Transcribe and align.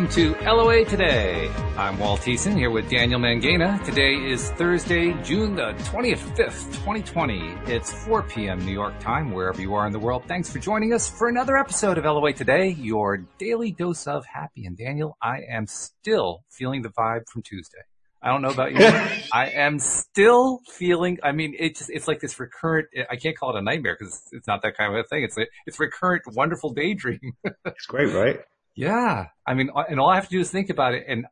Welcome 0.00 0.14
to 0.14 0.50
LOA 0.50 0.84
Today. 0.86 1.52
I'm 1.76 1.98
Walt 1.98 2.20
Thiessen 2.20 2.56
here 2.56 2.70
with 2.70 2.88
Daniel 2.88 3.20
Mangena. 3.20 3.84
Today 3.84 4.14
is 4.14 4.48
Thursday, 4.52 5.12
June 5.22 5.54
the 5.54 5.74
25th, 5.90 6.72
2020. 6.72 7.54
It's 7.66 7.92
4 7.92 8.22
p.m. 8.22 8.64
New 8.64 8.72
York 8.72 8.98
time, 8.98 9.30
wherever 9.30 9.60
you 9.60 9.74
are 9.74 9.86
in 9.86 9.92
the 9.92 9.98
world. 9.98 10.22
Thanks 10.26 10.50
for 10.50 10.58
joining 10.58 10.94
us 10.94 11.06
for 11.10 11.28
another 11.28 11.58
episode 11.58 11.98
of 11.98 12.04
LOA 12.04 12.32
Today, 12.32 12.70
your 12.70 13.18
daily 13.36 13.72
dose 13.72 14.06
of 14.06 14.24
happy. 14.24 14.64
And 14.64 14.74
Daniel, 14.74 15.18
I 15.20 15.42
am 15.50 15.66
still 15.66 16.44
feeling 16.48 16.80
the 16.80 16.88
vibe 16.88 17.28
from 17.28 17.42
Tuesday. 17.42 17.82
I 18.22 18.30
don't 18.30 18.40
know 18.40 18.52
about 18.52 18.72
you. 18.72 18.86
I 19.34 19.50
am 19.50 19.78
still 19.78 20.60
feeling, 20.66 21.18
I 21.22 21.32
mean, 21.32 21.54
it's, 21.58 21.90
it's 21.90 22.08
like 22.08 22.20
this 22.20 22.40
recurrent, 22.40 22.88
I 23.10 23.16
can't 23.16 23.36
call 23.36 23.54
it 23.54 23.58
a 23.58 23.62
nightmare 23.62 23.98
because 24.00 24.22
it's 24.32 24.46
not 24.46 24.62
that 24.62 24.78
kind 24.78 24.94
of 24.94 24.98
a 24.98 25.06
thing. 25.08 25.24
It's 25.24 25.36
a, 25.36 25.44
it's 25.66 25.78
recurrent, 25.78 26.22
wonderful 26.28 26.70
daydream. 26.70 27.34
it's 27.66 27.84
great, 27.84 28.14
right? 28.14 28.40
Yeah. 28.80 29.26
I 29.46 29.54
mean, 29.54 29.70
and 29.88 30.00
all 30.00 30.08
I 30.08 30.14
have 30.16 30.24
to 30.24 30.30
do 30.30 30.40
is 30.40 30.50
think 30.50 30.70
about 30.70 30.94
it. 30.94 31.04
And 31.08 31.26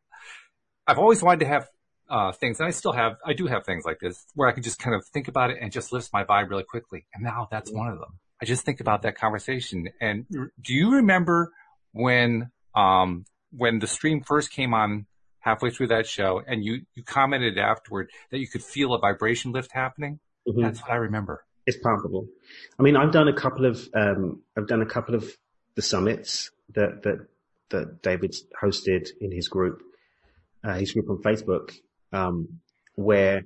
I've 0.87 0.99
always 0.99 1.23
wanted 1.23 1.41
to 1.41 1.47
have, 1.47 1.69
uh, 2.09 2.33
things, 2.33 2.59
and 2.61 2.67
I 2.67 2.71
still 2.71 2.93
have, 2.93 3.17
I 3.25 3.33
do 3.35 3.47
have 3.47 3.65
things 3.65 3.85
like 3.85 3.99
this 4.01 4.25
where 4.35 4.49
I 4.49 4.53
can 4.53 4.63
just 4.63 4.79
kind 4.79 4.95
of 4.95 5.05
think 5.07 5.29
about 5.29 5.51
it 5.51 5.59
and 5.61 5.73
just 5.73 5.93
lifts 5.93 6.11
my 6.13 6.25
vibe 6.25 6.51
really 6.51 6.65
quickly. 6.65 7.07
And 7.15 7.23
now 7.25 7.49
that's 7.51 7.71
one 7.71 7.89
of 7.89 7.99
them. 7.99 8.19
I 8.41 8.45
just 8.45 8.65
think 8.65 8.81
about 8.81 9.03
that 9.03 9.17
conversation. 9.17 9.89
And 10.01 10.27
do 10.31 10.75
you 10.75 10.93
remember 10.97 11.53
when, 11.93 12.51
um, 12.75 13.25
when 13.51 13.79
the 13.79 13.87
stream 13.87 14.23
first 14.23 14.51
came 14.51 14.75
on 14.75 15.07
halfway 15.41 15.71
through 15.71 15.89
that 15.89 16.07
show 16.07 16.43
and 16.47 16.65
you, 16.65 16.83
you 16.95 17.03
commented 17.03 17.59
afterward 17.59 18.11
that 18.31 18.39
you 18.39 18.47
could 18.47 18.63
feel 18.63 18.95
a 18.95 18.99
vibration 18.99 19.53
lift 19.53 19.73
happening. 19.73 20.21
Mm-hmm. 20.47 20.63
That's 20.63 20.81
what 20.81 20.91
I 20.91 20.97
remember. 20.97 21.45
It's 21.67 21.79
palpable. 21.83 22.27
I 22.79 22.83
mean, 22.83 22.97
I've 22.97 23.13
done 23.13 23.29
a 23.29 23.33
couple 23.33 23.67
of, 23.67 23.89
um, 23.95 24.43
I've 24.57 24.67
done 24.67 24.83
a 24.83 24.87
couple 24.87 25.15
of 25.15 25.31
the 25.75 25.83
summits 25.83 26.51
that, 26.75 27.03
that, 27.03 27.27
that 27.71 28.03
David's 28.03 28.45
hosted 28.63 29.09
in 29.21 29.33
his 29.33 29.49
group, 29.49 29.83
uh, 30.65 30.75
his 30.75 30.93
group 30.93 31.09
on 31.11 31.19
Facebook, 31.19 31.73
um, 32.13 32.61
where 32.95 33.43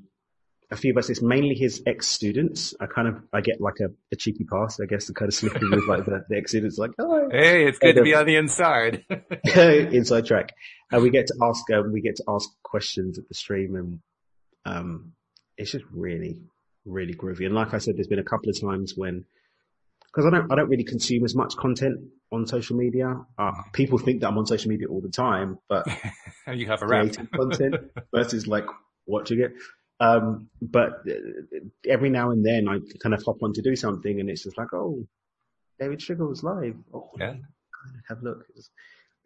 a 0.72 0.76
few 0.76 0.92
of 0.92 0.96
us, 0.96 1.10
it's 1.10 1.20
mainly 1.20 1.54
his 1.54 1.82
ex-students. 1.86 2.74
I 2.80 2.86
kind 2.86 3.06
of, 3.06 3.16
I 3.32 3.42
get 3.42 3.60
like 3.60 3.80
a, 3.80 3.88
a 4.10 4.16
cheeky 4.16 4.44
pass, 4.44 4.80
I 4.80 4.86
guess, 4.86 5.06
to 5.06 5.12
kind 5.12 5.28
of 5.28 5.34
slip 5.34 5.54
in 5.56 5.70
with 5.70 5.86
like 5.86 6.06
the, 6.06 6.24
the 6.28 6.36
ex-students 6.38 6.78
like, 6.78 6.92
oh, 6.98 7.28
hey, 7.30 7.66
it's 7.66 7.78
good 7.78 7.96
to 7.96 8.02
be 8.02 8.14
on 8.14 8.24
the 8.24 8.36
inside. 8.36 9.04
inside 9.54 10.24
track. 10.24 10.54
And 10.90 11.02
we 11.02 11.10
get 11.10 11.26
to 11.26 11.34
ask, 11.42 11.62
uh, 11.70 11.82
we 11.92 12.00
get 12.00 12.16
to 12.16 12.24
ask 12.26 12.48
questions 12.62 13.18
at 13.18 13.28
the 13.28 13.34
stream 13.34 13.76
and, 13.76 14.00
um, 14.64 15.12
it's 15.58 15.72
just 15.72 15.84
really, 15.92 16.40
really 16.86 17.14
groovy. 17.14 17.44
And 17.44 17.54
like 17.54 17.74
I 17.74 17.78
said, 17.78 17.96
there's 17.96 18.08
been 18.08 18.18
a 18.18 18.24
couple 18.24 18.48
of 18.48 18.58
times 18.58 18.94
when, 18.96 19.26
because 20.12 20.26
I 20.26 20.30
don't, 20.30 20.52
I 20.52 20.56
don't 20.56 20.68
really 20.68 20.84
consume 20.84 21.24
as 21.24 21.34
much 21.34 21.56
content 21.56 21.98
on 22.30 22.46
social 22.46 22.76
media. 22.76 23.16
Uh, 23.38 23.52
people 23.72 23.98
think 23.98 24.20
that 24.20 24.28
I'm 24.28 24.38
on 24.38 24.46
social 24.46 24.68
media 24.68 24.88
all 24.88 25.00
the 25.00 25.08
time, 25.08 25.58
but 25.68 25.86
you 26.54 26.66
have 26.66 26.82
a 26.82 26.86
rap. 26.86 27.08
content 27.34 27.76
versus 28.14 28.46
like 28.46 28.66
watching 29.06 29.40
it. 29.40 29.52
Um, 30.00 30.48
but 30.60 31.04
every 31.88 32.10
now 32.10 32.30
and 32.30 32.44
then 32.44 32.68
I 32.68 32.78
kind 33.02 33.14
of 33.14 33.22
hop 33.22 33.42
on 33.42 33.52
to 33.54 33.62
do 33.62 33.76
something 33.76 34.20
and 34.20 34.28
it's 34.28 34.42
just 34.42 34.58
like, 34.58 34.74
oh, 34.74 35.06
David 35.78 36.00
Strickel's 36.00 36.42
live. 36.42 36.76
Oh, 36.92 37.10
yeah. 37.18 37.34
Have 38.08 38.18
a 38.20 38.24
look. 38.24 38.46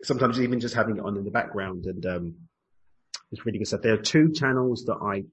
Sometimes 0.02 0.40
even 0.40 0.60
just 0.60 0.74
having 0.74 0.98
it 0.98 1.04
on 1.04 1.16
in 1.16 1.24
the 1.24 1.30
background 1.30 1.86
and, 1.86 2.04
um, 2.06 2.34
it's 3.32 3.44
really 3.44 3.58
good 3.58 3.66
stuff. 3.66 3.82
There 3.82 3.94
are 3.94 4.02
two 4.02 4.32
channels 4.32 4.84
that 4.84 4.98
I, 5.02 5.24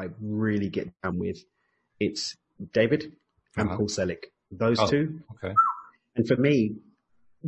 I 0.00 0.08
really 0.20 0.70
get 0.70 0.88
down 1.02 1.18
with. 1.18 1.44
It's 2.00 2.34
David 2.72 3.12
and 3.56 3.68
uh-huh. 3.68 3.76
Paul 3.76 3.88
Selig. 3.88 4.26
Those 4.52 4.78
oh, 4.78 4.86
two. 4.86 5.20
Okay. 5.36 5.54
And 6.16 6.28
for 6.28 6.36
me, 6.36 6.76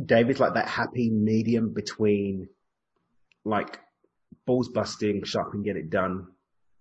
David's 0.03 0.39
like 0.39 0.55
that 0.55 0.67
happy 0.67 1.09
medium 1.09 1.73
between 1.73 2.49
like 3.45 3.79
balls 4.45 4.69
busting, 4.69 5.23
shut 5.23 5.47
up 5.47 5.53
and 5.53 5.63
get 5.63 5.77
it 5.77 5.89
done 5.89 6.27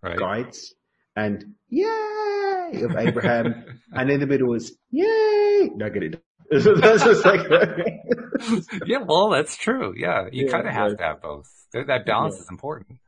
right. 0.03 0.19
guides 0.19 0.75
and 1.15 1.55
yay 1.69 2.83
of 2.83 2.97
Abraham. 2.97 3.81
and 3.93 4.11
in 4.11 4.21
the 4.21 4.27
middle 4.27 4.55
is 4.55 4.77
yay. 4.91 5.71
No, 5.75 5.91
get 5.91 6.03
it. 6.03 6.23
like, 6.51 7.47
yeah, 8.87 8.99
well, 9.07 9.31
that's 9.31 9.57
true. 9.57 9.95
Yeah. 9.97 10.27
You 10.33 10.47
yeah, 10.47 10.51
kind 10.51 10.67
of 10.67 10.73
have 10.73 10.91
right. 10.91 10.99
to 10.99 11.05
have 11.05 11.23
both. 11.23 11.51
That 11.73 12.07
balance 12.07 12.37
yeah. 12.37 12.43
is 12.43 12.51
important. 12.51 12.99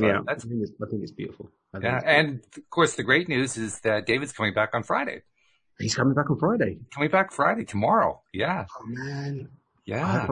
yeah. 0.00 0.20
That's, 0.26 0.44
I 0.44 0.48
think, 0.48 0.62
I 0.82 0.90
think 0.90 1.02
it's 1.02 1.12
beautiful. 1.12 1.50
yeah. 1.80 1.96
It's 1.96 2.04
and 2.06 2.40
of 2.56 2.70
course, 2.70 2.94
the 2.94 3.02
great 3.02 3.28
news 3.28 3.56
is 3.56 3.80
that 3.80 4.06
David's 4.06 4.32
coming 4.32 4.54
back 4.54 4.70
on 4.74 4.82
Friday. 4.82 5.22
He's 5.78 5.94
coming 5.94 6.14
back 6.14 6.30
on 6.30 6.38
Friday. 6.38 6.78
Coming 6.92 7.10
back 7.10 7.32
Friday, 7.32 7.64
tomorrow. 7.64 8.22
Yeah. 8.32 8.66
Oh 8.80 8.86
man. 8.86 9.48
Yeah. 9.84 10.28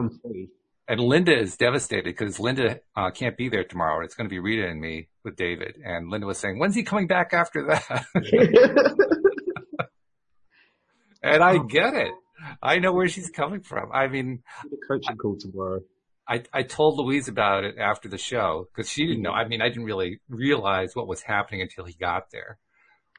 And 0.87 0.99
Linda 0.99 1.37
is 1.37 1.55
devastated 1.55 2.03
because 2.05 2.39
Linda 2.39 2.79
uh, 2.95 3.11
can't 3.11 3.37
be 3.37 3.47
there 3.47 3.63
tomorrow. 3.63 4.03
It's 4.03 4.15
going 4.15 4.27
to 4.27 4.33
be 4.33 4.39
Rita 4.39 4.67
and 4.67 4.81
me 4.81 5.07
with 5.23 5.37
David. 5.37 5.77
And 5.83 6.09
Linda 6.09 6.27
was 6.27 6.37
saying, 6.37 6.59
when's 6.59 6.75
he 6.75 6.83
coming 6.83 7.07
back 7.07 7.33
after 7.33 7.67
that? 7.67 8.05
and 11.23 11.41
I 11.41 11.57
get 11.59 11.93
it. 11.93 12.11
I 12.61 12.79
know 12.79 12.91
where 12.91 13.07
she's 13.07 13.29
coming 13.29 13.61
from. 13.61 13.91
I 13.93 14.07
mean, 14.07 14.43
the 14.69 14.77
coaching 14.85 15.15
call 15.15 15.37
tomorrow. 15.37 15.79
I, 16.27 16.43
I 16.53 16.63
told 16.63 16.97
Louise 16.97 17.29
about 17.29 17.63
it 17.63 17.77
after 17.77 18.09
the 18.09 18.17
show 18.17 18.67
because 18.73 18.89
she 18.89 19.05
didn't 19.05 19.21
know. 19.21 19.31
I 19.31 19.47
mean, 19.47 19.61
I 19.61 19.69
didn't 19.69 19.85
really 19.85 20.19
realize 20.27 20.95
what 20.95 21.07
was 21.07 21.21
happening 21.21 21.61
until 21.61 21.85
he 21.85 21.93
got 21.93 22.31
there. 22.31 22.57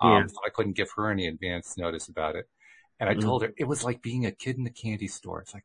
Um, 0.04 0.12
yeah. 0.12 0.26
so 0.26 0.36
I 0.44 0.50
couldn't 0.50 0.76
give 0.76 0.90
her 0.96 1.10
any 1.10 1.26
advance 1.26 1.76
notice 1.76 2.08
about 2.08 2.36
it. 2.36 2.48
And 3.00 3.10
I 3.10 3.14
mm 3.14 3.22
told 3.22 3.42
her 3.42 3.52
it 3.56 3.64
was 3.64 3.82
like 3.82 4.02
being 4.02 4.24
a 4.24 4.30
kid 4.30 4.56
in 4.56 4.64
the 4.64 4.70
candy 4.70 5.08
store. 5.08 5.40
It's 5.40 5.52
like, 5.52 5.64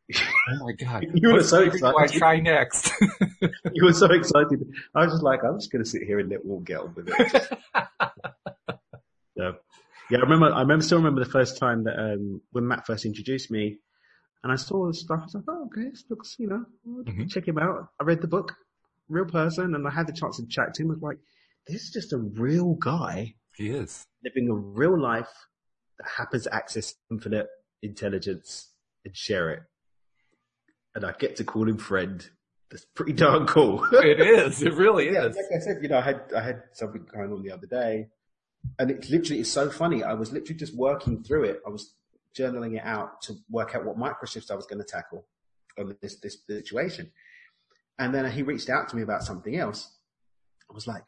oh 0.50 0.66
my 0.66 0.72
god, 0.74 1.06
you 1.14 1.32
were 1.32 1.44
so 1.44 1.62
excited. 1.62 1.96
I 1.96 2.08
try 2.08 2.40
next. 2.40 2.92
you 3.74 3.86
were 3.86 3.94
so 3.94 4.08
excited. 4.12 4.66
I 4.96 5.06
was 5.06 5.14
just 5.14 5.24
like, 5.24 5.44
I'm 5.44 5.58
just 5.60 5.72
going 5.72 5.84
to 5.84 5.90
sit 5.90 6.02
here 6.04 6.20
and 6.20 6.30
let 6.30 6.44
Walt 6.44 6.66
get 6.66 6.80
on 6.80 6.96
with 6.96 7.10
it. 7.10 7.58
yeah, 9.36 9.52
yeah. 10.10 10.18
I 10.18 10.22
remember. 10.22 10.52
I 10.52 10.62
remember. 10.62 10.84
Still 10.84 10.98
remember 10.98 11.24
the 11.24 11.30
first 11.30 11.60
time 11.60 11.84
that 11.84 12.00
um, 12.00 12.42
when 12.52 12.68
Matt 12.68 12.88
first 12.88 13.06
introduced 13.06 13.52
me, 13.52 13.78
and 14.44 14.52
I 14.52 14.56
saw 14.56 14.88
the 14.88 14.94
stuff. 14.94 15.20
I 15.22 15.24
was 15.26 15.36
like, 15.36 15.44
oh, 15.48 15.66
okay, 15.66 15.90
this 15.90 16.06
looks, 16.10 16.36
you 16.40 16.48
know, 16.48 16.66
mm-hmm. 16.88 17.28
check 17.28 17.48
him 17.48 17.60
out. 17.60 17.90
I 18.00 18.06
read 18.06 18.22
the 18.22 18.28
book, 18.28 18.56
real 19.08 19.26
person, 19.26 19.76
and 19.76 19.88
I 19.88 19.92
had 19.92 20.08
the 20.08 20.14
chance 20.14 20.38
to 20.38 20.48
chat 20.48 20.74
to 20.74 20.84
him. 20.84 20.92
I 20.92 20.94
was 20.94 21.02
like, 21.02 21.20
this 21.68 21.84
is 21.84 21.92
just 21.92 22.14
a 22.14 22.18
real 22.18 22.74
guy. 22.74 23.36
He 23.60 23.72
is 23.72 24.06
living 24.24 24.50
a 24.50 24.54
real 24.54 24.98
life 24.98 25.48
that 25.98 26.08
happens 26.18 26.44
to 26.44 26.56
access 26.56 26.96
infinite 27.12 27.48
intelligence 27.84 28.70
and 29.04 29.14
share 29.14 29.50
it. 29.50 29.64
And 30.96 31.04
I 31.04 31.12
get 31.20 31.36
to 31.36 31.44
call 31.44 31.68
him 31.68 31.78
friend. 31.78 32.26
That's 32.72 32.86
pretty 32.96 33.12
darn 33.12 33.48
cool. 33.48 33.86
it 33.92 34.22
is. 34.22 34.62
It 34.62 34.76
really 34.76 35.10
is. 35.10 35.36
like 35.36 35.46
I 35.54 35.60
said, 35.60 35.80
you 35.82 35.90
know, 35.90 35.98
I 35.98 36.02
had 36.02 36.22
I 36.34 36.42
had 36.42 36.64
something 36.72 37.06
going 37.14 37.34
on 37.34 37.44
the 37.44 37.52
other 37.52 37.68
day, 37.68 38.08
and 38.80 38.90
it 38.90 39.10
literally 39.10 39.42
is 39.42 39.52
so 39.52 39.70
funny. 39.70 40.04
I 40.04 40.14
was 40.14 40.32
literally 40.32 40.58
just 40.58 40.74
working 40.74 41.22
through 41.22 41.44
it. 41.44 41.60
I 41.68 41.70
was 41.70 41.96
journaling 42.34 42.78
it 42.78 42.86
out 42.86 43.22
to 43.24 43.34
work 43.50 43.76
out 43.76 43.84
what 43.84 43.98
micro 43.98 44.26
shifts 44.26 44.52
I 44.52 44.56
was 44.56 44.68
going 44.68 44.80
to 44.80 44.86
tackle 44.86 45.26
on 45.78 45.98
this 46.02 46.16
this 46.22 46.38
situation, 46.48 47.12
and 47.98 48.16
then 48.16 48.32
he 48.32 48.42
reached 48.42 48.70
out 48.70 48.88
to 48.88 48.96
me 48.96 49.02
about 49.02 49.24
something 49.24 49.58
else. 49.58 49.98
I 50.72 50.74
was 50.74 50.88
like, 50.88 51.04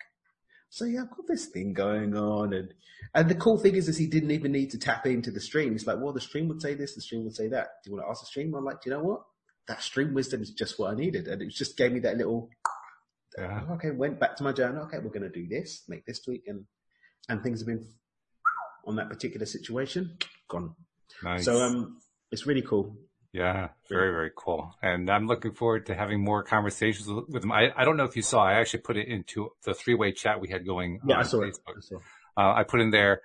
so 0.72 0.86
yeah, 0.86 1.02
I've 1.02 1.10
got 1.10 1.28
this 1.28 1.48
thing 1.48 1.74
going 1.74 2.16
on, 2.16 2.54
and 2.54 2.74
and 3.14 3.30
the 3.30 3.36
cool 3.36 3.58
thing 3.58 3.76
is, 3.76 3.90
is 3.90 3.98
he 3.98 4.08
didn't 4.08 4.32
even 4.32 4.54
need 4.54 4.72
to 4.72 4.78
tap 4.78 5.06
into 5.06 5.30
the 5.30 5.42
stream. 5.42 5.74
He's 5.74 5.86
like, 5.86 6.00
well, 6.00 6.14
the 6.14 6.22
stream 6.22 6.48
would 6.48 6.62
say 6.62 6.76
this, 6.76 6.96
the 6.96 7.02
stream 7.02 7.26
would 7.26 7.36
say 7.36 7.50
that. 7.50 7.68
Do 7.84 7.90
you 7.90 7.98
want 7.98 8.06
to 8.08 8.10
ask 8.10 8.22
the 8.22 8.28
stream? 8.28 8.56
I'm 8.56 8.64
like, 8.64 8.82
do 8.82 8.90
you 8.90 8.96
know 8.96 9.04
what? 9.04 9.24
That 9.68 9.84
stream 9.84 10.14
wisdom 10.14 10.42
is 10.42 10.52
just 10.52 10.80
what 10.80 10.92
I 10.92 10.96
needed, 10.96 11.28
and 11.28 11.42
it 11.42 11.50
just 11.50 11.78
gave 11.78 11.92
me 11.92 12.00
that 12.00 12.16
little. 12.16 12.50
Yeah. 13.38 13.64
Okay, 13.72 13.92
went 13.92 14.18
back 14.18 14.38
to 14.38 14.44
my 14.44 14.54
journal. 14.54 14.86
Okay, 14.86 15.00
we're 15.00 15.10
going 15.10 15.30
to 15.30 15.30
do 15.30 15.46
this, 15.46 15.84
make 15.90 16.06
this 16.06 16.22
tweak, 16.22 16.44
and 16.48 16.64
and 17.28 17.44
things 17.44 17.60
have 17.60 17.68
been 17.68 17.86
on 18.88 18.96
that 18.96 19.10
particular 19.10 19.46
situation 19.46 20.18
gone. 20.48 20.74
Nice. 21.22 21.44
So 21.44 21.62
um, 21.62 21.98
it's 22.32 22.48
really 22.48 22.62
cool. 22.62 22.96
Yeah, 23.34 23.70
very, 23.90 24.12
very 24.12 24.32
cool. 24.36 24.76
And 24.82 25.10
I'm 25.10 25.26
looking 25.26 25.54
forward 25.54 25.86
to 25.86 25.96
having 25.96 26.22
more 26.22 26.44
conversations 26.44 27.08
with, 27.08 27.30
with 27.30 27.44
him. 27.44 27.52
I, 27.52 27.70
I 27.76 27.86
don't 27.86 27.96
know 27.96 28.04
if 28.04 28.18
you 28.18 28.22
saw, 28.22 28.44
I 28.44 28.60
actually 28.60 28.82
put 28.82 28.98
it 28.98 29.08
into 29.08 29.52
the 29.64 29.74
three 29.74 29.96
way 29.96 30.12
chat 30.12 30.42
we 30.42 30.50
had 30.50 30.66
going 30.66 31.00
yeah, 31.06 31.16
on 31.16 31.22
I 31.22 31.24
saw 31.24 31.38
Facebook. 31.38 31.70
It. 31.70 31.78
I, 31.78 31.82
saw. 31.82 31.96
Uh, 32.38 32.54
I 32.56 32.64
put 32.64 32.82
in 32.82 32.92
there, 32.92 33.22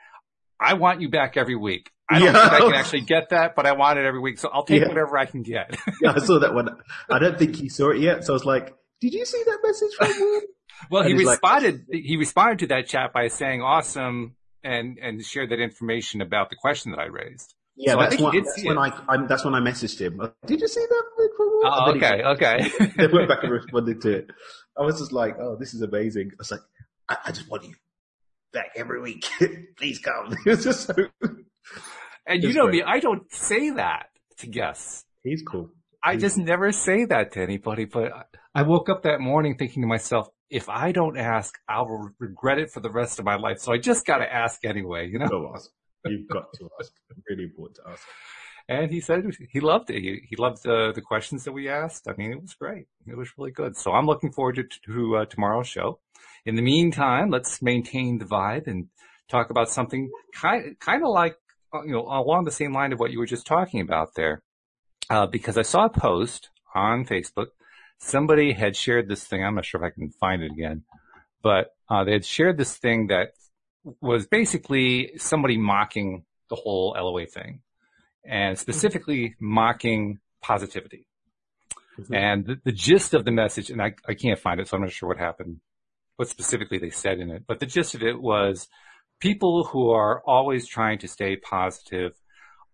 I 0.60 0.74
want 0.74 1.00
you 1.00 1.08
back 1.08 1.36
every 1.36 1.56
week. 1.56 1.90
I 2.08 2.20
don't 2.20 2.34
yeah. 2.34 2.48
think 2.48 2.52
I 2.52 2.58
can 2.60 2.74
actually 2.80 3.00
get 3.02 3.30
that, 3.30 3.56
but 3.56 3.66
I 3.66 3.72
want 3.72 3.98
it 3.98 4.04
every 4.04 4.20
week. 4.20 4.38
So 4.38 4.48
I'll 4.48 4.64
take 4.64 4.82
yeah. 4.82 4.88
whatever 4.88 5.18
I 5.18 5.26
can 5.26 5.42
get. 5.42 5.76
yeah, 6.00 6.12
I 6.14 6.20
saw 6.20 6.38
that 6.38 6.54
one. 6.54 6.68
I 7.10 7.18
don't 7.18 7.38
think 7.38 7.56
he 7.56 7.68
saw 7.68 7.90
it 7.90 7.98
yet. 7.98 8.24
So 8.24 8.32
I 8.32 8.34
was 8.34 8.44
like, 8.44 8.74
did 9.00 9.12
you 9.12 9.24
see 9.24 9.42
that 9.44 9.58
message 9.62 9.94
from 9.96 10.12
him? 10.12 10.40
well, 10.90 11.02
and 11.02 11.18
he 11.18 11.26
responded, 11.26 11.86
like, 11.92 12.02
he 12.02 12.16
responded 12.16 12.60
to 12.60 12.66
that 12.68 12.86
chat 12.86 13.12
by 13.12 13.26
saying 13.28 13.60
awesome 13.60 14.36
and, 14.62 14.98
and 14.98 15.24
shared 15.24 15.50
that 15.50 15.60
information 15.60 16.20
about 16.20 16.50
the 16.50 16.56
question 16.56 16.92
that 16.92 17.00
I 17.00 17.06
raised. 17.06 17.55
Yeah, 17.76 17.92
so 17.92 18.00
that's, 18.00 18.20
when, 18.20 18.42
that's 18.42 18.64
when 18.64 18.78
I, 18.78 19.00
I, 19.06 19.26
that's 19.26 19.44
when 19.44 19.54
I 19.54 19.60
messaged 19.60 20.00
him. 20.00 20.20
Did 20.46 20.60
you 20.62 20.68
see 20.68 20.86
that? 20.88 21.04
Oh, 21.64 21.92
okay, 21.94 22.22
okay. 22.22 22.70
they 22.96 23.06
went 23.06 23.28
back 23.28 23.42
and 23.42 23.52
responded 23.52 24.00
to 24.02 24.10
it. 24.18 24.30
I 24.78 24.82
was 24.82 24.98
just 24.98 25.12
like, 25.12 25.36
oh, 25.38 25.56
this 25.56 25.74
is 25.74 25.82
amazing. 25.82 26.30
I 26.32 26.36
was 26.38 26.50
like, 26.50 26.60
I, 27.08 27.16
I 27.26 27.32
just 27.32 27.50
want 27.50 27.64
you 27.64 27.74
back 28.52 28.70
every 28.76 29.00
week. 29.00 29.26
Please 29.78 29.98
come. 29.98 30.34
It's 30.46 30.64
just 30.64 30.86
so. 30.86 30.94
And 32.26 32.42
you 32.42 32.54
know 32.54 32.64
great. 32.64 32.76
me, 32.76 32.82
I 32.82 33.00
don't 33.00 33.30
say 33.32 33.70
that 33.70 34.06
to 34.38 34.46
guests. 34.46 35.04
He's 35.22 35.42
cool. 35.42 35.70
I 36.02 36.16
just 36.16 36.38
never 36.38 36.72
say 36.72 37.04
that 37.04 37.32
to 37.32 37.42
anybody, 37.42 37.84
but 37.84 38.12
I 38.54 38.62
woke 38.62 38.88
up 38.88 39.02
that 39.02 39.20
morning 39.20 39.56
thinking 39.56 39.82
to 39.82 39.88
myself, 39.88 40.28
if 40.48 40.68
I 40.68 40.92
don't 40.92 41.18
ask, 41.18 41.54
I'll 41.68 42.12
regret 42.18 42.58
it 42.58 42.70
for 42.70 42.80
the 42.80 42.90
rest 42.90 43.18
of 43.18 43.24
my 43.24 43.36
life. 43.36 43.58
So 43.58 43.72
I 43.72 43.78
just 43.78 44.06
got 44.06 44.18
to 44.18 44.32
ask 44.32 44.64
anyway, 44.64 45.08
you 45.08 45.18
know? 45.18 45.26
Go 45.26 45.52
ask. 45.54 45.70
You've 46.10 46.28
got 46.28 46.52
to 46.54 46.68
ask. 46.80 46.92
Really 47.28 47.44
important 47.44 47.76
to 47.76 47.90
ask. 47.90 48.02
And 48.68 48.90
he 48.90 49.00
said 49.00 49.24
he 49.50 49.60
loved 49.60 49.90
it. 49.90 50.00
He, 50.02 50.22
he 50.28 50.36
loved 50.36 50.64
the, 50.64 50.92
the 50.92 51.00
questions 51.00 51.44
that 51.44 51.52
we 51.52 51.68
asked. 51.68 52.08
I 52.08 52.14
mean, 52.16 52.32
it 52.32 52.42
was 52.42 52.54
great. 52.54 52.86
It 53.06 53.16
was 53.16 53.28
really 53.38 53.52
good. 53.52 53.76
So 53.76 53.92
I'm 53.92 54.06
looking 54.06 54.32
forward 54.32 54.56
to, 54.56 54.64
to 54.86 55.16
uh, 55.18 55.24
tomorrow's 55.26 55.68
show. 55.68 56.00
In 56.44 56.56
the 56.56 56.62
meantime, 56.62 57.30
let's 57.30 57.62
maintain 57.62 58.18
the 58.18 58.24
vibe 58.24 58.66
and 58.66 58.88
talk 59.28 59.50
about 59.50 59.68
something 59.68 60.10
kind, 60.34 60.78
kind 60.80 61.02
of 61.04 61.10
like, 61.10 61.36
uh, 61.72 61.82
you 61.82 61.92
know, 61.92 62.02
along 62.02 62.44
the 62.44 62.50
same 62.50 62.72
line 62.72 62.92
of 62.92 62.98
what 62.98 63.12
you 63.12 63.18
were 63.18 63.26
just 63.26 63.46
talking 63.46 63.80
about 63.80 64.14
there. 64.16 64.42
Uh, 65.08 65.26
because 65.26 65.56
I 65.56 65.62
saw 65.62 65.86
a 65.86 65.90
post 65.90 66.50
on 66.74 67.06
Facebook. 67.06 67.46
Somebody 67.98 68.52
had 68.52 68.76
shared 68.76 69.08
this 69.08 69.24
thing. 69.24 69.44
I'm 69.44 69.54
not 69.54 69.64
sure 69.64 69.80
if 69.80 69.86
I 69.86 69.94
can 69.94 70.10
find 70.10 70.42
it 70.42 70.50
again, 70.50 70.82
but, 71.42 71.74
uh, 71.88 72.02
they 72.02 72.12
had 72.12 72.24
shared 72.24 72.58
this 72.58 72.76
thing 72.76 73.06
that 73.08 73.28
was 74.00 74.26
basically 74.26 75.12
somebody 75.16 75.56
mocking 75.56 76.24
the 76.50 76.56
whole 76.56 76.96
LOA 76.98 77.26
thing 77.26 77.60
and 78.24 78.58
specifically 78.58 79.36
mocking 79.40 80.18
positivity. 80.42 81.06
Mm-hmm. 81.98 82.14
And 82.14 82.46
the, 82.46 82.60
the, 82.64 82.72
gist 82.72 83.14
of 83.14 83.24
the 83.24 83.30
message, 83.30 83.70
and 83.70 83.80
I, 83.80 83.94
I 84.06 84.14
can't 84.14 84.38
find 84.38 84.60
it, 84.60 84.68
so 84.68 84.76
I'm 84.76 84.82
not 84.82 84.92
sure 84.92 85.08
what 85.08 85.18
happened, 85.18 85.60
what 86.16 86.28
specifically 86.28 86.78
they 86.78 86.90
said 86.90 87.18
in 87.20 87.30
it, 87.30 87.44
but 87.46 87.60
the 87.60 87.66
gist 87.66 87.94
of 87.94 88.02
it 88.02 88.20
was 88.20 88.68
people 89.20 89.64
who 89.64 89.90
are 89.90 90.22
always 90.26 90.66
trying 90.66 90.98
to 90.98 91.08
stay 91.08 91.36
positive 91.36 92.12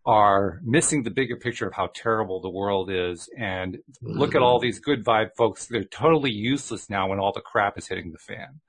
are 0.05 0.61
missing 0.64 1.05
the 1.05 1.11
bigger 1.11 1.37
picture 1.37 1.67
of 1.67 1.75
how 1.75 1.88
terrible 1.94 2.41
the 2.41 2.50
world 2.50 2.91
is 2.91 3.29
and 3.38 3.75
mm-hmm. 3.75 4.19
look 4.19 4.35
at 4.35 4.43
all 4.43 4.59
these 4.59 4.81
good 4.81 5.05
vibe 5.05 5.31
folks. 5.37 5.67
They're 5.67 5.85
totally 5.85 6.32
useless 6.32 6.91
now 6.91 7.09
when 7.09 7.20
all 7.20 7.32
the 7.32 7.41
crap 7.41 7.79
is 7.79 7.87
hitting 7.87 8.11
the 8.11 8.19
fan. 8.19 8.61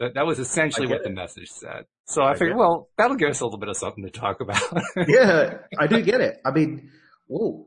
That, 0.00 0.14
that 0.14 0.26
was 0.26 0.38
essentially 0.38 0.86
what 0.86 0.98
it. 0.98 1.04
the 1.04 1.10
message 1.10 1.48
said. 1.50 1.84
So 2.06 2.22
I, 2.22 2.32
I 2.32 2.34
figured, 2.34 2.56
well, 2.56 2.88
that'll 2.96 3.16
give 3.16 3.30
us 3.30 3.40
a 3.40 3.44
little 3.44 3.58
bit 3.58 3.68
of 3.68 3.76
something 3.76 4.04
to 4.04 4.10
talk 4.10 4.40
about. 4.40 4.62
yeah, 5.08 5.58
I 5.78 5.86
do 5.86 6.02
get 6.02 6.20
it. 6.20 6.40
I 6.44 6.52
mean, 6.52 6.90
whoa, 7.26 7.66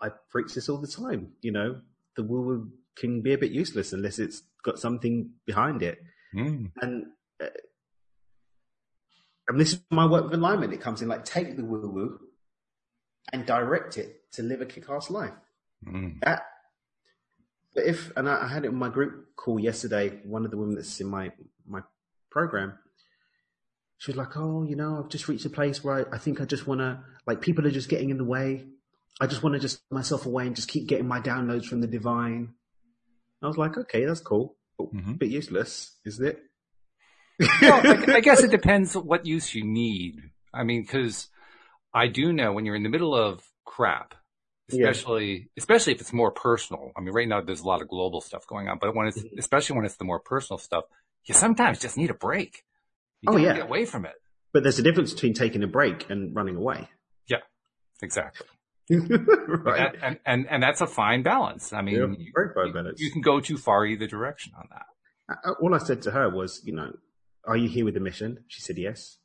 I 0.00 0.10
preach 0.30 0.54
this 0.54 0.68
all 0.68 0.78
the 0.78 0.86
time. 0.86 1.32
You 1.40 1.52
know, 1.52 1.80
the 2.16 2.22
woo 2.22 2.42
woo 2.42 2.70
can 2.96 3.22
be 3.22 3.32
a 3.32 3.38
bit 3.38 3.50
useless 3.50 3.92
unless 3.92 4.18
it's 4.18 4.42
got 4.62 4.78
something 4.78 5.30
behind 5.46 5.82
it. 5.82 5.98
Mm. 6.34 6.70
And 6.80 7.06
uh, 7.42 7.46
and 9.48 9.60
this 9.60 9.74
is 9.74 9.80
my 9.90 10.06
work 10.06 10.24
with 10.24 10.34
alignment. 10.34 10.72
It 10.72 10.80
comes 10.80 11.02
in 11.02 11.08
like 11.08 11.24
take 11.24 11.56
the 11.56 11.64
woo 11.64 11.90
woo 11.90 12.18
and 13.32 13.46
direct 13.46 13.96
it 13.96 14.20
to 14.32 14.42
live 14.42 14.60
a 14.60 14.66
kick-ass 14.66 15.10
life. 15.10 15.32
Mm. 15.86 16.20
That, 16.20 16.42
if 17.74 18.12
and 18.16 18.28
I, 18.28 18.44
I 18.44 18.48
had 18.48 18.64
it 18.64 18.68
in 18.68 18.76
my 18.76 18.88
group 18.88 19.36
call 19.36 19.58
yesterday. 19.58 20.20
One 20.24 20.44
of 20.44 20.50
the 20.50 20.56
women 20.56 20.74
that's 20.74 21.00
in 21.00 21.08
my 21.08 21.32
my 21.66 21.80
program, 22.30 22.78
she 23.98 24.10
was 24.10 24.16
like, 24.16 24.36
"Oh, 24.36 24.62
you 24.62 24.76
know, 24.76 25.00
I've 25.02 25.10
just 25.10 25.28
reached 25.28 25.44
a 25.44 25.50
place 25.50 25.82
where 25.82 26.06
I, 26.12 26.16
I 26.16 26.18
think 26.18 26.40
I 26.40 26.44
just 26.44 26.66
want 26.66 26.80
to 26.80 27.00
like 27.26 27.40
people 27.40 27.66
are 27.66 27.70
just 27.70 27.88
getting 27.88 28.10
in 28.10 28.18
the 28.18 28.24
way. 28.24 28.64
I 29.20 29.26
just 29.26 29.42
want 29.42 29.54
to 29.54 29.60
just 29.60 29.80
myself 29.90 30.26
away 30.26 30.46
and 30.46 30.56
just 30.56 30.68
keep 30.68 30.88
getting 30.88 31.08
my 31.08 31.20
downloads 31.20 31.66
from 31.66 31.80
the 31.80 31.86
divine." 31.86 32.54
I 33.42 33.46
was 33.46 33.58
like, 33.58 33.76
"Okay, 33.76 34.04
that's 34.04 34.20
cool, 34.20 34.56
mm-hmm. 34.80 35.10
a 35.10 35.14
bit 35.14 35.30
useless, 35.30 35.98
isn't 36.06 36.26
it?" 36.26 36.42
well, 37.60 37.80
I, 37.84 38.14
I 38.14 38.20
guess 38.20 38.42
it 38.42 38.50
depends 38.58 38.96
what 38.96 39.26
use 39.26 39.54
you 39.54 39.64
need. 39.64 40.20
I 40.52 40.62
mean, 40.62 40.82
because 40.82 41.28
I 41.92 42.06
do 42.08 42.32
know 42.32 42.52
when 42.52 42.64
you're 42.64 42.76
in 42.76 42.84
the 42.84 42.88
middle 42.88 43.14
of 43.14 43.42
crap, 43.64 44.14
especially 44.70 45.32
yeah. 45.32 45.44
especially 45.58 45.94
if 45.94 46.00
it's 46.00 46.12
more 46.12 46.30
personal. 46.30 46.92
I 46.96 47.00
mean, 47.00 47.14
right 47.14 47.28
now 47.28 47.40
there's 47.40 47.60
a 47.60 47.66
lot 47.66 47.82
of 47.82 47.88
global 47.88 48.20
stuff 48.20 48.46
going 48.46 48.68
on, 48.68 48.78
but 48.80 48.94
when 48.94 49.06
it's 49.06 49.18
mm-hmm. 49.18 49.38
especially 49.38 49.76
when 49.76 49.84
it's 49.84 49.96
the 49.96 50.04
more 50.04 50.20
personal 50.20 50.58
stuff, 50.58 50.84
you 51.24 51.34
sometimes 51.34 51.78
just 51.78 51.96
need 51.96 52.10
a 52.10 52.14
break. 52.14 52.64
You 53.22 53.32
oh 53.32 53.36
yeah, 53.36 53.54
get 53.54 53.62
away 53.62 53.84
from 53.84 54.04
it. 54.04 54.14
But 54.52 54.62
there's 54.62 54.78
a 54.78 54.82
difference 54.82 55.12
between 55.12 55.34
taking 55.34 55.62
a 55.62 55.66
break 55.66 56.08
and 56.10 56.34
running 56.34 56.56
away. 56.56 56.88
Yeah, 57.26 57.38
exactly. 58.02 58.46
right. 58.90 59.94
And, 60.02 60.18
and, 60.26 60.46
and 60.48 60.62
that's 60.62 60.80
a 60.80 60.86
fine 60.86 61.22
balance. 61.22 61.72
I 61.72 61.82
mean, 61.82 61.96
yeah, 61.96 62.26
very 62.34 62.54
fine 62.54 62.72
balance. 62.72 63.00
You, 63.00 63.06
you 63.06 63.12
can 63.12 63.22
go 63.22 63.40
too 63.40 63.56
far 63.56 63.86
either 63.86 64.06
direction 64.06 64.52
on 64.56 64.68
that. 64.70 64.86
Uh, 65.28 65.50
uh, 65.50 65.54
all 65.60 65.74
I 65.74 65.78
said 65.78 66.02
to 66.02 66.10
her 66.10 66.28
was, 66.28 66.60
you 66.64 66.74
know, 66.74 66.92
are 67.46 67.56
you 67.56 67.68
here 67.68 67.84
with 67.84 67.96
a 67.96 68.00
mission? 68.00 68.44
She 68.48 68.60
said 68.60 68.76
yes. 68.78 69.18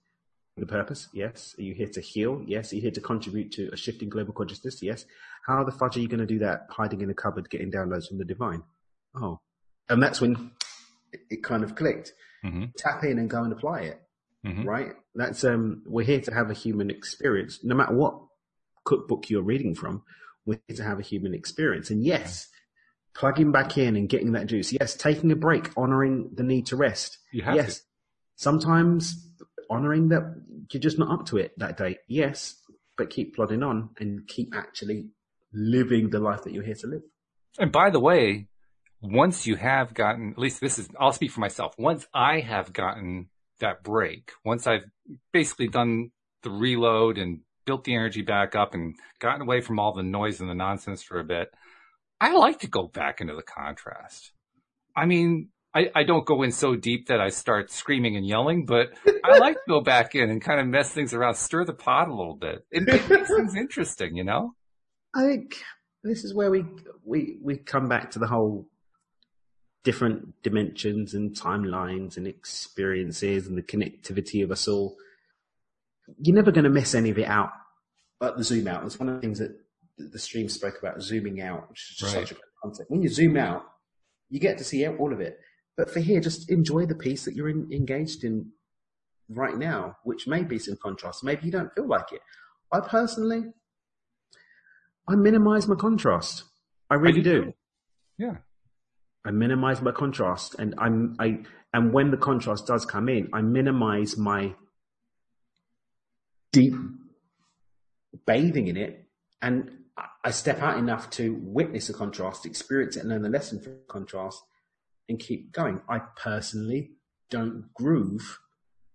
The 0.59 0.65
purpose? 0.65 1.07
Yes. 1.13 1.55
Are 1.57 1.61
you 1.61 1.73
here 1.73 1.87
to 1.87 2.01
heal? 2.01 2.43
Yes. 2.45 2.71
Are 2.71 2.75
you 2.75 2.81
here 2.81 2.91
to 2.91 3.01
contribute 3.01 3.51
to 3.53 3.69
a 3.71 3.77
shifting 3.77 4.09
global 4.09 4.33
consciousness? 4.33 4.81
Yes. 4.81 5.05
How 5.45 5.63
the 5.63 5.71
fudge 5.71 5.97
are 5.97 6.01
you 6.01 6.07
going 6.07 6.19
to 6.19 6.25
do 6.25 6.39
that 6.39 6.67
hiding 6.69 7.01
in 7.01 7.09
a 7.09 7.13
cupboard 7.13 7.49
getting 7.49 7.71
downloads 7.71 8.07
from 8.07 8.17
the 8.17 8.25
divine? 8.25 8.63
Oh. 9.15 9.39
And 9.89 10.01
that's 10.03 10.21
when 10.21 10.51
it 11.29 11.43
kind 11.43 11.63
of 11.63 11.75
clicked. 11.75 12.13
Mm-hmm. 12.45 12.65
Tap 12.77 13.03
in 13.03 13.19
and 13.19 13.29
go 13.29 13.43
and 13.43 13.51
apply 13.51 13.81
it. 13.81 14.01
Mm-hmm. 14.45 14.63
Right? 14.63 14.91
That's 15.15 15.43
um 15.43 15.83
we're 15.85 16.05
here 16.05 16.21
to 16.21 16.33
have 16.33 16.49
a 16.49 16.53
human 16.53 16.89
experience. 16.89 17.59
No 17.63 17.75
matter 17.75 17.93
what 17.93 18.19
cookbook 18.85 19.29
you're 19.29 19.41
reading 19.41 19.75
from, 19.75 20.03
we're 20.45 20.59
here 20.67 20.77
to 20.77 20.83
have 20.83 20.99
a 20.99 21.03
human 21.03 21.33
experience. 21.33 21.89
And 21.89 22.03
yes, 22.03 22.47
plugging 23.13 23.51
back 23.51 23.77
in 23.77 23.95
and 23.95 24.07
getting 24.07 24.31
that 24.33 24.47
juice. 24.47 24.71
Yes, 24.71 24.95
taking 24.95 25.31
a 25.31 25.35
break, 25.35 25.71
honoring 25.75 26.31
the 26.33 26.43
need 26.43 26.67
to 26.67 26.75
rest. 26.75 27.17
yes. 27.31 27.79
To. 27.79 27.83
Sometimes 28.37 29.27
honoring 29.69 30.09
that 30.09 30.23
you're 30.71 30.81
just 30.81 30.99
not 30.99 31.11
up 31.11 31.25
to 31.27 31.37
it 31.37 31.53
that 31.57 31.77
day. 31.77 31.97
Yes, 32.07 32.55
but 32.97 33.09
keep 33.09 33.35
plodding 33.35 33.63
on 33.63 33.89
and 33.99 34.27
keep 34.27 34.55
actually 34.55 35.09
living 35.53 36.09
the 36.09 36.19
life 36.19 36.43
that 36.43 36.53
you're 36.53 36.63
here 36.63 36.75
to 36.75 36.87
live. 36.87 37.01
And 37.57 37.71
by 37.71 37.89
the 37.89 37.99
way, 37.99 38.47
once 39.01 39.47
you 39.47 39.55
have 39.55 39.93
gotten, 39.93 40.31
at 40.31 40.37
least 40.37 40.61
this 40.61 40.77
is, 40.77 40.89
I'll 40.99 41.11
speak 41.11 41.31
for 41.31 41.39
myself. 41.39 41.73
Once 41.77 42.05
I 42.13 42.41
have 42.41 42.73
gotten 42.73 43.29
that 43.59 43.83
break, 43.83 44.31
once 44.43 44.67
I've 44.67 44.85
basically 45.31 45.67
done 45.67 46.11
the 46.43 46.51
reload 46.51 47.17
and 47.17 47.41
built 47.65 47.83
the 47.83 47.95
energy 47.95 48.21
back 48.21 48.55
up 48.55 48.73
and 48.73 48.95
gotten 49.19 49.41
away 49.41 49.61
from 49.61 49.79
all 49.79 49.93
the 49.93 50.03
noise 50.03 50.41
and 50.41 50.49
the 50.49 50.55
nonsense 50.55 51.01
for 51.01 51.19
a 51.19 51.23
bit, 51.23 51.49
I 52.19 52.33
like 52.33 52.59
to 52.59 52.67
go 52.67 52.87
back 52.87 53.21
into 53.21 53.35
the 53.35 53.43
contrast. 53.43 54.31
I 54.95 55.05
mean, 55.05 55.49
I, 55.75 55.91
I 55.95 56.03
don't 56.03 56.25
go 56.25 56.41
in 56.41 56.51
so 56.51 56.75
deep 56.75 57.07
that 57.07 57.21
I 57.21 57.29
start 57.29 57.71
screaming 57.71 58.15
and 58.15 58.25
yelling, 58.25 58.65
but 58.65 58.89
I 59.23 59.37
like 59.37 59.55
to 59.55 59.61
go 59.67 59.81
back 59.81 60.15
in 60.15 60.29
and 60.29 60.41
kind 60.41 60.59
of 60.59 60.67
mess 60.67 60.91
things 60.91 61.13
around, 61.13 61.35
stir 61.35 61.65
the 61.65 61.73
pot 61.73 62.07
a 62.07 62.13
little 62.13 62.35
bit. 62.35 62.65
It 62.71 62.83
makes 62.83 63.05
things 63.05 63.55
interesting, 63.57 64.15
you 64.15 64.23
know? 64.23 64.55
I 65.15 65.25
think 65.25 65.61
this 66.03 66.23
is 66.23 66.33
where 66.33 66.49
we, 66.49 66.65
we, 67.05 67.37
we 67.41 67.57
come 67.57 67.87
back 67.87 68.11
to 68.11 68.19
the 68.19 68.27
whole 68.27 68.67
different 69.83 70.41
dimensions 70.43 71.13
and 71.13 71.35
timelines 71.35 72.17
and 72.17 72.27
experiences 72.27 73.47
and 73.47 73.57
the 73.57 73.61
connectivity 73.61 74.43
of 74.43 74.51
us 74.51 74.67
all. 74.67 74.95
You're 76.19 76.35
never 76.35 76.51
going 76.51 76.63
to 76.63 76.69
miss 76.69 76.95
any 76.95 77.11
of 77.11 77.19
it 77.19 77.27
out. 77.27 77.51
But 78.19 78.37
the 78.37 78.43
zoom 78.43 78.67
out, 78.67 78.83
it's 78.85 78.99
one 78.99 79.07
of 79.07 79.15
the 79.15 79.21
things 79.21 79.39
that 79.39 79.55
the 79.97 80.19
stream 80.19 80.49
spoke 80.49 80.77
about, 80.79 81.01
zooming 81.01 81.41
out, 81.41 81.69
which 81.69 81.91
is 81.91 81.97
just 81.97 82.15
right. 82.15 82.21
such 82.27 82.31
a 82.31 82.35
good 82.35 82.43
concept. 82.61 82.91
When 82.91 83.01
you 83.01 83.09
zoom 83.09 83.37
out, 83.37 83.63
you 84.29 84.39
get 84.39 84.57
to 84.57 84.63
see 84.63 84.85
all 84.87 85.13
of 85.13 85.21
it. 85.21 85.39
But 85.77 85.89
for 85.89 85.99
here, 85.99 86.19
just 86.19 86.49
enjoy 86.49 86.85
the 86.85 86.95
piece 86.95 87.25
that 87.25 87.35
you're 87.35 87.49
in, 87.49 87.69
engaged 87.71 88.23
in 88.23 88.51
right 89.29 89.57
now, 89.57 89.97
which 90.03 90.27
may 90.27 90.43
be 90.43 90.59
some 90.59 90.77
contrast. 90.81 91.23
Maybe 91.23 91.45
you 91.45 91.51
don't 91.51 91.73
feel 91.73 91.87
like 91.87 92.11
it. 92.11 92.21
I 92.71 92.81
personally, 92.81 93.45
I 95.07 95.15
minimize 95.15 95.67
my 95.67 95.75
contrast. 95.75 96.43
I 96.89 96.95
really 96.95 97.21
do. 97.21 97.45
do. 97.45 97.53
Yeah. 98.17 98.35
I 99.25 99.31
minimize 99.31 99.81
my 99.81 99.91
contrast 99.91 100.55
and 100.59 100.75
I'm, 100.77 101.15
I, 101.19 101.39
and 101.73 101.93
when 101.93 102.11
the 102.11 102.17
contrast 102.17 102.67
does 102.67 102.85
come 102.85 103.09
in, 103.09 103.29
I 103.33 103.41
minimize 103.41 104.17
my 104.17 104.55
deep 106.51 106.73
bathing 108.25 108.67
in 108.67 108.77
it 108.77 109.05
and 109.41 109.71
I 110.23 110.31
step 110.31 110.61
out 110.61 110.77
enough 110.77 111.09
to 111.11 111.37
witness 111.41 111.89
a 111.89 111.93
contrast, 111.93 112.45
experience 112.45 112.95
it 112.95 113.01
and 113.01 113.09
learn 113.09 113.21
the 113.21 113.29
lesson 113.29 113.59
from 113.59 113.77
contrast 113.87 114.41
and 115.09 115.19
keep 115.19 115.51
going. 115.51 115.81
I 115.89 115.99
personally 116.15 116.91
don't 117.29 117.73
groove 117.73 118.39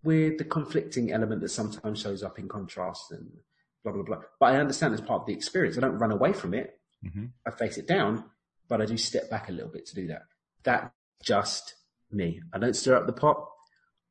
with 0.03 0.39
the 0.39 0.45
conflicting 0.45 1.13
element 1.13 1.41
that 1.43 1.49
sometimes 1.49 2.01
shows 2.01 2.23
up 2.23 2.39
in 2.39 2.49
contrast 2.49 3.11
and 3.11 3.29
blah, 3.83 3.93
blah, 3.93 4.03
blah. 4.03 4.21
But 4.39 4.55
I 4.55 4.57
understand 4.59 4.95
it's 4.95 5.03
part 5.03 5.23
of 5.23 5.27
the 5.27 5.33
experience. 5.33 5.77
I 5.77 5.81
don't 5.81 5.99
run 5.99 6.13
away 6.13 6.33
from 6.33 6.55
it. 6.55 6.79
Mm-hmm. 7.05 7.27
I 7.47 7.51
face 7.51 7.77
it 7.77 7.87
down, 7.87 8.25
but 8.69 8.81
I 8.81 8.87
do 8.87 8.97
step 8.97 9.29
back 9.31 9.49
a 9.49 9.53
little 9.53 9.71
bit 9.71 9.87
to 9.87 9.95
do 9.95 10.07
that. 10.09 10.23
That's 10.63 10.91
just 11.23 11.75
me. 12.11 12.41
I 12.53 12.59
don't 12.59 12.77
stir 12.77 12.97
up 12.97 13.07
the 13.07 13.13
pot. 13.13 13.47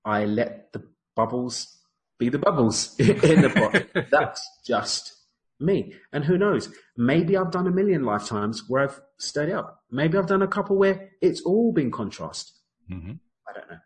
I 0.06 0.26
let 0.26 0.74
the 0.74 0.84
bubbles 1.16 1.80
be 2.20 2.30
the 2.30 2.40
bubbles 2.40 2.96
in 3.00 3.42
the 3.42 3.50
pot. 3.50 4.06
That's 4.12 4.48
just 4.66 5.16
me. 5.60 5.94
And 6.12 6.24
who 6.24 6.38
knows? 6.38 6.70
Maybe 6.98 7.38
I've 7.38 7.52
done 7.52 7.68
a 7.68 7.72
million 7.72 8.04
lifetimes 8.04 8.64
where 8.68 8.84
I've 8.84 9.00
stirred 9.18 9.52
up. 9.52 9.82
Maybe 9.92 10.18
I've 10.18 10.28
done 10.28 10.42
a 10.42 10.48
couple 10.48 10.78
where 10.78 11.12
it's 11.22 11.42
all 11.42 11.72
been 11.72 11.92
contrast. 11.92 12.60
Mm-hmm. 12.92 13.14
I 13.48 13.54
don't 13.54 13.70
know. 13.70 13.78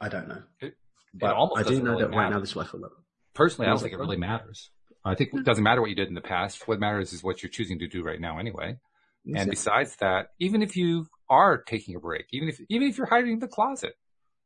I 0.00 0.08
don't 0.08 0.28
know. 0.28 0.42
It, 0.60 0.74
but 1.14 1.34
I 1.34 1.62
do 1.62 1.82
know 1.82 1.92
really 1.92 2.02
that 2.02 2.10
matter. 2.10 2.20
right 2.20 2.30
now 2.30 2.40
this 2.40 2.50
is 2.50 2.56
what 2.56 2.66
I 2.66 2.70
feel 2.70 2.80
like. 2.80 2.90
Personally, 3.34 3.66
I 3.66 3.70
don't 3.70 3.80
think 3.80 3.92
it 3.92 3.98
really 3.98 4.16
matters. 4.16 4.70
I 5.04 5.14
think 5.14 5.30
it 5.32 5.44
doesn't 5.44 5.64
matter 5.64 5.80
what 5.80 5.90
you 5.90 5.96
did 5.96 6.08
in 6.08 6.14
the 6.14 6.20
past. 6.20 6.68
What 6.68 6.78
matters 6.78 7.12
is 7.12 7.22
what 7.22 7.42
you're 7.42 7.50
choosing 7.50 7.78
to 7.78 7.88
do 7.88 8.02
right 8.02 8.20
now 8.20 8.38
anyway. 8.38 8.76
Exactly. 9.24 9.40
And 9.40 9.50
besides 9.50 9.96
that, 9.96 10.28
even 10.38 10.62
if 10.62 10.76
you 10.76 11.06
are 11.28 11.62
taking 11.62 11.94
a 11.94 12.00
break, 12.00 12.26
even 12.32 12.48
if, 12.48 12.60
even 12.68 12.88
if 12.88 12.98
you're 12.98 13.06
hiding 13.06 13.34
in 13.34 13.38
the 13.38 13.48
closet, 13.48 13.94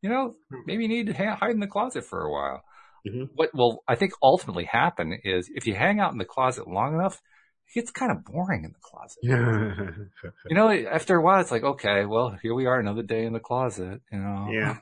you 0.03 0.11
know, 0.11 0.35
hmm. 0.51 0.61
maybe 0.67 0.85
you 0.85 0.89
need 0.89 1.07
to 1.07 1.35
hide 1.35 1.51
in 1.51 1.61
the 1.61 1.67
closet 1.67 2.05
for 2.05 2.23
a 2.23 2.31
while. 2.31 2.63
Mm-hmm. 3.07 3.25
What 3.35 3.55
will, 3.55 3.83
I 3.87 3.97
think 3.97 4.13
ultimately 4.23 4.65
happen 4.65 5.19
is 5.25 5.51
if 5.55 5.67
you 5.67 5.75
hang 5.75 6.01
out 6.01 6.13
in 6.13 6.19
the 6.19 6.25
closet 6.25 6.67
long 6.67 6.95
enough, 6.95 7.21
it 7.69 7.81
gets 7.81 7.91
kind 7.91 8.13
of 8.13 8.25
boring 8.25 8.65
in 8.65 8.73
the 8.73 8.79
closet. 8.81 9.19
you 10.49 10.55
know, 10.55 10.71
after 10.71 11.17
a 11.17 11.23
while, 11.23 11.41
it's 11.41 11.51
like, 11.51 11.65
okay, 11.65 12.05
well, 12.07 12.37
here 12.43 12.55
we 12.55 12.67
are 12.67 12.79
another 12.79 13.03
day 13.03 13.25
in 13.25 13.33
the 13.33 13.41
closet, 13.41 14.01
you 14.11 14.19
know. 14.19 14.49
Yeah. 14.51 14.77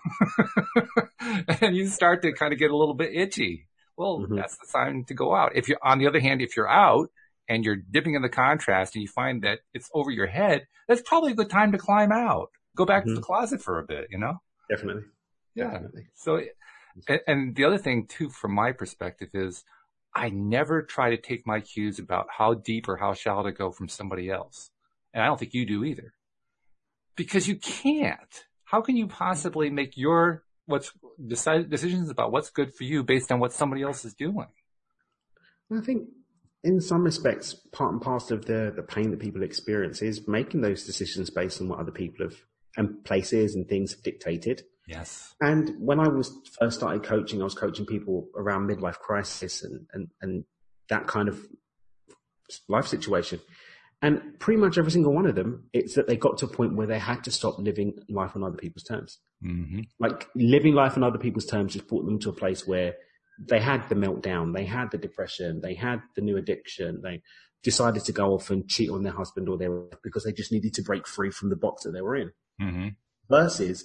and 1.61 1.77
you 1.77 1.87
start 1.87 2.23
to 2.23 2.33
kind 2.33 2.53
of 2.53 2.59
get 2.59 2.71
a 2.71 2.77
little 2.77 2.95
bit 2.95 3.15
itchy. 3.15 3.67
Well, 3.97 4.21
mm-hmm. 4.21 4.37
that's 4.37 4.57
the 4.57 4.67
sign 4.67 5.05
to 5.09 5.15
go 5.15 5.35
out. 5.35 5.53
If 5.55 5.69
you're, 5.69 5.79
on 5.83 5.99
the 5.99 6.07
other 6.07 6.21
hand, 6.21 6.43
if 6.43 6.57
you're 6.57 6.71
out 6.71 7.11
and 7.49 7.65
you're 7.65 7.77
dipping 7.77 8.15
in 8.15 8.23
the 8.23 8.29
contrast 8.29 8.95
and 8.95 9.03
you 9.03 9.09
find 9.09 9.43
that 9.43 9.61
it's 9.75 9.91
over 9.95 10.11
your 10.11 10.27
head, 10.27 10.67
that's 10.89 11.03
probably 11.03 11.33
a 11.33 11.37
good 11.37 11.51
time 11.51 11.73
to 11.73 11.79
climb 11.79 12.13
out. 12.13 12.51
Go 12.77 12.85
back 12.85 13.03
mm-hmm. 13.03 13.11
to 13.11 13.15
the 13.17 13.23
closet 13.23 13.63
for 13.63 13.79
a 13.79 13.85
bit, 13.85 14.09
you 14.11 14.19
know? 14.19 14.41
Definitely. 14.71 15.03
Yeah. 15.55 15.73
Definitely. 15.73 16.07
So, 16.15 16.41
and, 17.27 17.55
the 17.55 17.65
other 17.65 17.79
thing 17.79 18.07
too, 18.07 18.31
from 18.31 18.55
my 18.55 18.73
perspective 18.73 19.31
is 19.35 19.65
I 20.15 20.29
never 20.29 20.83
try 20.83 21.11
to 21.11 21.17
take 21.17 21.47
my 21.47 21.61
cues 21.61 21.99
about 21.99 22.27
how 22.37 22.55
deep 22.55 22.89
or 22.89 22.97
how 22.97 23.15
shallow 23.15 23.45
to 23.45 23.53
go 23.53 23.71
from 23.71 23.89
somebody 23.89 24.31
else. 24.31 24.71
And 25.15 25.23
I 25.23 25.27
don't 25.27 25.39
think 25.39 25.55
you 25.55 25.67
do 25.67 25.85
either. 25.85 26.15
Because 27.17 27.49
you 27.49 27.57
can't. 27.57 28.45
How 28.65 28.81
can 28.81 28.97
you 28.97 29.07
possibly 29.07 29.71
make 29.71 29.97
your 29.97 30.45
what's 30.67 30.93
decide 31.27 31.69
decisions 31.71 32.09
about 32.11 32.33
what's 32.33 32.51
good 32.51 32.75
for 32.75 32.85
you 32.85 33.03
based 33.03 33.31
on 33.31 33.41
what 33.41 33.53
somebody 33.53 33.83
else 33.83 34.05
is 34.05 34.15
doing? 34.15 34.47
I 35.75 35.81
think 35.81 36.09
in 36.65 36.81
some 36.81 37.03
respects, 37.03 37.55
part 37.73 37.93
and 37.93 38.01
parcel 38.01 38.37
of 38.37 38.47
the, 38.47 38.73
the 38.75 38.83
pain 38.83 39.11
that 39.11 39.21
people 39.21 39.43
experience 39.43 40.01
is 40.01 40.29
making 40.29 40.61
those 40.61 40.85
decisions 40.85 41.31
based 41.31 41.61
on 41.61 41.69
what 41.69 41.81
other 41.81 41.91
people 41.91 42.27
have 42.27 42.37
and 42.77 43.05
places 43.05 43.55
and 43.55 43.69
things 43.69 43.93
have 43.93 44.03
dictated. 44.03 44.63
Yes. 44.87 45.35
And 45.41 45.75
when 45.79 46.01
I 46.01 46.09
was 46.09 46.33
first 46.59 46.79
started 46.79 47.05
coaching, 47.05 47.41
I 47.41 47.45
was 47.45 47.55
coaching 47.55 47.87
people 47.87 48.29
around 48.37 48.69
midlife 48.69 48.99
crisis 48.99 49.63
and, 49.63 49.87
and, 49.93 50.09
and 50.21 50.45
that 50.89 51.07
kind 51.07 51.29
of 51.29 51.47
life 52.69 52.87
situation. 52.87 53.41
And 54.03 54.39
pretty 54.41 54.61
much 54.61 54.79
every 54.79 54.91
single 54.91 55.15
one 55.15 55.27
of 55.27 55.37
them, 55.37 55.69
it's 55.73 55.95
that 55.95 56.09
they 56.09 56.17
got 56.17 56.39
to 56.39 56.47
a 56.47 56.49
point 56.49 56.75
where 56.75 56.89
they 56.89 56.99
had 56.99 57.23
to 57.25 57.31
stop 57.31 57.59
living 57.59 57.95
life 58.09 58.35
on 58.35 58.43
other 58.43 58.57
people's 58.57 58.83
terms. 58.83 59.21
Mm-hmm. 59.45 59.83
Like 60.01 60.29
living 60.35 60.75
life 60.75 60.97
on 60.97 61.05
other 61.05 61.19
people's 61.19 61.47
terms 61.47 61.75
just 61.75 61.87
brought 61.87 62.05
them 62.05 62.19
to 62.21 62.31
a 62.31 62.35
place 62.35 62.67
where 62.67 62.95
they 63.39 63.61
had 63.61 63.89
the 63.89 63.95
meltdown, 63.95 64.55
they 64.55 64.65
had 64.65 64.91
the 64.91 64.99
depression, 64.99 65.61
they 65.63 65.75
had 65.75 66.03
the 66.17 66.21
new 66.21 66.37
addiction, 66.37 67.01
they 67.03 67.23
decided 67.63 68.05
to 68.05 68.13
go 68.13 68.35
off 68.35 68.51
and 68.51 68.69
cheat 68.69 68.91
on 68.91 69.05
their 69.05 69.13
husband 69.13 69.49
or 69.49 69.57
their 69.57 69.71
wife 69.71 69.99
because 70.03 70.25
they 70.25 70.33
just 70.33 70.51
needed 70.51 70.75
to 70.75 70.83
break 70.83 71.07
free 71.07 71.31
from 71.31 71.49
the 71.49 71.57
box 71.57 71.85
that 71.85 71.93
they 71.93 72.03
were 72.03 72.17
in. 72.17 72.33
Mm-hmm. 72.61 72.89
Versus 73.31 73.85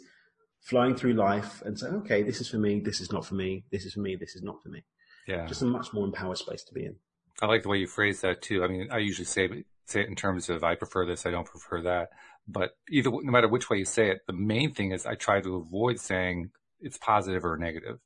flying 0.62 0.96
through 0.96 1.14
life 1.14 1.62
and 1.66 1.78
saying, 1.78 1.94
okay, 1.96 2.24
this 2.24 2.42
is 2.42 2.50
for 2.50 2.58
me, 2.58 2.80
this 2.80 3.00
is 3.00 3.12
not 3.12 3.26
for 3.26 3.36
me, 3.36 3.64
this 3.72 3.86
is 3.86 3.94
for 3.94 4.02
me, 4.02 4.16
this 4.16 4.36
is 4.36 4.44
not 4.44 4.62
for 4.62 4.70
me. 4.70 4.84
Yeah. 5.28 5.46
Just 5.46 5.62
a 5.62 5.66
much 5.66 5.94
more 5.94 6.06
empowered 6.06 6.38
space 6.38 6.64
to 6.64 6.74
be 6.74 6.86
in. 6.86 6.96
I 7.42 7.46
like 7.46 7.64
the 7.64 7.70
way 7.70 7.78
you 7.78 7.88
phrase 7.88 8.22
that 8.22 8.42
too. 8.42 8.64
I 8.64 8.68
mean, 8.68 8.90
I 8.92 8.98
usually 8.98 9.26
say 9.26 9.48
say 9.86 10.02
it 10.02 10.10
in 10.10 10.16
terms 10.16 10.50
of 10.50 10.64
I 10.64 10.76
prefer 10.76 11.06
this, 11.06 11.26
I 11.26 11.32
don't 11.32 11.48
prefer 11.48 11.82
that. 11.84 12.10
But 12.48 12.72
either 12.90 13.10
no 13.10 13.32
matter 13.32 13.48
which 13.48 13.70
way 13.70 13.78
you 13.78 13.86
say 13.86 14.10
it, 14.10 14.22
the 14.26 14.34
main 14.34 14.74
thing 14.74 14.92
is 14.92 15.06
I 15.06 15.16
try 15.16 15.42
to 15.42 15.56
avoid 15.56 16.00
saying 16.00 16.52
it's 16.80 16.98
positive 16.98 17.46
or 17.46 17.58
negative. 17.58 18.00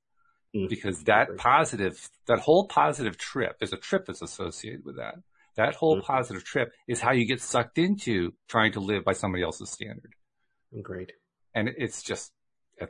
Mm. 0.56 0.70
Because 0.70 1.04
that 1.04 1.38
positive, 1.38 2.10
that 2.28 2.40
whole 2.40 2.68
positive 2.68 3.18
trip, 3.18 3.58
there's 3.60 3.74
a 3.74 3.78
trip 3.78 4.06
that's 4.06 4.22
associated 4.22 4.82
with 4.84 4.98
that. 4.98 5.16
That 5.56 5.76
whole 5.76 6.02
mm. 6.02 6.04
positive 6.04 6.44
trip 6.44 6.74
is 6.88 7.00
how 7.00 7.12
you 7.12 7.26
get 7.26 7.42
sucked 7.42 7.78
into 7.78 8.34
trying 8.48 8.74
to 8.74 8.80
live 8.80 9.04
by 9.06 9.14
somebody 9.14 9.44
else's 9.44 9.70
standard. 9.70 10.14
Agreed. 10.78 11.14
And 11.54 11.70
it's 11.78 12.02
just 12.02 12.32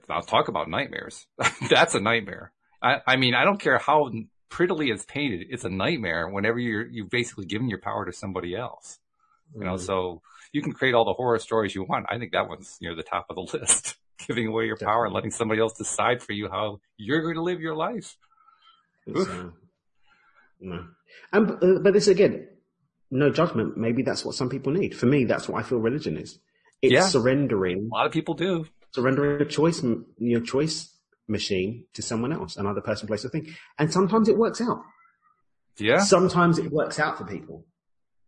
I'll 0.09 0.21
talk 0.21 0.47
about 0.47 0.69
nightmares. 0.69 1.25
That's 1.69 1.95
a 1.95 1.99
nightmare. 1.99 2.51
I, 2.81 2.97
I 3.05 3.15
mean, 3.15 3.35
I 3.35 3.43
don't 3.43 3.59
care 3.59 3.77
how 3.77 4.09
prettily 4.49 4.89
it's 4.89 5.05
painted. 5.05 5.47
It's 5.49 5.63
a 5.63 5.69
nightmare 5.69 6.27
whenever 6.27 6.59
you're, 6.59 6.87
you've 6.87 7.09
basically 7.09 7.45
given 7.45 7.69
your 7.69 7.79
power 7.79 8.05
to 8.05 8.13
somebody 8.13 8.55
else. 8.55 8.99
You 9.55 9.65
know, 9.65 9.75
mm. 9.75 9.79
so 9.79 10.21
you 10.51 10.61
can 10.61 10.73
create 10.73 10.93
all 10.93 11.05
the 11.05 11.13
horror 11.13 11.39
stories 11.39 11.75
you 11.75 11.83
want. 11.83 12.05
I 12.09 12.17
think 12.17 12.31
that 12.33 12.47
one's 12.47 12.77
near 12.81 12.95
the 12.95 13.03
top 13.03 13.27
of 13.29 13.35
the 13.35 13.41
list. 13.59 13.95
Giving 14.27 14.47
away 14.47 14.65
your 14.65 14.75
Definitely. 14.75 14.93
power 14.93 15.05
and 15.05 15.13
letting 15.15 15.31
somebody 15.31 15.61
else 15.61 15.73
decide 15.73 16.21
for 16.21 16.33
you 16.33 16.47
how 16.47 16.79
you're 16.97 17.21
going 17.21 17.35
to 17.35 17.41
live 17.41 17.59
your 17.59 17.75
life. 17.75 18.17
Uh, 19.07 19.49
no. 20.59 20.85
And, 21.33 21.51
uh, 21.51 21.79
but 21.81 21.93
this 21.93 22.07
again, 22.07 22.47
no 23.09 23.31
judgment. 23.31 23.77
Maybe 23.77 24.03
that's 24.03 24.23
what 24.23 24.35
some 24.35 24.47
people 24.47 24.73
need. 24.73 24.95
For 24.95 25.07
me, 25.07 25.25
that's 25.25 25.49
what 25.49 25.59
I 25.59 25.67
feel 25.67 25.79
religion 25.79 26.17
is. 26.17 26.37
It's 26.83 26.93
yeah. 26.93 27.07
surrendering. 27.07 27.89
A 27.91 27.95
lot 27.95 28.05
of 28.05 28.11
people 28.11 28.35
do 28.35 28.65
surrendering 28.93 29.41
a 29.41 29.45
choice, 29.45 29.83
your 30.17 30.41
choice 30.41 30.95
machine 31.27 31.85
to 31.93 32.01
someone 32.01 32.33
else, 32.33 32.57
another 32.57 32.81
person, 32.81 33.07
place, 33.07 33.25
or 33.25 33.29
thing. 33.29 33.53
And 33.77 33.91
sometimes 33.91 34.27
it 34.27 34.37
works 34.37 34.61
out. 34.61 34.81
Yeah. 35.77 35.99
Sometimes 35.99 36.57
it 36.59 36.71
works 36.71 36.99
out 36.99 37.17
for 37.17 37.25
people, 37.25 37.65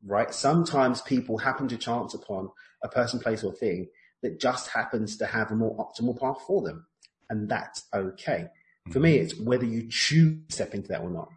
right? 0.06 0.34
Sometimes 0.34 1.02
people 1.02 1.38
happen 1.38 1.68
to 1.68 1.78
chance 1.78 2.14
upon 2.14 2.50
a 2.84 2.88
person, 2.88 3.20
place, 3.20 3.44
or 3.44 3.54
thing 3.54 3.88
that 4.22 4.40
just 4.40 4.70
happens 4.70 5.18
to 5.18 5.26
have 5.26 5.52
a 5.52 5.56
more 5.56 5.76
optimal 5.78 6.20
path 6.20 6.42
for 6.48 6.62
them. 6.62 6.88
And 7.30 7.50
that's 7.50 7.84
okay. 7.94 8.48
Mm-hmm. 8.48 8.92
For 8.92 9.00
me, 9.00 9.18
it's 9.18 9.38
whether 9.40 9.66
you 9.66 9.88
choose 9.90 10.48
to 10.48 10.54
step 10.54 10.74
into 10.74 10.88
that 10.90 11.02
or 11.02 11.10
not. 11.10 11.30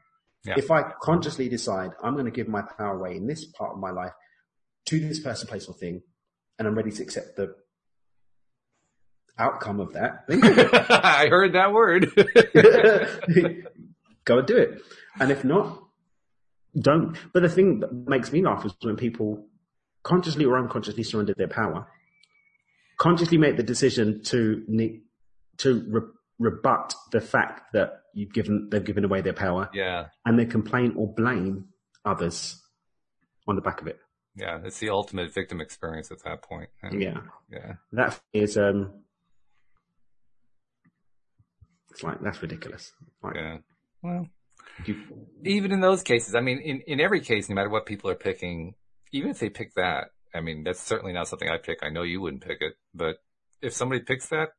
Yeah. 0.45 0.55
If 0.57 0.71
I 0.71 0.83
consciously 1.03 1.49
decide 1.49 1.91
I'm 2.03 2.15
going 2.15 2.27
to 2.27 2.31
give 2.31 2.49
my 2.49 2.63
power 2.63 2.97
away 2.97 3.17
in 3.17 3.27
this 3.27 3.45
part 3.45 3.73
of 3.73 3.81
my 3.81 3.91
life 3.91 4.13
to 4.87 5.01
this 5.01 5.19
person, 5.19 5.49
place, 5.49 5.67
or 5.67 5.75
thing, 5.75 6.03
and 6.59 6.69
I'm 6.69 6.77
ready 6.77 6.93
to 6.93 7.03
accept 7.03 7.37
the 7.37 7.57
outcome 9.39 9.81
of 9.81 9.93
that. 9.93 10.25
I 11.05 11.29
heard 11.29 11.53
that 11.55 11.73
word. 11.73 12.11
Go 14.25 14.39
and 14.39 14.47
do 14.47 14.57
it. 14.57 14.83
And 15.21 15.31
if 15.31 15.45
not, 15.45 15.83
don't. 16.79 17.17
But 17.33 17.43
the 17.43 17.49
thing 17.49 17.81
that 17.81 17.93
makes 17.93 18.33
me 18.33 18.43
laugh 18.43 18.65
is 18.65 18.75
when 18.83 18.97
people 18.97 19.47
consciously 20.03 20.45
or 20.45 20.59
unconsciously 20.59 21.03
surrender 21.03 21.35
their 21.37 21.49
power, 21.49 21.87
consciously 22.99 23.39
make 23.39 23.57
the 23.57 23.63
decision 23.63 24.23
to 24.25 24.65
to 25.59 25.85
re- 25.89 26.01
rebut 26.39 26.95
the 27.13 27.21
fact 27.21 27.73
that 27.73 28.03
you've 28.15 28.33
given 28.33 28.69
they've 28.71 28.85
given 28.85 29.05
away 29.05 29.21
their 29.21 29.33
power. 29.33 29.71
Yeah. 29.73 30.07
And 30.25 30.39
they 30.39 30.47
complain 30.47 30.95
or 30.97 31.13
blame 31.13 31.67
others 32.05 32.61
on 33.47 33.57
the 33.57 33.63
back 33.63 33.81
of 33.81 33.87
it. 33.87 33.99
Yeah, 34.35 34.61
it's 34.65 34.79
the 34.79 34.91
ultimate 34.91 35.33
victim 35.33 35.61
experience 35.61 36.11
at 36.11 36.23
that 36.25 36.43
point. 36.43 36.69
And, 36.83 37.01
yeah. 37.01 37.21
Yeah. 37.51 37.75
That 37.93 38.21
is 38.33 38.59
um 38.59 38.93
it's 41.97 42.03
like 42.03 42.21
that's 42.21 42.43
ridiculous. 42.43 42.93
Like, 43.23 43.37
yeah. 43.37 43.57
Well, 44.03 44.29
you, 44.85 44.97
even 45.45 45.73
in 45.73 45.81
those 45.81 46.03
cases, 46.03 46.35
I 46.35 46.41
mean, 46.41 46.59
in 46.59 46.83
in 46.87 47.01
every 47.01 47.21
case, 47.21 47.49
no 47.49 47.55
matter 47.55 47.71
what 47.71 47.87
people 47.87 48.11
are 48.11 48.15
picking, 48.15 48.75
even 49.13 49.31
if 49.31 49.39
they 49.39 49.49
pick 49.49 49.75
that, 49.77 50.09
I 50.35 50.41
mean, 50.43 50.63
that's 50.63 50.81
certainly 50.81 51.15
not 51.15 51.27
something 51.27 51.49
I 51.49 51.57
pick. 51.57 51.79
I 51.83 51.89
know 51.89 52.03
you 52.03 52.21
wouldn't 52.21 52.45
pick 52.45 52.59
it, 52.61 52.75
but 52.95 53.17
if 53.63 53.73
somebody 53.73 54.03
picks 54.03 54.29
that, 54.29 54.51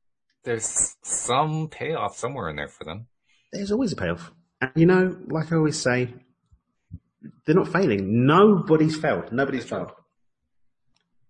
there's 0.46 0.96
some 1.03 1.67
payoff 1.70 2.17
somewhere 2.17 2.50
in 2.50 2.56
there 2.56 2.67
for 2.67 2.86
them. 2.86 3.06
There's 3.53 3.72
always 3.72 3.91
a 3.94 3.96
payoff. 3.96 4.32
And 4.60 4.72
you 4.75 4.88
know, 4.88 5.15
like 5.27 5.51
I 5.53 5.58
always 5.58 5.79
say, 5.79 6.12
they're 7.46 7.53
not 7.53 7.72
failing. 7.72 8.25
Nobody's 8.25 8.98
failed. 8.98 9.32
Nobody's 9.32 9.65
failed. 9.65 9.91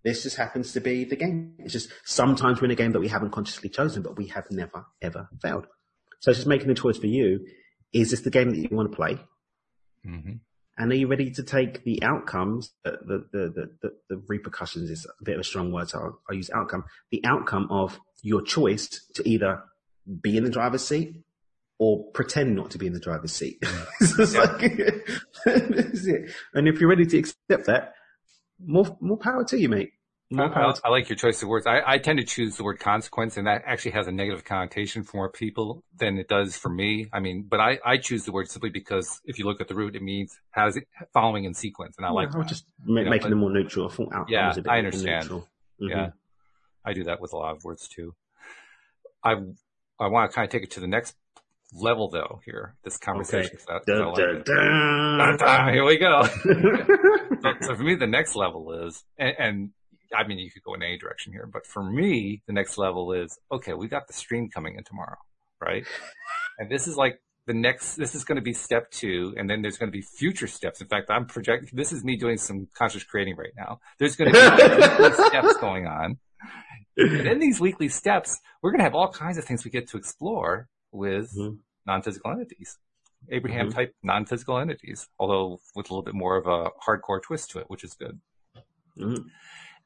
This 0.04 0.22
just 0.22 0.36
happens 0.36 0.72
to 0.72 0.80
be 0.80 1.04
the 1.04 1.16
game. 1.16 1.56
It's 1.58 1.74
just 1.74 1.90
sometimes 2.04 2.62
we're 2.62 2.66
in 2.66 2.70
a 2.70 2.76
game 2.76 2.92
that 2.92 3.00
we 3.00 3.08
haven't 3.08 3.32
consciously 3.32 3.68
chosen, 3.68 4.02
but 4.02 4.16
we 4.16 4.28
have 4.28 4.46
never, 4.50 4.86
ever 5.02 5.28
failed. 5.42 5.66
So 6.20 6.30
it's 6.30 6.38
just 6.38 6.48
making 6.48 6.68
the 6.68 6.74
choice 6.74 6.98
for 6.98 7.06
you. 7.06 7.46
Is 7.92 8.10
this 8.10 8.20
the 8.20 8.30
game 8.30 8.50
that 8.50 8.58
you 8.58 8.68
want 8.70 8.90
to 8.90 8.96
play? 8.96 9.18
Mm-hmm. 10.06 10.34
And 10.78 10.92
are 10.92 10.94
you 10.94 11.08
ready 11.08 11.30
to 11.32 11.42
take 11.42 11.82
the 11.82 12.02
outcomes, 12.04 12.70
the, 12.84 12.98
the, 13.02 13.26
the, 13.32 13.70
the, 13.82 13.90
the 14.08 14.22
repercussions 14.28 14.90
is 14.90 15.06
a 15.20 15.24
bit 15.24 15.34
of 15.34 15.40
a 15.40 15.44
strong 15.44 15.72
word, 15.72 15.88
so 15.88 15.98
I'll, 15.98 16.20
I'll 16.30 16.36
use 16.36 16.50
outcome, 16.54 16.84
the 17.10 17.20
outcome 17.24 17.66
of 17.70 17.98
your 18.22 18.42
choice 18.42 19.04
to 19.14 19.28
either 19.28 19.62
be 20.22 20.36
in 20.36 20.44
the 20.44 20.50
driver's 20.50 20.86
seat 20.86 21.16
or 21.78 22.04
pretend 22.12 22.54
not 22.54 22.70
to 22.72 22.78
be 22.78 22.86
in 22.86 22.92
the 22.92 23.00
driver's 23.00 23.32
seat. 23.32 23.58
yeah. 23.62 24.40
like, 24.40 24.62
and 25.44 26.68
if 26.68 26.80
you're 26.80 26.90
ready 26.90 27.06
to 27.06 27.18
accept 27.18 27.66
that, 27.66 27.94
more, 28.64 28.96
more 29.00 29.18
power 29.18 29.44
to 29.44 29.58
you, 29.58 29.68
mate. 29.68 29.90
I, 30.36 30.74
I, 30.84 30.90
like 30.90 31.08
your 31.08 31.16
choice 31.16 31.42
of 31.42 31.48
words. 31.48 31.66
I, 31.66 31.80
I, 31.86 31.98
tend 31.98 32.18
to 32.18 32.24
choose 32.24 32.56
the 32.56 32.64
word 32.64 32.78
consequence, 32.78 33.38
and 33.38 33.46
that 33.46 33.62
actually 33.64 33.92
has 33.92 34.06
a 34.06 34.12
negative 34.12 34.44
connotation 34.44 35.02
for 35.02 35.16
more 35.16 35.30
people 35.30 35.82
than 35.96 36.18
it 36.18 36.28
does 36.28 36.54
for 36.56 36.68
me. 36.68 37.08
I 37.14 37.20
mean, 37.20 37.46
but 37.48 37.60
I, 37.60 37.78
I 37.84 37.96
choose 37.96 38.24
the 38.24 38.32
word 38.32 38.50
simply 38.50 38.68
because 38.68 39.22
if 39.24 39.38
you 39.38 39.46
look 39.46 39.62
at 39.62 39.68
the 39.68 39.74
root, 39.74 39.96
it 39.96 40.02
means 40.02 40.38
has 40.50 40.76
it 40.76 40.84
following 41.14 41.44
in 41.44 41.54
sequence, 41.54 41.96
and 41.96 42.04
I 42.04 42.10
yeah, 42.10 42.14
like. 42.14 42.34
I 42.34 42.42
just 42.42 42.66
you 42.84 42.94
making 42.94 43.30
them 43.30 43.38
more 43.38 43.50
neutral. 43.50 43.90
I 44.12 44.24
yeah, 44.28 44.54
I 44.68 44.78
understand. 44.78 45.30
Mm-hmm. 45.30 45.88
Yeah, 45.88 46.10
I 46.84 46.92
do 46.92 47.04
that 47.04 47.22
with 47.22 47.32
a 47.32 47.36
lot 47.36 47.56
of 47.56 47.64
words 47.64 47.88
too. 47.88 48.14
I 49.24 49.36
I 49.98 50.08
want 50.08 50.30
to 50.30 50.34
kind 50.34 50.44
of 50.44 50.52
take 50.52 50.62
it 50.62 50.72
to 50.72 50.80
the 50.80 50.86
next 50.86 51.16
level 51.72 52.10
though 52.10 52.40
here, 52.44 52.74
this 52.84 52.98
conversation. 52.98 53.54
Okay. 53.54 53.72
Like 53.72 53.86
here 55.72 55.84
we 55.84 55.96
go. 55.96 56.22
so, 57.42 57.52
so 57.62 57.76
for 57.76 57.82
me, 57.82 57.94
the 57.94 58.06
next 58.06 58.34
level 58.34 58.86
is, 58.86 59.04
and, 59.18 59.34
and 59.38 59.70
I 60.16 60.26
mean, 60.26 60.38
you 60.38 60.50
could 60.50 60.62
go 60.62 60.74
in 60.74 60.82
any 60.82 60.98
direction 60.98 61.32
here, 61.32 61.48
but 61.52 61.66
for 61.66 61.82
me, 61.82 62.42
the 62.46 62.52
next 62.52 62.78
level 62.78 63.12
is, 63.12 63.38
okay, 63.52 63.74
we 63.74 63.88
got 63.88 64.06
the 64.06 64.12
stream 64.14 64.48
coming 64.48 64.76
in 64.76 64.84
tomorrow, 64.84 65.16
right? 65.60 65.84
And 66.60 66.68
this 66.68 66.88
is 66.88 66.96
like 66.96 67.20
the 67.46 67.54
next, 67.54 67.94
this 67.94 68.16
is 68.16 68.24
going 68.24 68.36
to 68.36 68.42
be 68.42 68.52
step 68.52 68.90
two, 68.90 69.32
and 69.36 69.48
then 69.48 69.62
there's 69.62 69.78
going 69.78 69.86
to 69.92 69.96
be 69.96 70.02
future 70.02 70.48
steps. 70.48 70.80
In 70.80 70.88
fact, 70.88 71.08
I'm 71.08 71.24
projecting, 71.24 71.70
this 71.72 71.92
is 71.92 72.02
me 72.02 72.16
doing 72.16 72.36
some 72.36 72.66
conscious 72.74 73.04
creating 73.04 73.36
right 73.36 73.52
now. 73.56 73.78
There's 73.98 74.16
going 74.16 74.32
to 74.32 74.38
be 75.16 75.22
steps 75.28 75.56
going 75.58 75.86
on. 75.86 76.18
And 76.96 77.28
in 77.28 77.38
these 77.38 77.60
weekly 77.60 77.88
steps, 77.88 78.40
we're 78.60 78.72
going 78.72 78.80
to 78.80 78.84
have 78.84 78.96
all 78.96 79.12
kinds 79.12 79.38
of 79.38 79.44
things 79.44 79.64
we 79.64 79.70
get 79.70 79.86
to 79.90 79.96
explore 79.96 80.68
with 80.90 81.32
Mhm. 81.38 81.58
non-physical 81.86 82.32
entities. 82.32 82.76
Abraham 83.30 83.68
Mhm. 83.68 83.74
type 83.74 83.94
non-physical 84.02 84.58
entities, 84.58 85.08
although 85.18 85.60
with 85.76 85.88
a 85.90 85.94
little 85.94 86.02
bit 86.02 86.14
more 86.14 86.36
of 86.36 86.46
a 86.48 86.70
hardcore 86.86 87.22
twist 87.22 87.50
to 87.52 87.60
it, 87.60 87.70
which 87.70 87.84
is 87.84 87.94
good. 87.94 88.20
Mhm. 88.96 89.26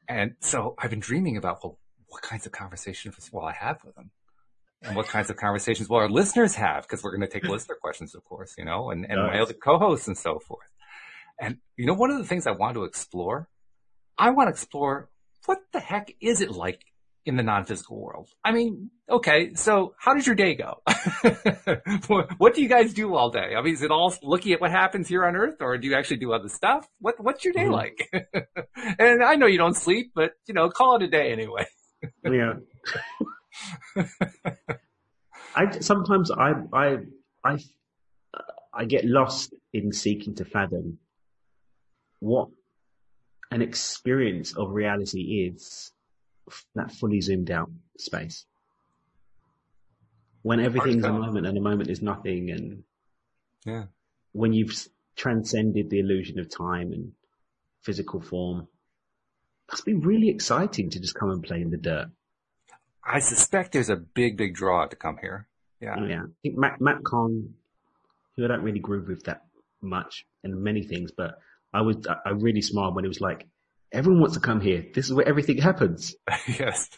And 0.07 0.35
so 0.39 0.75
I've 0.77 0.89
been 0.89 0.99
dreaming 0.99 1.37
about, 1.37 1.63
well, 1.63 1.77
what 2.07 2.21
kinds 2.21 2.45
of 2.45 2.51
conversations 2.51 3.29
will 3.31 3.45
I 3.45 3.53
have 3.53 3.83
with 3.83 3.95
them? 3.95 4.11
And 4.83 4.95
what 4.97 5.07
kinds 5.07 5.29
of 5.29 5.37
conversations 5.37 5.87
will 5.89 5.97
our 5.97 6.09
listeners 6.09 6.55
have? 6.55 6.83
Because 6.83 7.03
we're 7.03 7.15
going 7.15 7.21
to 7.21 7.27
take 7.27 7.45
hmm. 7.45 7.51
listener 7.51 7.75
questions, 7.81 8.13
of 8.15 8.23
course, 8.25 8.55
you 8.57 8.65
know, 8.65 8.91
and, 8.91 9.09
and 9.09 9.19
my 9.21 9.39
other 9.39 9.53
co-hosts 9.53 10.07
and 10.07 10.17
so 10.17 10.39
forth. 10.39 10.67
And 11.39 11.57
you 11.77 11.85
know, 11.85 11.93
one 11.93 12.11
of 12.11 12.17
the 12.17 12.25
things 12.25 12.45
I 12.45 12.51
want 12.51 12.75
to 12.75 12.83
explore, 12.83 13.47
I 14.17 14.31
want 14.31 14.47
to 14.47 14.51
explore 14.51 15.09
what 15.45 15.59
the 15.71 15.79
heck 15.79 16.13
is 16.21 16.41
it 16.41 16.51
like 16.51 16.85
in 17.25 17.37
the 17.37 17.43
non-physical 17.43 17.99
world? 18.01 18.29
I 18.43 18.51
mean, 18.51 18.89
okay, 19.09 19.53
so 19.53 19.93
how 19.97 20.13
does 20.13 20.25
your 20.27 20.35
day 20.35 20.55
go? 20.55 20.81
what 22.37 22.53
do 22.53 22.61
you 22.61 22.67
guys 22.69 22.93
do 22.93 23.15
all 23.15 23.29
day? 23.29 23.53
I 23.57 23.61
mean, 23.61 23.73
is 23.73 23.81
it 23.81 23.91
all 23.91 24.13
looking 24.21 24.51
at 24.53 24.59
what 24.61 24.71
happens 24.71 25.07
here 25.07 25.25
on 25.25 25.35
Earth, 25.35 25.57
or 25.61 25.77
do 25.77 25.87
you 25.87 25.95
actually 25.95 26.17
do 26.17 26.33
other 26.33 26.49
stuff? 26.49 26.87
What 26.99 27.15
What's 27.23 27.45
your 27.45 27.53
day 27.53 27.65
Mhm. 27.65 27.71
like? 27.71 28.09
and 28.99 29.23
I 29.23 29.35
know 29.35 29.45
you 29.45 29.57
don't 29.57 29.75
sleep, 29.75 30.11
but 30.13 30.33
you 30.47 30.53
know, 30.53 30.69
call 30.69 30.97
it 30.97 31.03
a 31.03 31.07
day 31.07 31.31
anyway. 31.31 31.65
Yeah. 32.25 32.55
I 35.55 35.79
sometimes 35.79 36.31
I 36.31 36.53
I 36.73 36.97
I 37.45 37.57
I 38.73 38.85
get 38.85 39.05
lost 39.05 39.53
in 39.71 39.93
seeking 39.93 40.35
to 40.35 40.43
fathom 40.45 40.99
what 42.19 42.49
an 43.51 43.61
experience 43.61 44.53
of 44.57 44.71
reality 44.71 45.47
is 45.47 45.92
that 46.75 46.91
fully 46.91 47.21
zoomed 47.21 47.51
out 47.51 47.71
space. 47.97 48.45
When 50.41 50.59
everything's 50.59 51.03
a 51.05 51.11
moment 51.13 51.47
and 51.47 51.57
a 51.57 51.61
moment 51.61 51.89
is 51.89 52.01
nothing 52.01 52.49
and 52.51 52.83
Yeah. 53.65 53.85
when 54.33 54.51
you've 54.53 54.73
transcended 55.15 55.89
the 55.89 55.99
illusion 55.99 56.39
of 56.39 56.49
time 56.49 56.91
and 56.91 57.13
physical 57.81 58.19
form, 58.19 58.67
must 59.71 59.85
be 59.85 59.93
really 59.93 60.29
exciting 60.29 60.89
to 60.89 60.99
just 60.99 61.15
come 61.15 61.29
and 61.29 61.41
play 61.43 61.61
in 61.61 61.69
the 61.69 61.77
dirt. 61.77 62.09
I 63.03 63.19
suspect 63.19 63.71
there's 63.71 63.89
a 63.89 63.95
big, 63.95 64.37
big 64.37 64.53
draw 64.53 64.85
to 64.87 64.95
come 64.95 65.17
here. 65.17 65.47
Yeah. 65.79 65.95
Oh, 65.97 66.05
yeah. 66.05 66.23
I 66.23 66.27
think 66.41 66.57
Matt, 66.57 66.81
Matt 66.81 67.03
Kahn, 67.03 67.53
who 68.35 68.43
I 68.45 68.47
don't 68.47 68.63
really 68.63 68.79
groove 68.79 69.07
with 69.07 69.23
that 69.23 69.45
much 69.81 70.25
in 70.43 70.61
many 70.63 70.83
things, 70.83 71.11
but 71.11 71.39
I 71.73 71.81
was, 71.81 72.05
I- 72.07 72.19
I 72.25 72.29
really 72.31 72.61
smiled 72.61 72.95
when 72.95 73.05
it 73.05 73.09
was 73.09 73.21
like, 73.21 73.47
everyone 73.93 74.19
wants 74.21 74.35
to 74.35 74.41
come 74.41 74.59
here. 74.59 74.85
This 74.93 75.05
is 75.05 75.13
where 75.13 75.27
everything 75.27 75.57
happens. 75.59 76.15
yes, 76.47 76.89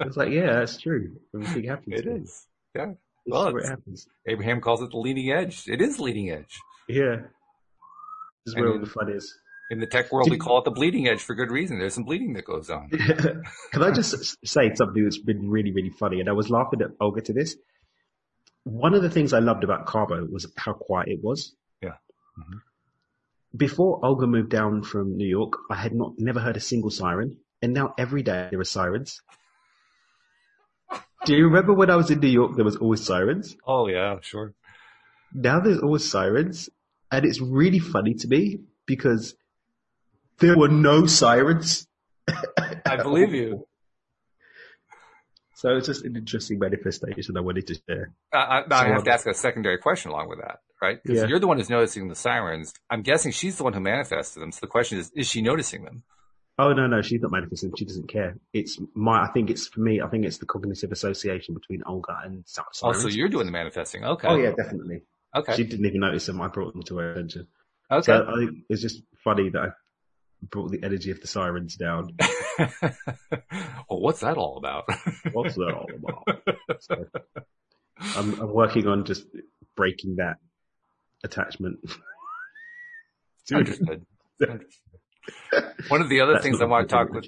it's 0.00 0.16
like, 0.16 0.30
yeah, 0.30 0.52
that's 0.60 0.78
true. 0.78 1.16
Everything 1.34 1.64
happens. 1.64 2.00
it 2.00 2.06
is. 2.06 2.46
Yeah. 2.74 2.86
This 3.26 3.32
Well, 3.32 3.48
is 3.48 3.52
where 3.54 3.62
it 3.62 3.68
happens. 3.68 4.06
Abraham 4.28 4.60
calls 4.60 4.82
it 4.82 4.90
the 4.90 4.98
leading 4.98 5.30
edge. 5.32 5.64
It 5.66 5.80
is 5.80 5.98
leading 5.98 6.30
edge. 6.30 6.58
Yeah. 6.88 7.16
This 8.44 8.52
is 8.52 8.56
where 8.56 8.70
all 8.72 8.78
the 8.78 8.86
fun 8.86 9.10
is. 9.10 9.34
In 9.70 9.80
the 9.80 9.86
tech 9.86 10.12
world, 10.12 10.30
we 10.30 10.36
call 10.36 10.58
it 10.58 10.64
the 10.66 10.70
bleeding 10.70 11.08
edge 11.08 11.22
for 11.22 11.34
good 11.34 11.50
reason. 11.50 11.78
There's 11.78 11.94
some 11.94 12.04
bleeding 12.04 12.34
that 12.34 12.44
goes 12.44 12.68
on. 12.68 12.90
Can 13.72 13.82
I 13.82 13.90
just 13.90 14.36
say 14.46 14.74
something 14.74 15.02
that's 15.02 15.16
been 15.16 15.48
really, 15.50 15.72
really 15.72 15.88
funny? 15.88 16.20
And 16.20 16.28
I 16.28 16.32
was 16.32 16.50
laughing 16.50 16.82
at 16.82 16.90
Olga 17.00 17.22
to 17.22 17.32
this. 17.32 17.56
One 18.64 18.92
of 18.94 19.00
the 19.02 19.08
things 19.08 19.32
I 19.32 19.38
loved 19.38 19.64
about 19.64 19.86
Carbo 19.86 20.26
was 20.30 20.46
how 20.56 20.74
quiet 20.74 21.08
it 21.08 21.20
was. 21.24 21.54
Yeah. 21.80 21.94
Mhm. 22.38 22.60
Before 23.56 24.04
Olga 24.04 24.26
moved 24.26 24.50
down 24.50 24.82
from 24.82 25.16
New 25.16 25.26
York, 25.28 25.52
I 25.70 25.76
had 25.76 25.94
not 25.94 26.14
never 26.18 26.40
heard 26.40 26.56
a 26.56 26.60
single 26.60 26.90
siren, 26.90 27.36
and 27.62 27.72
now 27.72 27.94
every 27.98 28.22
day 28.22 28.48
there 28.50 28.60
are 28.60 28.64
sirens. 28.64 29.22
Do 31.24 31.34
you 31.34 31.44
remember 31.46 31.72
when 31.72 31.88
I 31.88 31.96
was 31.96 32.10
in 32.10 32.20
New 32.20 32.28
York? 32.28 32.56
There 32.56 32.64
was 32.64 32.76
always 32.76 33.04
sirens. 33.04 33.56
Oh 33.66 33.86
yeah, 33.86 34.18
sure. 34.20 34.54
Now 35.32 35.60
there's 35.60 35.78
always 35.78 36.08
sirens, 36.10 36.68
and 37.10 37.24
it's 37.24 37.40
really 37.40 37.78
funny 37.78 38.14
to 38.14 38.28
me 38.28 38.60
because 38.86 39.34
there 40.38 40.56
were 40.58 40.68
no 40.68 41.06
sirens. 41.06 41.86
I 42.86 42.96
believe 42.96 43.32
you. 43.32 43.66
So 45.54 45.76
it's 45.76 45.86
just 45.86 46.04
an 46.04 46.16
interesting 46.16 46.58
manifestation 46.58 47.36
I 47.36 47.40
wanted 47.40 47.66
to 47.68 47.74
share. 47.88 48.12
Uh, 48.32 48.36
I, 48.36 48.58
I 48.58 48.62
So, 48.68 48.92
have 48.92 49.04
to 49.04 49.10
um, 49.10 49.14
ask 49.14 49.26
a 49.26 49.34
secondary 49.34 49.78
question 49.78 50.10
along 50.10 50.28
with 50.28 50.40
that, 50.40 50.58
right? 50.82 51.02
Because 51.02 51.20
Yeah. 51.22 51.26
you're 51.28 51.38
the 51.38 51.46
one 51.46 51.56
who's 51.58 51.70
noticing 51.70 52.08
the 52.08 52.14
sirens. 52.14 52.72
I'm 52.90 53.02
guessing 53.02 53.32
she's 53.32 53.56
the 53.56 53.64
one 53.64 53.72
who 53.72 53.80
manifested 53.80 54.42
them. 54.42 54.52
So 54.52 54.60
the 54.62 54.66
question 54.68 54.98
is, 54.98 55.10
is 55.14 55.28
she 55.28 55.42
noticing 55.42 55.84
them? 55.84 56.02
Oh 56.58 56.72
no, 56.72 56.86
no, 56.86 57.02
she's 57.02 57.20
not 57.20 57.32
manifesting. 57.32 57.72
She 57.76 57.84
doesn't 57.84 58.08
care. 58.08 58.36
It's 58.52 58.78
my. 58.94 59.24
I 59.24 59.32
think 59.32 59.50
it's 59.50 59.66
for 59.66 59.80
me. 59.80 60.00
I 60.00 60.06
think 60.08 60.24
it's 60.24 60.38
the 60.38 60.46
cognitive 60.46 60.92
association 60.92 61.52
between 61.54 61.82
Olga 61.84 62.16
and 62.24 62.44
si- 62.46 62.62
Oh, 62.82 62.92
so 62.92 63.08
you're 63.08 63.28
doing 63.28 63.46
the 63.46 63.52
manifesting. 63.52 64.04
Okay. 64.04 64.28
Oh 64.28 64.36
yeah, 64.36 64.52
definitely. 64.52 65.02
Okay. 65.34 65.56
She 65.56 65.64
didn't 65.64 65.84
even 65.86 66.00
notice 66.00 66.26
them. 66.26 66.40
I 66.40 66.46
brought 66.46 66.74
them 66.74 66.82
to 66.84 66.98
her 66.98 67.12
attention. 67.12 67.48
okay. 67.90 68.02
So 68.04 68.24
I 68.28 68.36
think 68.36 68.58
it's 68.68 68.80
just 68.82 69.02
funny 69.24 69.48
that 69.50 69.60
I 69.60 69.68
brought 70.48 70.70
the 70.70 70.80
energy 70.84 71.10
of 71.10 71.20
the 71.20 71.26
sirens 71.26 71.74
down. 71.74 72.16
well, 72.60 74.00
what's 74.00 74.20
that 74.20 74.36
all 74.36 74.56
about? 74.56 74.84
What's 75.32 75.54
that 75.56 75.72
all 75.74 75.88
about? 75.92 76.38
So 76.80 77.06
I'm, 77.98 78.40
I'm 78.40 78.52
working 78.52 78.86
on 78.86 79.04
just 79.04 79.26
breaking 79.76 80.16
that 80.16 80.36
attachment. 81.24 81.78
Understood. 83.52 84.06
One 85.88 86.00
of 86.00 86.08
the 86.08 86.20
other 86.20 86.38
things 86.38 86.60
I 86.60 86.66
want 86.66 86.88
to 86.88 86.94
talk 86.94 87.10
with, 87.10 87.26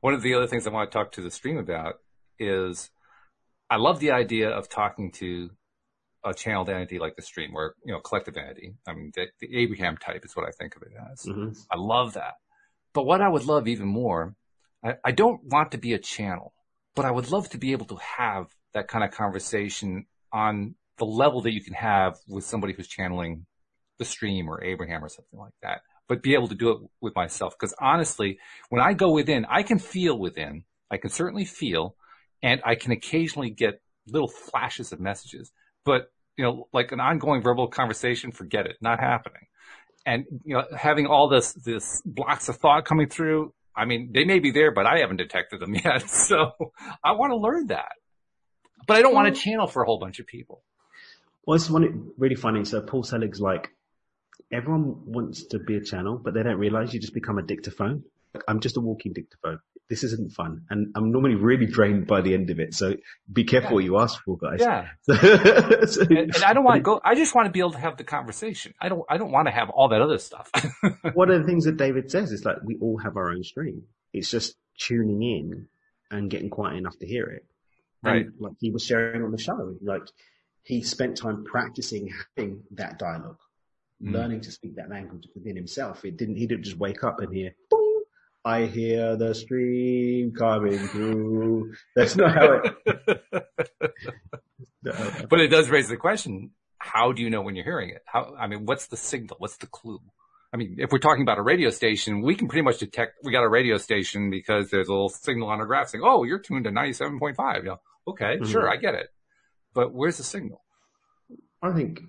one 0.00 0.14
of 0.14 0.22
the 0.22 0.34
other 0.34 0.46
things 0.46 0.66
I 0.66 0.70
want 0.70 0.90
to 0.90 0.98
talk 0.98 1.12
to 1.12 1.20
the 1.20 1.30
stream 1.30 1.58
about 1.58 1.96
is 2.38 2.90
I 3.68 3.76
love 3.76 4.00
the 4.00 4.12
idea 4.12 4.48
of 4.48 4.68
talking 4.68 5.12
to 5.12 5.50
a 6.24 6.32
channeled 6.32 6.70
entity 6.70 6.98
like 6.98 7.16
the 7.16 7.22
stream 7.22 7.54
or, 7.54 7.74
you 7.84 7.92
know, 7.92 8.00
collective 8.00 8.36
entity. 8.36 8.74
I 8.86 8.94
mean, 8.94 9.12
the, 9.14 9.26
the 9.40 9.54
Abraham 9.56 9.98
type 9.98 10.24
is 10.24 10.34
what 10.34 10.46
I 10.46 10.52
think 10.52 10.74
of 10.76 10.82
it 10.82 10.92
as. 11.12 11.26
Mhm. 11.26 11.56
I 11.70 11.76
love 11.76 12.14
that. 12.14 12.34
But 12.94 13.04
what 13.04 13.20
I 13.20 13.28
would 13.28 13.44
love 13.44 13.68
even 13.68 13.88
more, 13.88 14.34
I, 14.82 14.94
I 15.04 15.12
don't 15.12 15.44
want 15.44 15.72
to 15.72 15.78
be 15.78 15.92
a 15.92 15.98
channel, 15.98 16.54
but 16.94 17.04
I 17.04 17.10
would 17.10 17.30
love 17.30 17.50
to 17.50 17.58
be 17.58 17.72
able 17.72 17.86
to 17.86 17.96
have 17.96 18.46
that 18.72 18.88
kind 18.88 19.04
of 19.04 19.10
conversation 19.10 20.06
on 20.32 20.76
the 20.98 21.04
level 21.04 21.42
that 21.42 21.52
you 21.52 21.62
can 21.62 21.74
have 21.74 22.16
with 22.28 22.44
somebody 22.44 22.72
who's 22.72 22.88
channeling 22.88 23.46
the 23.98 24.04
stream 24.04 24.48
or 24.48 24.62
Abraham 24.62 25.04
or 25.04 25.08
something 25.08 25.38
like 25.38 25.52
that, 25.62 25.82
but 26.08 26.22
be 26.22 26.34
able 26.34 26.48
to 26.48 26.54
do 26.54 26.70
it 26.70 26.78
with 27.00 27.14
myself. 27.14 27.56
Cause 27.58 27.74
honestly, 27.80 28.38
when 28.68 28.82
I 28.82 28.92
go 28.92 29.12
within, 29.12 29.46
I 29.48 29.62
can 29.62 29.78
feel 29.78 30.18
within, 30.18 30.64
I 30.90 30.96
can 30.96 31.10
certainly 31.10 31.44
feel, 31.44 31.96
and 32.42 32.60
I 32.64 32.74
can 32.74 32.92
occasionally 32.92 33.50
get 33.50 33.80
little 34.06 34.28
flashes 34.28 34.92
of 34.92 35.00
messages, 35.00 35.52
but 35.84 36.10
you 36.36 36.44
know, 36.44 36.68
like 36.72 36.90
an 36.92 37.00
ongoing 37.00 37.42
verbal 37.42 37.68
conversation, 37.68 38.32
forget 38.32 38.66
it, 38.66 38.76
not 38.80 38.98
happening. 38.98 39.46
And 40.04 40.24
you 40.44 40.54
know 40.54 40.64
having 40.76 41.06
all 41.06 41.28
this 41.28 41.54
this 41.54 42.02
blocks 42.04 42.48
of 42.48 42.56
thought 42.56 42.84
coming 42.84 43.08
through 43.08 43.54
i 43.74 43.86
mean 43.86 44.10
they 44.12 44.24
may 44.24 44.38
be 44.38 44.50
there 44.50 44.70
but 44.70 44.84
i 44.84 44.98
haven't 44.98 45.16
detected 45.16 45.60
them 45.60 45.74
yet. 45.84 46.10
So 46.10 46.52
i 47.02 47.12
want 47.12 47.30
to 47.30 47.36
learn 47.36 47.68
that. 47.68 47.92
But 48.86 48.98
i 48.98 49.02
don't 49.02 49.14
want 49.14 49.34
to 49.34 49.40
channel 49.40 49.66
for 49.66 49.82
a 49.82 49.86
whole 49.86 49.98
bunch 49.98 50.18
of 50.20 50.26
people 50.26 50.62
Well, 51.46 51.56
it's 51.56 51.68
one 51.70 52.10
really 52.18 52.34
funny. 52.36 52.64
So 52.64 52.80
Paul 52.80 53.02
Selig's 53.02 53.40
like, 53.40 53.68
everyone 54.52 55.02
wants 55.06 55.46
to 55.48 55.58
be 55.58 55.76
a 55.76 55.82
channel, 55.82 56.18
but 56.22 56.34
they 56.34 56.42
don't 56.42 56.58
realize 56.58 56.92
you 56.94 57.00
just 57.00 57.14
become 57.14 57.38
a 57.38 57.42
dictaphone. 57.42 58.04
I'm 58.48 58.60
just 58.60 58.76
a 58.76 58.80
walking 58.80 59.12
dictaphone. 59.12 59.58
This 59.90 60.02
isn't 60.02 60.32
fun. 60.32 60.62
And 60.70 60.92
I'm 60.96 61.12
normally 61.12 61.34
really 61.34 61.66
drained 61.66 62.06
by 62.06 62.22
the 62.22 62.32
end 62.34 62.48
of 62.50 62.58
it. 62.58 62.74
So 62.74 62.96
be 63.30 63.44
careful 63.44 63.70
Yeah. 63.70 63.74
what 63.74 63.84
you 63.84 63.98
ask 63.98 64.22
for, 64.24 64.38
guys. 64.38 64.60
yeah 64.60 64.88
So- 65.86 66.00
and, 66.02 66.34
and 66.34 66.44
i 66.44 66.52
don't 66.54 66.64
want 66.64 66.76
to 66.78 66.82
go 66.82 67.00
i 67.04 67.14
just 67.14 67.34
want 67.34 67.46
to 67.46 67.52
be 67.52 67.58
able 67.60 67.72
to 67.72 67.78
have 67.78 67.96
the 67.98 68.04
conversation 68.04 68.72
i 68.80 68.88
don't 68.88 69.02
i 69.10 69.18
don't 69.18 69.30
want 69.30 69.46
to 69.46 69.52
have 69.52 69.68
all 69.70 69.88
that 69.88 70.00
other 70.00 70.16
stuff 70.18 70.50
one 71.12 71.30
of 71.30 71.38
the 71.40 71.46
things 71.46 71.64
that 71.66 71.76
David 71.76 72.10
says 72.10 72.32
is 72.32 72.44
like, 72.46 72.56
we 72.64 72.76
all 72.80 72.96
have 72.98 73.16
our 73.16 73.30
own 73.30 73.44
stream. 73.44 73.82
It's 74.14 74.30
just 74.30 74.56
tuning 74.78 75.22
in 75.22 75.68
and 76.10 76.30
getting 76.30 76.48
quiet 76.50 76.76
enough 76.78 76.98
to 77.00 77.06
hear 77.06 77.26
it. 77.26 77.44
Right. 78.02 78.26
And 78.26 78.34
like 78.40 78.52
he 78.60 78.70
was 78.70 78.84
sharing 78.84 79.22
on 79.22 79.30
the 79.32 79.38
show, 79.38 79.76
like 79.82 80.02
he 80.64 80.82
spent 80.82 81.16
time 81.16 81.44
practicing 81.44 82.12
having 82.36 82.62
that 82.72 82.98
dialogue, 82.98 83.38
Mm. 84.02 84.12
learning 84.12 84.40
to 84.40 84.50
speak 84.50 84.74
that 84.74 84.90
language 84.90 85.28
within 85.34 85.54
himself. 85.54 86.04
It 86.04 86.16
didn't, 86.16 86.36
he 86.36 86.46
didn't 86.46 86.64
just 86.64 86.76
wake 86.76 87.04
up 87.04 87.20
and 87.20 87.32
hear, 87.32 87.54
boom, 87.70 88.02
I 88.44 88.66
hear 88.66 89.16
the 89.16 89.34
stream 89.34 90.32
coming 90.32 90.78
through. 90.88 91.74
That's 91.96 92.16
not 92.16 92.34
how 92.34 92.60
it, 92.64 92.74
but 95.30 95.40
it 95.40 95.48
does 95.48 95.70
raise 95.70 95.88
the 95.88 95.96
question: 95.96 96.50
How 96.78 97.12
do 97.12 97.22
you 97.22 97.30
know 97.30 97.40
when 97.40 97.54
you're 97.54 97.64
hearing 97.64 97.90
it? 97.90 98.02
How? 98.04 98.34
I 98.38 98.46
mean, 98.46 98.66
what's 98.66 98.88
the 98.88 98.96
signal? 98.96 99.36
What's 99.38 99.56
the 99.56 99.66
clue? 99.66 100.00
I 100.52 100.56
mean, 100.56 100.76
if 100.78 100.92
we're 100.92 100.98
talking 100.98 101.22
about 101.22 101.38
a 101.38 101.42
radio 101.42 101.70
station, 101.70 102.20
we 102.20 102.34
can 102.34 102.48
pretty 102.48 102.62
much 102.62 102.78
detect 102.78 103.14
we 103.24 103.32
got 103.32 103.44
a 103.44 103.48
radio 103.48 103.78
station 103.78 104.30
because 104.30 104.70
there's 104.70 104.88
a 104.88 104.92
little 104.92 105.08
signal 105.08 105.48
on 105.48 105.60
our 105.60 105.66
graph 105.66 105.88
saying, 105.88 106.04
"Oh, 106.04 106.24
you're 106.24 106.38
tuned 106.38 106.64
to 106.64 106.70
97.5." 106.70 107.56
You 107.58 107.62
know, 107.62 107.80
okay, 108.08 108.36
mm-hmm. 108.36 108.44
sure, 108.50 108.68
I 108.68 108.76
get 108.76 108.94
it. 108.94 109.08
But 109.74 109.92
where's 109.92 110.18
the 110.18 110.22
signal? 110.22 110.62
I 111.62 111.72
think 111.72 112.00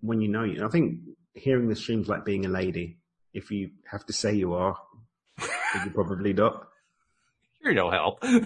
when 0.00 0.20
you 0.20 0.28
know 0.28 0.44
you, 0.44 0.64
I 0.64 0.68
think 0.68 1.00
hearing 1.34 1.68
the 1.68 1.76
streams 1.76 2.08
like 2.08 2.24
being 2.24 2.44
a 2.44 2.48
lady. 2.48 2.98
If 3.32 3.50
you 3.50 3.70
have 3.90 4.04
to 4.06 4.12
say 4.12 4.34
you 4.34 4.54
are, 4.54 4.76
you're 5.40 5.94
probably 5.94 6.34
not. 6.34 6.68
You're 7.64 7.74
no 7.74 7.90
help. 7.90 8.18
no, 8.24 8.44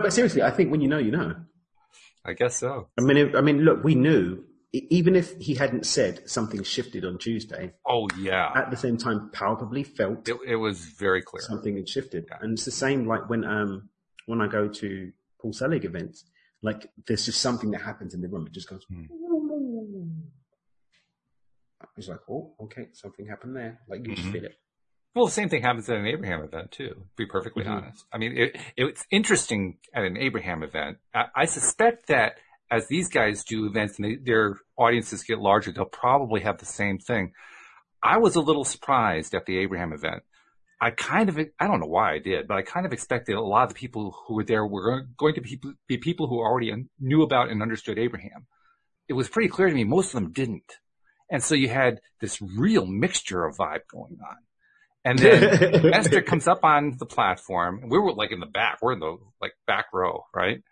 but 0.00 0.14
seriously, 0.14 0.42
I 0.42 0.50
think 0.50 0.70
when 0.70 0.80
you 0.80 0.88
know, 0.88 0.96
you 0.96 1.10
know. 1.10 1.34
I 2.24 2.32
guess 2.32 2.56
so. 2.56 2.88
I 2.98 3.02
mean, 3.02 3.36
I 3.36 3.42
mean, 3.42 3.58
look, 3.58 3.84
we 3.84 3.94
knew 3.94 4.44
even 4.72 5.16
if 5.16 5.36
he 5.38 5.54
hadn't 5.54 5.86
said 5.86 6.28
something 6.28 6.62
shifted 6.62 7.04
on 7.04 7.18
Tuesday. 7.18 7.72
Oh 7.86 8.08
yeah. 8.18 8.52
At 8.54 8.70
the 8.70 8.76
same 8.76 8.96
time, 8.96 9.30
palpably 9.32 9.82
felt 9.82 10.28
it, 10.28 10.36
it 10.46 10.56
was 10.56 10.80
very 10.80 11.22
clear 11.22 11.42
something 11.42 11.76
had 11.76 11.88
shifted, 11.88 12.26
yeah. 12.30 12.38
and 12.40 12.52
it's 12.52 12.64
the 12.64 12.70
same 12.70 13.06
like 13.06 13.28
when 13.28 13.44
um 13.44 13.88
when 14.28 14.42
I 14.42 14.46
go 14.46 14.68
to 14.68 15.12
Paul 15.40 15.52
Selig 15.54 15.84
events, 15.84 16.24
like 16.62 16.90
there's 17.06 17.24
just 17.24 17.40
something 17.40 17.70
that 17.70 17.80
happens 17.80 18.12
in 18.14 18.20
the 18.20 18.28
room. 18.28 18.46
It 18.46 18.52
just 18.52 18.68
goes. 18.68 18.84
Hmm. 18.84 19.04
It's 21.96 22.08
like, 22.08 22.20
oh, 22.30 22.52
okay, 22.62 22.88
something 22.92 23.26
happened 23.26 23.56
there. 23.56 23.80
Like 23.88 24.00
you 24.00 24.12
mm-hmm. 24.12 24.14
just 24.14 24.28
feel 24.28 24.44
it. 24.44 24.58
Well, 25.14 25.26
the 25.26 25.32
same 25.32 25.48
thing 25.48 25.62
happens 25.62 25.88
at 25.88 25.96
an 25.96 26.06
Abraham 26.06 26.42
event 26.42 26.70
too. 26.70 26.90
To 26.90 26.96
be 27.16 27.26
perfectly 27.26 27.64
mm-hmm. 27.64 27.72
honest. 27.72 28.04
I 28.12 28.18
mean, 28.18 28.36
it, 28.36 28.56
it's 28.76 29.06
interesting 29.10 29.78
at 29.94 30.04
an 30.04 30.16
Abraham 30.16 30.62
event. 30.62 30.98
I, 31.14 31.24
I 31.34 31.44
suspect 31.46 32.08
that 32.08 32.34
as 32.70 32.86
these 32.88 33.08
guys 33.08 33.44
do 33.44 33.66
events 33.66 33.98
and 33.98 34.04
they, 34.04 34.16
their 34.16 34.58
audiences 34.76 35.22
get 35.22 35.38
larger, 35.38 35.72
they'll 35.72 35.86
probably 35.86 36.42
have 36.42 36.58
the 36.58 36.66
same 36.66 36.98
thing. 36.98 37.32
I 38.02 38.18
was 38.18 38.36
a 38.36 38.40
little 38.40 38.64
surprised 38.64 39.34
at 39.34 39.46
the 39.46 39.58
Abraham 39.58 39.92
event. 39.92 40.22
I 40.80 40.90
kind 40.90 41.28
of, 41.28 41.38
I 41.38 41.66
don't 41.66 41.80
know 41.80 41.86
why 41.86 42.14
I 42.14 42.18
did, 42.18 42.46
but 42.46 42.56
I 42.56 42.62
kind 42.62 42.86
of 42.86 42.92
expected 42.92 43.34
a 43.34 43.40
lot 43.40 43.64
of 43.64 43.70
the 43.70 43.74
people 43.74 44.16
who 44.26 44.34
were 44.34 44.44
there 44.44 44.64
were 44.64 45.06
going 45.16 45.34
to 45.34 45.40
be, 45.40 45.60
be 45.88 45.98
people 45.98 46.28
who 46.28 46.38
already 46.38 46.72
knew 47.00 47.22
about 47.22 47.50
and 47.50 47.62
understood 47.62 47.98
Abraham. 47.98 48.46
It 49.08 49.14
was 49.14 49.28
pretty 49.28 49.48
clear 49.48 49.68
to 49.68 49.74
me 49.74 49.84
most 49.84 50.08
of 50.08 50.12
them 50.12 50.32
didn't. 50.32 50.72
And 51.30 51.42
so 51.42 51.54
you 51.54 51.68
had 51.68 52.00
this 52.20 52.40
real 52.40 52.86
mixture 52.86 53.44
of 53.44 53.56
vibe 53.56 53.86
going 53.90 54.18
on. 54.26 54.36
And 55.04 55.18
then 55.18 55.94
Esther 55.94 56.22
comes 56.22 56.46
up 56.46 56.64
on 56.64 56.96
the 56.98 57.06
platform 57.06 57.80
and 57.82 57.90
we 57.90 57.98
were 57.98 58.12
like 58.12 58.32
in 58.32 58.40
the 58.40 58.46
back. 58.46 58.78
We're 58.80 58.92
in 58.92 59.00
the 59.00 59.16
like 59.40 59.52
back 59.66 59.86
row, 59.92 60.26
right? 60.34 60.62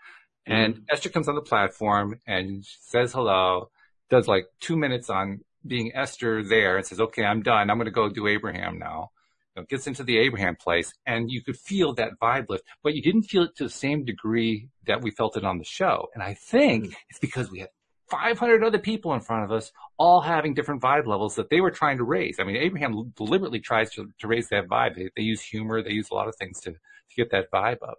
And 0.47 0.75
mm-hmm. 0.75 0.85
Esther 0.90 1.09
comes 1.09 1.29
on 1.29 1.35
the 1.35 1.42
platform 1.42 2.21
and 2.27 2.64
says 2.64 3.12
hello, 3.12 3.71
does 4.09 4.29
like 4.29 4.47
two 4.61 4.77
minutes 4.77 5.11
on 5.11 5.40
being 5.66 5.92
Esther 5.95 6.42
there 6.45 6.77
and 6.77 6.87
says, 6.87 7.01
okay, 7.01 7.25
I'm 7.25 7.42
done. 7.42 7.71
I'm 7.71 7.77
going 7.77 7.87
to 7.87 7.90
go 7.90 8.09
do 8.09 8.27
Abraham 8.27 8.79
now. 8.79 9.11
Know, 9.57 9.64
gets 9.69 9.87
into 9.87 10.05
the 10.05 10.19
Abraham 10.19 10.57
place 10.57 10.92
and 11.07 11.31
you 11.31 11.42
could 11.42 11.57
feel 11.57 11.95
that 11.95 12.21
vibe 12.21 12.51
lift, 12.51 12.64
but 12.83 12.95
you 12.95 13.03
didn't 13.03 13.23
feel 13.23 13.45
it 13.45 13.57
to 13.57 13.64
the 13.64 13.71
same 13.71 14.05
degree 14.05 14.69
that 14.87 15.01
we 15.01 15.11
felt 15.11 15.37
it 15.37 15.45
on 15.45 15.59
the 15.59 15.64
show. 15.64 16.09
And 16.14 16.23
I 16.23 16.35
think 16.35 16.85
mm-hmm. 16.85 16.92
it's 17.09 17.19
because 17.19 17.51
we 17.51 17.61
had 17.61 17.71
500 18.11 18.62
other 18.62 18.79
people 18.79 19.14
in 19.14 19.21
front 19.21 19.45
of 19.45 19.53
us, 19.53 19.73
all 19.99 20.21
having 20.21 20.55
different 20.55 20.83
vibe 20.83 21.07
levels 21.07 21.37
that 21.37 21.51
they 21.51 21.61
were 21.61 21.71
trying 21.71 21.99
to 21.99 22.05
raise. 22.05 22.37
I 22.38 22.45
mean, 22.45 22.57
Abraham 22.57 23.12
deliberately 23.16 23.61
tries 23.61 23.90
to, 23.95 24.12
to 24.19 24.29
raise 24.29 24.49
that 24.51 24.69
vibe. 24.69 24.95
They, 24.95 25.11
they 25.16 25.23
use 25.23 25.40
humor. 25.40 25.83
They 25.83 25.92
use 25.92 26.11
a 26.11 26.14
lot 26.14 26.29
of 26.29 26.37
things 26.37 26.61
to, 26.61 26.73
to 26.73 26.79
get 27.16 27.31
that 27.31 27.51
vibe 27.51 27.83
up. 27.83 27.99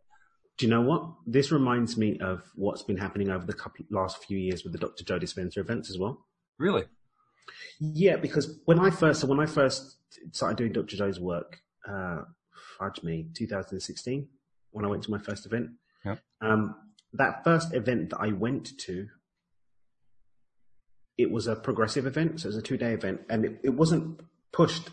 Do 0.58 0.66
you 0.66 0.70
know 0.72 0.82
what? 0.82 1.10
This 1.26 1.52
reminds 1.52 1.98
me 1.98 2.20
of 2.20 2.44
what's 2.56 2.82
been 2.82 2.98
happening 2.98 3.30
over 3.30 3.46
the 3.46 3.54
couple, 3.54 3.86
last 3.92 4.24
few 4.24 4.38
years 4.38 4.64
with 4.64 4.74
the 4.74 4.80
Dr. 4.80 5.04
Joe 5.04 5.20
Dispenza 5.20 5.58
events 5.58 5.90
as 5.90 5.98
well. 5.98 6.26
Really? 6.58 6.86
Yeah, 7.80 8.18
because 8.18 8.60
when 8.66 8.80
I 8.80 8.90
first 8.90 9.24
when 9.24 9.40
I 9.40 9.46
first 9.46 9.98
started 10.32 10.58
doing 10.58 10.74
Dr. 10.74 10.96
Joe's 10.96 11.20
work, 11.20 11.60
uh, 11.88 12.22
fudge 12.80 13.04
me, 13.04 13.28
2016, 13.34 14.28
when 14.72 14.86
I 14.86 14.88
went 14.88 15.04
to 15.04 15.12
my 15.12 15.18
first 15.18 15.46
event. 15.46 15.72
Yeah. 16.06 16.16
Um, 16.42 16.76
that 17.14 17.44
first 17.44 17.74
event 17.74 18.12
that 18.12 18.20
I 18.20 18.32
went 18.32 18.78
to, 18.80 19.08
it 21.18 21.32
was 21.32 21.48
a 21.48 21.56
progressive 21.56 22.06
event, 22.06 22.42
so 22.42 22.46
it 22.46 22.50
was 22.50 22.58
a 22.58 22.62
two 22.62 22.78
day 22.78 22.94
event, 22.94 23.22
and 23.30 23.46
it, 23.46 23.60
it 23.64 23.70
wasn't 23.70 24.20
pushed. 24.52 24.90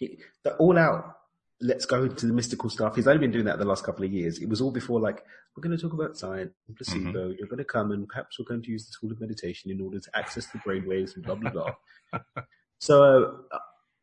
the 0.00 0.54
all 0.58 0.78
out 0.78 1.17
let's 1.60 1.86
go 1.86 2.04
into 2.04 2.26
the 2.26 2.32
mystical 2.32 2.70
stuff. 2.70 2.96
He's 2.96 3.08
only 3.08 3.20
been 3.20 3.32
doing 3.32 3.46
that 3.46 3.58
the 3.58 3.64
last 3.64 3.84
couple 3.84 4.04
of 4.04 4.12
years. 4.12 4.38
It 4.38 4.48
was 4.48 4.60
all 4.60 4.70
before 4.70 5.00
like, 5.00 5.24
we're 5.56 5.62
going 5.62 5.76
to 5.76 5.82
talk 5.82 5.92
about 5.92 6.16
science, 6.16 6.52
and 6.68 6.76
placebo, 6.76 7.10
mm-hmm. 7.10 7.32
you're 7.38 7.48
going 7.48 7.58
to 7.58 7.64
come 7.64 7.90
and 7.90 8.06
perhaps 8.06 8.38
we're 8.38 8.44
going 8.44 8.62
to 8.62 8.70
use 8.70 8.86
the 8.86 8.94
tool 9.00 9.12
of 9.12 9.20
meditation 9.20 9.70
in 9.70 9.80
order 9.80 9.98
to 9.98 10.10
access 10.14 10.46
the 10.46 10.58
brainwaves 10.58 11.16
and 11.16 11.24
blah, 11.24 11.34
blah, 11.34 11.50
blah. 11.50 11.72
so 12.78 13.44
uh, 13.50 13.58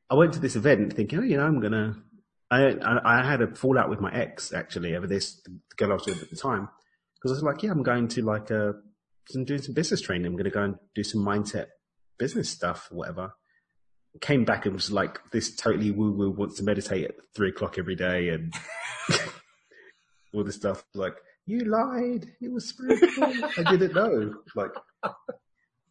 I 0.09 0.15
went 0.15 0.33
to 0.33 0.39
this 0.39 0.55
event 0.55 0.93
thinking, 0.93 1.19
oh, 1.19 1.23
you 1.23 1.37
know, 1.37 1.45
I'm 1.45 1.61
going 1.61 1.71
to, 1.71 1.95
I, 2.51 2.75
I 3.05 3.25
had 3.25 3.41
a 3.41 3.55
fallout 3.55 3.89
with 3.89 4.01
my 4.01 4.13
ex 4.13 4.53
actually 4.53 4.95
over 4.95 5.07
this, 5.07 5.41
the 5.43 5.59
girl 5.77 5.91
I 5.91 5.95
was 5.95 6.05
with 6.05 6.21
at 6.21 6.29
the 6.29 6.35
time. 6.35 6.67
Because 7.15 7.31
I 7.31 7.35
was 7.35 7.43
like, 7.43 7.63
yeah, 7.63 7.71
I'm 7.71 7.83
going 7.83 8.09
to 8.09 8.21
like, 8.21 8.51
uh, 8.51 8.73
I'm 9.33 9.45
doing 9.45 9.61
some 9.61 9.73
business 9.73 10.01
training. 10.01 10.25
I'm 10.25 10.33
going 10.33 10.43
to 10.43 10.51
go 10.51 10.61
and 10.61 10.75
do 10.93 11.03
some 11.03 11.25
mindset 11.25 11.67
business 12.17 12.49
stuff 12.49 12.89
or 12.91 12.97
whatever 12.97 13.33
came 14.21 14.45
back 14.45 14.65
and 14.65 14.75
was 14.75 14.91
like 14.91 15.19
this 15.31 15.55
totally 15.55 15.91
woo 15.91 16.11
woo 16.11 16.31
wants 16.31 16.57
to 16.57 16.63
meditate 16.63 17.05
at 17.05 17.15
three 17.35 17.49
o'clock 17.49 17.77
every 17.77 17.95
day 17.95 18.29
and 18.29 18.53
all 20.33 20.43
this 20.43 20.55
stuff. 20.55 20.83
Like, 20.93 21.15
you 21.45 21.59
lied. 21.59 22.27
It 22.41 22.51
was 22.51 22.69
spiritual. 22.69 23.33
I 23.57 23.63
didn't 23.69 23.93
know. 23.93 24.33
Like, 24.55 24.71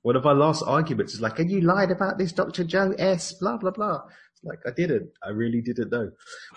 one 0.03 0.17
of 0.17 0.27
our 0.27 0.35
last 0.35 0.63
arguments 0.67 1.15
is 1.15 1.21
like, 1.21 1.39
and 1.39 1.51
you 1.51 1.61
lied 1.61 1.91
about 1.91 2.19
this 2.19 2.33
Dr. 2.33 2.65
Joe 2.65 2.93
S. 2.99 3.33
Blah, 3.33 3.57
blah, 3.57 3.71
blah. 3.71 4.03
It's 4.33 4.45
like, 4.45 4.59
I 4.67 4.71
didn't. 4.71 5.11
I 5.23 5.31
really 5.31 5.61
didn't 5.61 5.91
know. 5.91 6.11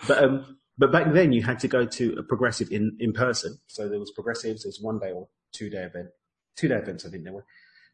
But, 0.06 0.22
um, 0.22 0.58
but 0.76 0.92
back 0.92 1.12
then 1.12 1.32
you 1.32 1.42
had 1.42 1.58
to 1.60 1.68
go 1.68 1.86
to 1.86 2.16
a 2.18 2.22
progressive 2.22 2.70
in, 2.70 2.96
in 3.00 3.12
person. 3.12 3.58
So 3.66 3.88
there 3.88 3.98
was 3.98 4.10
progressives, 4.10 4.64
there's 4.64 4.80
one 4.80 4.98
day 4.98 5.12
or 5.12 5.28
two 5.52 5.70
day 5.70 5.82
event, 5.82 6.08
two 6.56 6.68
day 6.68 6.76
events, 6.76 7.06
I 7.06 7.10
think 7.10 7.24
there 7.24 7.32
were. 7.32 7.44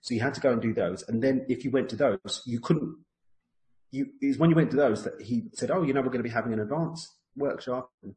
So 0.00 0.12
you 0.12 0.20
had 0.20 0.34
to 0.34 0.40
go 0.40 0.52
and 0.52 0.60
do 0.60 0.74
those. 0.74 1.02
And 1.08 1.22
then 1.22 1.46
if 1.48 1.64
you 1.64 1.70
went 1.70 1.88
to 1.90 1.96
those, 1.96 2.42
you 2.44 2.60
couldn't 2.60 2.94
you, 3.94 4.09
is 4.20 4.38
when 4.38 4.50
you 4.50 4.57
went 4.57 4.70
to 4.72 4.76
those 4.76 5.04
that 5.04 5.20
he 5.20 5.44
said, 5.54 5.70
oh, 5.70 5.83
you 5.83 5.92
know, 5.92 6.00
we're 6.00 6.09
going 6.09 6.18
to 6.18 6.28
be 6.28 6.28
having 6.28 6.52
an 6.52 6.61
advanced 6.61 7.11
workshop. 7.37 7.90
And 8.02 8.14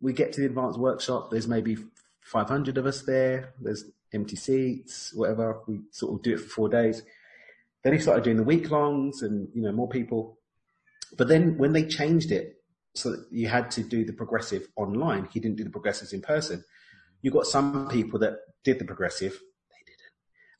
we 0.00 0.12
get 0.12 0.32
to 0.32 0.40
the 0.40 0.46
advanced 0.46 0.78
workshop. 0.78 1.30
There's 1.30 1.48
maybe 1.48 1.76
500 2.22 2.78
of 2.78 2.86
us 2.86 3.02
there. 3.02 3.52
There's 3.60 3.84
empty 4.14 4.36
seats, 4.36 5.12
whatever. 5.14 5.60
We 5.66 5.80
sort 5.90 6.14
of 6.14 6.22
do 6.22 6.34
it 6.34 6.40
for 6.40 6.48
four 6.48 6.68
days. 6.68 7.02
Then 7.82 7.92
he 7.92 7.98
started 7.98 8.22
doing 8.22 8.36
the 8.36 8.44
week 8.44 8.70
longs 8.70 9.22
and, 9.22 9.48
you 9.54 9.62
know, 9.62 9.72
more 9.72 9.88
people. 9.88 10.38
But 11.18 11.28
then 11.28 11.58
when 11.58 11.72
they 11.72 11.84
changed 11.84 12.30
it 12.30 12.62
so 12.94 13.10
that 13.10 13.26
you 13.30 13.48
had 13.48 13.70
to 13.72 13.82
do 13.82 14.04
the 14.04 14.12
progressive 14.12 14.68
online, 14.76 15.28
he 15.32 15.40
didn't 15.40 15.56
do 15.56 15.64
the 15.64 15.70
progressives 15.70 16.12
in 16.12 16.22
person. 16.22 16.64
You 17.22 17.32
got 17.32 17.46
some 17.46 17.88
people 17.88 18.20
that 18.20 18.34
did 18.64 18.78
the 18.78 18.84
progressive, 18.84 19.32
they 19.32 19.84
didn't, 19.84 20.12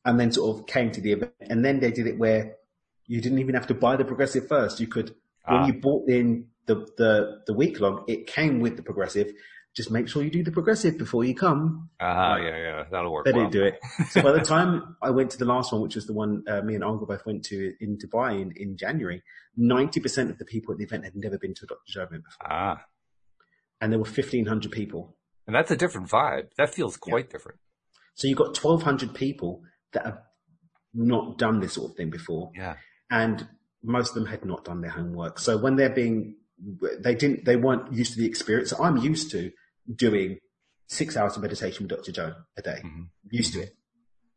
and 0.05 0.19
then 0.19 0.33
sort 0.33 0.59
of 0.59 0.67
came 0.67 0.91
to 0.91 1.01
the 1.01 1.13
event 1.13 1.33
and 1.41 1.65
then 1.65 1.79
they 1.79 1.93
did 1.93 2.07
it 2.07 2.19
where 2.19 2.57
you 3.07 3.21
didn't 3.21 3.39
even 3.39 3.55
have 3.55 3.67
to 3.69 3.75
buy 3.75 3.97
the 3.97 4.05
progressive 4.05 4.49
first. 4.49 4.81
You 4.81 4.87
could, 4.87 5.15
when 5.47 5.61
ah. 5.61 5.67
you 5.67 5.75
bought 5.75 6.09
in 6.09 6.47
the, 6.67 6.87
the, 6.97 7.43
the 7.47 7.55
week 7.55 7.81
long, 7.81 8.05
it 8.09 8.27
came 8.27 8.61
with 8.61 8.77
the 8.77 8.83
progressive. 8.83 9.33
Just 9.75 9.91
make 9.91 10.07
sure 10.07 10.23
you 10.23 10.31
do 10.31 10.43
the 10.43 10.53
progressive 10.53 10.99
before 10.99 11.25
you 11.25 11.35
come. 11.35 11.89
Ah, 11.99 12.35
uh, 12.35 12.37
yeah, 12.37 12.57
yeah, 12.59 12.85
that'll 12.91 13.11
work. 13.11 13.25
They 13.25 13.33
well. 13.33 13.49
didn't 13.49 13.53
do 13.53 13.65
it. 13.65 13.79
So 14.11 14.21
by 14.23 14.33
the 14.33 14.41
time 14.41 14.97
I 15.03 15.09
went 15.11 15.31
to 15.31 15.39
the 15.39 15.47
last 15.47 15.73
one, 15.73 15.81
which 15.81 15.95
was 15.95 16.07
the 16.07 16.13
one 16.13 16.45
uh, 16.47 16.61
me 16.61 16.75
and 16.75 16.85
Uncle 16.85 17.07
both 17.07 17.25
went 17.25 17.43
to 17.45 17.73
in 17.81 17.97
Dubai 17.97 18.43
in, 18.43 18.53
in 18.55 18.77
January, 18.77 19.23
90% 19.59 20.29
of 20.29 20.37
the 20.37 20.45
people 20.45 20.73
at 20.73 20.79
the 20.79 20.85
event 20.85 21.05
had 21.05 21.17
never 21.17 21.39
been 21.39 21.55
to 21.55 21.65
a 21.65 21.67
Dr. 21.69 21.81
Joe 21.87 22.03
event 22.03 22.25
before. 22.25 22.53
Ah. 22.53 22.85
And 23.81 23.93
there 23.93 23.99
were 23.99 24.05
1,500 24.05 24.71
people. 24.71 25.17
And 25.47 25.57
that's 25.57 25.71
a 25.71 25.77
different 25.77 26.11
vibe. 26.11 26.49
That 26.59 26.75
feels 26.75 26.99
quite 26.99 27.27
yeah. 27.27 27.33
different. 27.33 27.59
So 28.15 28.29
you've 28.29 28.39
got 28.39 28.63
1,200 28.63 29.15
people 29.15 29.63
that 29.95 30.05
have 30.05 30.19
not 30.93 31.39
done 31.39 31.61
this 31.61 31.73
sort 31.73 31.93
of 31.93 31.97
thing 31.97 32.11
before. 32.11 32.51
Yeah 32.55 32.77
and 33.13 33.47
most 33.85 34.09
of 34.09 34.15
them 34.15 34.27
had 34.27 34.45
not 34.45 34.65
done 34.65 34.81
their 34.81 34.91
homework. 34.91 35.39
So 35.39 35.59
when 35.59 35.77
they're 35.77 35.91
being, 35.91 36.37
they 36.99 37.15
didn't, 37.15 37.45
they 37.45 37.57
weren't 37.57 37.93
used 37.93 38.15
to 38.15 38.19
the 38.19 38.27
experience. 38.27 38.71
So 38.71 38.83
I'm 38.83 38.97
used 38.97 39.31
to 39.33 39.53
doing 39.95 40.39
six 40.89 41.17
hours 41.17 41.37
of 41.37 41.43
meditation 41.43 41.85
with 41.87 41.97
Dr. 41.97 42.11
Joe 42.11 42.35
a 42.57 42.63
day. 42.63 42.81
Mm-hmm. 42.83 43.03
Used 43.31 43.53
to 43.53 43.61
it. 43.61 43.77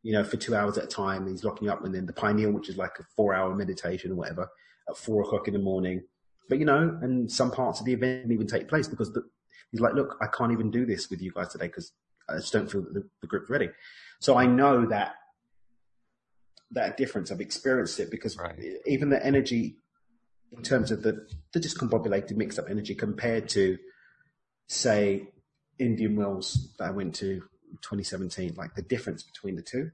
You 0.04 0.14
know, 0.14 0.24
for 0.24 0.36
two 0.36 0.56
hours 0.56 0.78
at 0.78 0.84
a 0.84 0.88
time. 0.88 1.28
He's 1.28 1.44
locking 1.44 1.70
up 1.70 1.86
and 1.86 1.96
then 1.96 2.06
the 2.06 2.14
pineal, 2.14 2.52
which 2.52 2.70
is 2.70 2.76
like 2.76 3.00
a 3.00 3.04
four 3.16 3.34
hour 3.34 3.56
meditation 3.56 4.12
or 4.12 4.16
whatever 4.16 4.50
at 4.90 4.98
four 4.98 5.22
o'clock 5.24 5.48
in 5.48 5.54
the 5.54 5.60
morning. 5.60 6.04
But 6.50 6.60
you 6.60 6.66
know, 6.66 7.00
and 7.02 7.32
some 7.32 7.52
parts 7.52 7.80
of 7.80 7.86
the 7.86 7.94
event 7.94 8.24
didn't 8.24 8.34
even 8.34 8.48
take 8.48 8.68
place 8.68 8.88
because 8.90 9.14
the, 9.14 9.24
he's 9.72 9.82
like, 9.82 9.94
look, 9.94 10.18
I 10.22 10.28
can't 10.28 10.52
even 10.52 10.70
do 10.70 10.86
this 10.86 11.10
with 11.10 11.22
you 11.22 11.32
guys 11.32 11.48
today 11.48 11.68
because 11.68 11.94
I 12.30 12.36
just 12.36 12.52
don't 12.52 12.70
feel 12.70 12.82
that 12.82 12.94
the, 12.94 13.08
the 13.22 13.28
group's 13.28 13.50
ready. 13.50 13.70
So 14.20 14.38
I 14.38 14.46
know 14.46 14.86
that 14.88 15.16
that 16.76 16.98
difference. 16.98 17.32
I've 17.32 17.42
experienced 17.42 18.00
it 18.00 18.12
because 18.12 18.38
right. 18.38 18.56
even 18.86 19.10
the 19.10 19.26
energy 19.26 19.78
in 20.52 20.62
terms 20.62 20.92
of 20.92 21.02
the, 21.02 21.28
the 21.54 21.60
discombobulated 21.60 22.36
mixed 22.38 22.60
up 22.60 22.66
energy 22.70 22.96
compared 22.96 23.50
to 23.50 23.78
say 24.68 25.28
Indian 25.80 26.16
Wells 26.16 26.74
that 26.80 26.90
I 26.90 26.92
went 26.92 27.16
to 27.16 27.42
2017, 27.82 28.54
like 28.56 28.76
the 28.76 28.82
difference 28.82 29.24
between 29.24 29.56
the 29.56 29.62
two, 29.62 29.92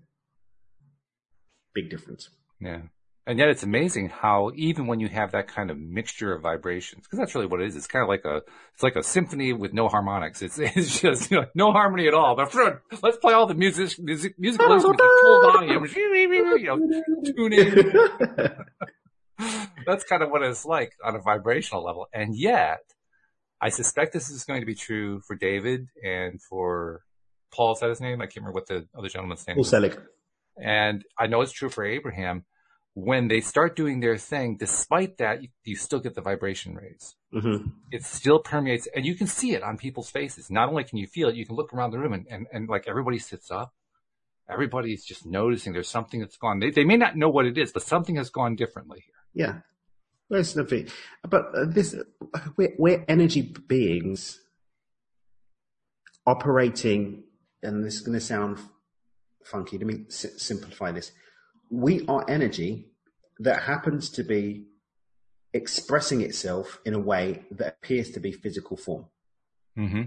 big 1.73 1.89
difference. 1.89 2.29
Yeah. 2.59 2.81
And 3.27 3.37
yet 3.37 3.49
it's 3.49 3.61
amazing 3.61 4.09
how 4.09 4.51
even 4.55 4.87
when 4.87 4.99
you 4.99 5.07
have 5.07 5.33
that 5.33 5.47
kind 5.47 5.69
of 5.69 5.77
mixture 5.77 6.33
of 6.33 6.41
vibrations, 6.41 7.03
because 7.03 7.19
that's 7.19 7.35
really 7.35 7.45
what 7.45 7.61
it 7.61 7.67
is. 7.67 7.75
It's 7.75 7.85
kind 7.85 8.01
of 8.01 8.09
like 8.09 8.25
a, 8.25 8.41
it's 8.73 8.81
like 8.81 8.95
a 8.95 9.03
symphony 9.03 9.53
with 9.53 9.73
no 9.73 9.87
harmonics. 9.89 10.41
It's, 10.41 10.57
it's 10.59 10.99
just, 10.99 11.29
you 11.29 11.37
know, 11.37 11.45
no 11.53 11.71
harmony 11.71 12.07
at 12.07 12.15
all. 12.15 12.35
But 12.35 12.53
let's 13.03 13.17
play 13.17 13.33
all 13.33 13.45
the 13.45 13.53
music, 13.53 13.99
music, 13.99 14.35
musical 14.39 14.71
instruments 14.71 15.03
at 15.03 15.21
full 15.21 15.51
volume, 15.51 15.85
you 15.95 16.65
know, 16.65 16.79
tune 17.23 17.53
in. 17.53 17.93
that's 19.85 20.03
kind 20.03 20.23
of 20.23 20.31
what 20.31 20.41
it's 20.41 20.65
like 20.65 20.93
on 21.03 21.15
a 21.15 21.19
vibrational 21.19 21.83
level. 21.83 22.07
And 22.13 22.35
yet 22.35 22.81
I 23.61 23.69
suspect 23.69 24.13
this 24.13 24.31
is 24.31 24.43
going 24.43 24.61
to 24.61 24.65
be 24.65 24.75
true 24.75 25.21
for 25.21 25.35
David 25.35 25.87
and 26.03 26.41
for 26.41 27.03
Paul. 27.53 27.73
Is 27.73 27.81
that 27.81 27.89
his 27.89 28.01
name? 28.01 28.19
I 28.19 28.25
can't 28.25 28.37
remember 28.37 28.53
what 28.53 28.67
the 28.67 28.87
other 28.97 29.09
gentleman's 29.09 29.45
name 29.45 29.57
Paul 29.57 29.63
Selig. 29.63 29.99
And 30.57 31.05
I 31.19 31.27
know 31.27 31.41
it's 31.41 31.51
true 31.51 31.69
for 31.69 31.85
Abraham 31.85 32.45
when 32.93 33.27
they 33.27 33.39
start 33.39 33.75
doing 33.75 33.99
their 33.99 34.17
thing, 34.17 34.57
despite 34.57 35.17
that, 35.17 35.41
you, 35.41 35.49
you 35.63 35.75
still 35.75 35.99
get 35.99 36.15
the 36.15 36.21
vibration 36.21 36.75
rays. 36.75 37.15
Mm-hmm. 37.33 37.69
It 37.91 38.03
still 38.03 38.39
permeates 38.39 38.87
and 38.93 39.05
you 39.05 39.15
can 39.15 39.27
see 39.27 39.53
it 39.53 39.63
on 39.63 39.77
people's 39.77 40.09
faces. 40.09 40.51
Not 40.51 40.69
only 40.69 40.83
can 40.83 40.97
you 40.97 41.07
feel 41.07 41.29
it, 41.29 41.35
you 41.35 41.45
can 41.45 41.55
look 41.55 41.73
around 41.73 41.91
the 41.91 41.99
room 41.99 42.13
and, 42.13 42.27
and, 42.29 42.47
and 42.51 42.67
like 42.67 42.85
everybody 42.87 43.17
sits 43.19 43.49
up. 43.49 43.73
Everybody's 44.49 45.05
just 45.05 45.25
noticing 45.25 45.71
there's 45.71 45.87
something 45.87 46.19
that's 46.19 46.35
gone. 46.35 46.59
They, 46.59 46.71
they 46.71 46.83
may 46.83 46.97
not 46.97 47.15
know 47.15 47.29
what 47.29 47.45
it 47.45 47.57
is, 47.57 47.71
but 47.71 47.83
something 47.83 48.17
has 48.17 48.29
gone 48.29 48.55
differently 48.55 49.03
here. 49.05 49.45
Yeah. 49.45 49.59
There's 50.29 50.55
nothing, 50.55 50.87
but 51.29 51.53
uh, 51.53 51.65
this, 51.67 51.93
we're, 52.55 52.73
we're 52.77 53.03
energy 53.09 53.41
beings 53.41 54.39
operating, 56.25 57.23
and 57.61 57.83
this 57.83 57.95
is 57.95 57.99
going 58.01 58.17
to 58.17 58.25
sound 58.25 58.59
funky. 59.43 59.77
Let 59.77 59.87
me 59.87 60.05
s- 60.07 60.41
simplify 60.41 60.93
this 60.93 61.11
we 61.71 62.05
are 62.07 62.25
energy 62.29 62.91
that 63.39 63.63
happens 63.63 64.09
to 64.09 64.23
be 64.23 64.65
expressing 65.53 66.21
itself 66.21 66.79
in 66.85 66.93
a 66.93 66.99
way 66.99 67.43
that 67.49 67.77
appears 67.81 68.11
to 68.11 68.19
be 68.19 68.31
physical 68.31 68.77
form. 68.77 69.05
Mm-hmm. 69.77 70.03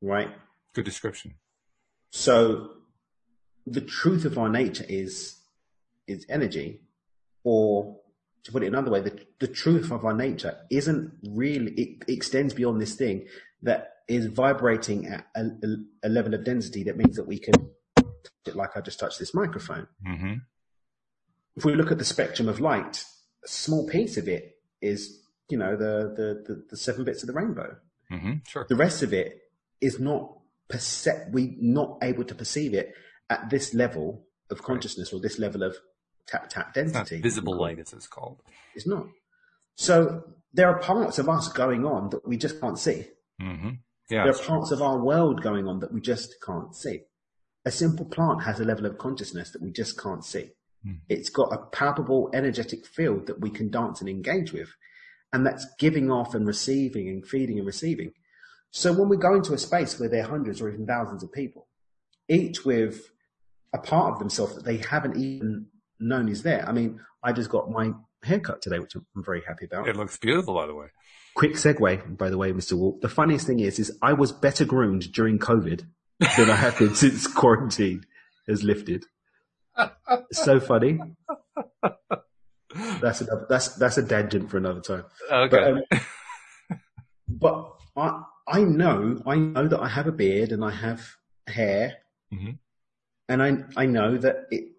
Right? 0.00 0.30
Good 0.74 0.86
description. 0.86 1.34
So 2.10 2.70
the 3.66 3.80
truth 3.82 4.24
of 4.24 4.38
our 4.38 4.48
nature 4.48 4.84
is 4.88 5.38
is 6.08 6.26
energy, 6.28 6.80
or 7.44 8.00
to 8.42 8.50
put 8.50 8.64
it 8.64 8.66
another 8.66 8.90
way, 8.90 9.00
the, 9.00 9.24
the 9.38 9.46
truth 9.46 9.92
of 9.92 10.04
our 10.04 10.12
nature 10.12 10.56
isn't 10.70 11.12
really 11.22 11.72
it 11.72 12.04
extends 12.08 12.54
beyond 12.54 12.80
this 12.80 12.96
thing 12.96 13.26
that 13.62 13.92
is 14.08 14.26
vibrating 14.26 15.06
at 15.06 15.26
a, 15.36 15.42
a, 15.42 15.76
a 16.04 16.08
level 16.08 16.34
of 16.34 16.44
density 16.44 16.82
that 16.82 16.96
means 16.96 17.16
that 17.16 17.26
we 17.26 17.38
can 17.38 17.54
touch 17.94 18.06
it 18.46 18.56
like 18.56 18.76
I 18.76 18.80
just 18.80 18.98
touched 18.98 19.18
this 19.20 19.34
microphone. 19.34 19.86
Mm-hmm 20.06 20.34
if 21.56 21.64
we 21.64 21.74
look 21.74 21.92
at 21.92 21.98
the 21.98 22.04
spectrum 22.04 22.48
of 22.48 22.60
light, 22.60 23.04
a 23.44 23.48
small 23.48 23.86
piece 23.88 24.16
of 24.16 24.28
it 24.28 24.58
is, 24.80 25.22
you 25.48 25.58
know, 25.58 25.76
the 25.76 26.12
the 26.16 26.54
the, 26.54 26.64
the 26.70 26.76
seven 26.76 27.04
bits 27.04 27.22
of 27.22 27.26
the 27.26 27.32
rainbow. 27.32 27.76
Mm-hmm, 28.10 28.32
sure. 28.46 28.66
The 28.68 28.76
rest 28.76 29.02
of 29.02 29.12
it 29.12 29.40
is 29.80 29.98
not 29.98 30.38
percep- 30.68 31.30
we 31.32 31.56
not 31.60 31.98
able 32.02 32.24
to 32.24 32.34
perceive 32.34 32.74
it 32.74 32.94
at 33.30 33.50
this 33.50 33.74
level 33.74 34.26
of 34.50 34.62
consciousness 34.62 35.12
right. 35.12 35.18
or 35.18 35.22
this 35.22 35.38
level 35.38 35.62
of 35.62 35.76
tap 36.26 36.48
tap 36.48 36.74
density. 36.74 37.20
visible 37.20 37.56
light, 37.56 37.78
as 37.78 37.92
it's 37.92 38.06
called. 38.06 38.42
It's 38.74 38.86
not. 38.86 39.06
So 39.74 40.24
there 40.52 40.68
are 40.68 40.78
parts 40.78 41.18
of 41.18 41.28
us 41.28 41.48
going 41.48 41.84
on 41.84 42.10
that 42.10 42.26
we 42.26 42.36
just 42.36 42.60
can't 42.60 42.78
see. 42.78 43.06
Mm-hmm. 43.40 43.70
Yeah, 44.10 44.24
there 44.24 44.34
are 44.34 44.38
parts 44.38 44.68
true. 44.68 44.76
of 44.76 44.82
our 44.82 44.98
world 44.98 45.42
going 45.42 45.66
on 45.66 45.80
that 45.80 45.92
we 45.92 46.00
just 46.00 46.36
can't 46.44 46.74
see. 46.74 47.02
A 47.64 47.70
simple 47.70 48.04
plant 48.04 48.42
has 48.42 48.60
a 48.60 48.64
level 48.64 48.86
of 48.86 48.98
consciousness 48.98 49.50
that 49.50 49.62
we 49.62 49.70
just 49.70 50.00
can't 50.00 50.24
see. 50.24 50.50
Hmm. 50.84 50.94
It's 51.08 51.30
got 51.30 51.52
a 51.52 51.58
palpable 51.58 52.30
energetic 52.34 52.86
field 52.86 53.26
that 53.26 53.40
we 53.40 53.50
can 53.50 53.70
dance 53.70 54.00
and 54.00 54.08
engage 54.08 54.52
with. 54.52 54.70
And 55.32 55.46
that's 55.46 55.66
giving 55.78 56.10
off 56.10 56.34
and 56.34 56.46
receiving 56.46 57.08
and 57.08 57.26
feeding 57.26 57.58
and 57.58 57.66
receiving. 57.66 58.12
So 58.70 58.92
when 58.92 59.08
we 59.08 59.16
go 59.16 59.34
into 59.34 59.54
a 59.54 59.58
space 59.58 59.98
where 59.98 60.08
there 60.08 60.24
are 60.24 60.28
hundreds 60.28 60.60
or 60.60 60.68
even 60.68 60.86
thousands 60.86 61.22
of 61.22 61.32
people, 61.32 61.68
each 62.28 62.64
with 62.64 63.10
a 63.72 63.78
part 63.78 64.12
of 64.12 64.18
themselves 64.18 64.54
that 64.54 64.64
they 64.64 64.78
haven't 64.78 65.16
even 65.16 65.66
known 66.00 66.28
is 66.28 66.42
there. 66.42 66.66
I 66.68 66.72
mean, 66.72 67.00
I 67.22 67.32
just 67.32 67.50
got 67.50 67.70
my 67.70 67.92
haircut 68.22 68.62
today, 68.62 68.78
which 68.78 68.94
I'm 68.94 69.04
very 69.16 69.42
happy 69.46 69.66
about. 69.66 69.88
It 69.88 69.96
looks 69.96 70.18
beautiful, 70.18 70.54
by 70.54 70.66
the 70.66 70.74
way. 70.74 70.88
Quick 71.34 71.52
segue, 71.52 72.16
by 72.18 72.28
the 72.28 72.36
way, 72.36 72.52
Mr. 72.52 72.74
Wolf. 72.74 73.00
The 73.00 73.08
funniest 73.08 73.46
thing 73.46 73.60
is, 73.60 73.78
is 73.78 73.96
I 74.02 74.12
was 74.12 74.32
better 74.32 74.64
groomed 74.64 75.12
during 75.12 75.38
COVID 75.38 75.86
than 76.36 76.50
I 76.50 76.56
have 76.56 76.78
been 76.78 76.94
since 76.94 77.26
quarantine 77.26 78.04
has 78.46 78.62
lifted 78.62 79.06
so 80.32 80.60
funny. 80.60 81.00
That's 83.00 83.20
another, 83.20 83.46
that's 83.48 83.74
that's 83.76 83.98
a 83.98 84.06
tangent 84.06 84.50
for 84.50 84.56
another 84.56 84.80
time. 84.80 85.04
Okay. 85.30 85.82
But, 85.90 85.96
um, 86.70 86.80
but 87.28 87.72
I 87.96 88.22
I 88.48 88.62
know 88.62 89.22
I 89.26 89.36
know 89.36 89.68
that 89.68 89.80
I 89.80 89.88
have 89.88 90.06
a 90.06 90.12
beard 90.12 90.52
and 90.52 90.64
I 90.64 90.70
have 90.70 91.16
hair, 91.46 91.98
mm-hmm. 92.32 92.52
and 93.28 93.42
I 93.42 93.58
I 93.76 93.86
know 93.86 94.16
that 94.16 94.46
it 94.50 94.72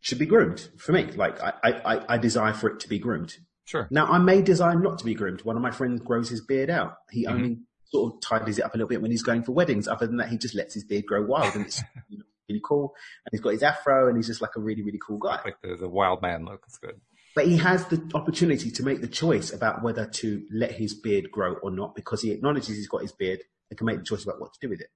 should 0.00 0.18
be 0.18 0.26
groomed 0.26 0.68
for 0.78 0.92
me. 0.92 1.04
Like 1.04 1.40
I, 1.42 1.52
I, 1.62 2.14
I 2.14 2.18
desire 2.18 2.52
for 2.52 2.68
it 2.68 2.80
to 2.80 2.88
be 2.88 2.98
groomed. 2.98 3.36
Sure. 3.64 3.88
Now 3.90 4.06
I 4.06 4.18
may 4.18 4.42
desire 4.42 4.78
not 4.78 4.98
to 4.98 5.04
be 5.04 5.14
groomed. 5.14 5.42
One 5.42 5.56
of 5.56 5.62
my 5.62 5.70
friends 5.72 6.00
grows 6.00 6.28
his 6.28 6.40
beard 6.40 6.70
out. 6.70 6.96
He 7.10 7.26
mm-hmm. 7.26 7.34
only 7.34 7.58
sort 7.86 8.14
of 8.14 8.20
tidies 8.20 8.58
it 8.58 8.64
up 8.64 8.74
a 8.74 8.76
little 8.76 8.88
bit 8.88 9.02
when 9.02 9.10
he's 9.10 9.22
going 9.22 9.42
for 9.42 9.52
weddings. 9.52 9.88
Other 9.88 10.06
than 10.06 10.16
that, 10.16 10.28
he 10.28 10.38
just 10.38 10.54
lets 10.54 10.74
his 10.74 10.84
beard 10.84 11.06
grow 11.06 11.24
wild, 11.24 11.54
and 11.54 11.66
it's 11.66 11.82
you 12.08 12.18
know, 12.18 12.24
really 12.48 12.62
cool. 12.64 12.94
And 13.24 13.30
he's 13.32 13.40
got 13.40 13.50
his 13.50 13.62
afro 13.62 14.08
and 14.08 14.16
he's 14.16 14.26
just 14.26 14.40
like 14.40 14.56
a 14.56 14.60
really, 14.60 14.82
really 14.82 15.00
cool 15.04 15.18
guy. 15.18 15.40
Like 15.44 15.60
the, 15.62 15.76
the 15.76 15.88
wild 15.88 16.22
man 16.22 16.44
look. 16.44 16.64
It's 16.66 16.78
good. 16.78 17.00
But 17.34 17.46
he 17.46 17.58
has 17.58 17.84
the 17.86 18.02
opportunity 18.14 18.70
to 18.70 18.82
make 18.82 19.00
the 19.00 19.08
choice 19.08 19.52
about 19.52 19.82
whether 19.82 20.06
to 20.06 20.42
let 20.50 20.72
his 20.72 20.94
beard 20.94 21.30
grow 21.30 21.54
or 21.62 21.70
not 21.70 21.94
because 21.94 22.22
he 22.22 22.30
acknowledges 22.30 22.76
he's 22.76 22.88
got 22.88 23.02
his 23.02 23.12
beard 23.12 23.40
and 23.70 23.76
can 23.76 23.86
make 23.86 23.98
the 23.98 24.04
choice 24.04 24.24
about 24.24 24.40
what 24.40 24.54
to 24.54 24.58
do 24.60 24.70
with 24.70 24.80
it. 24.80 24.88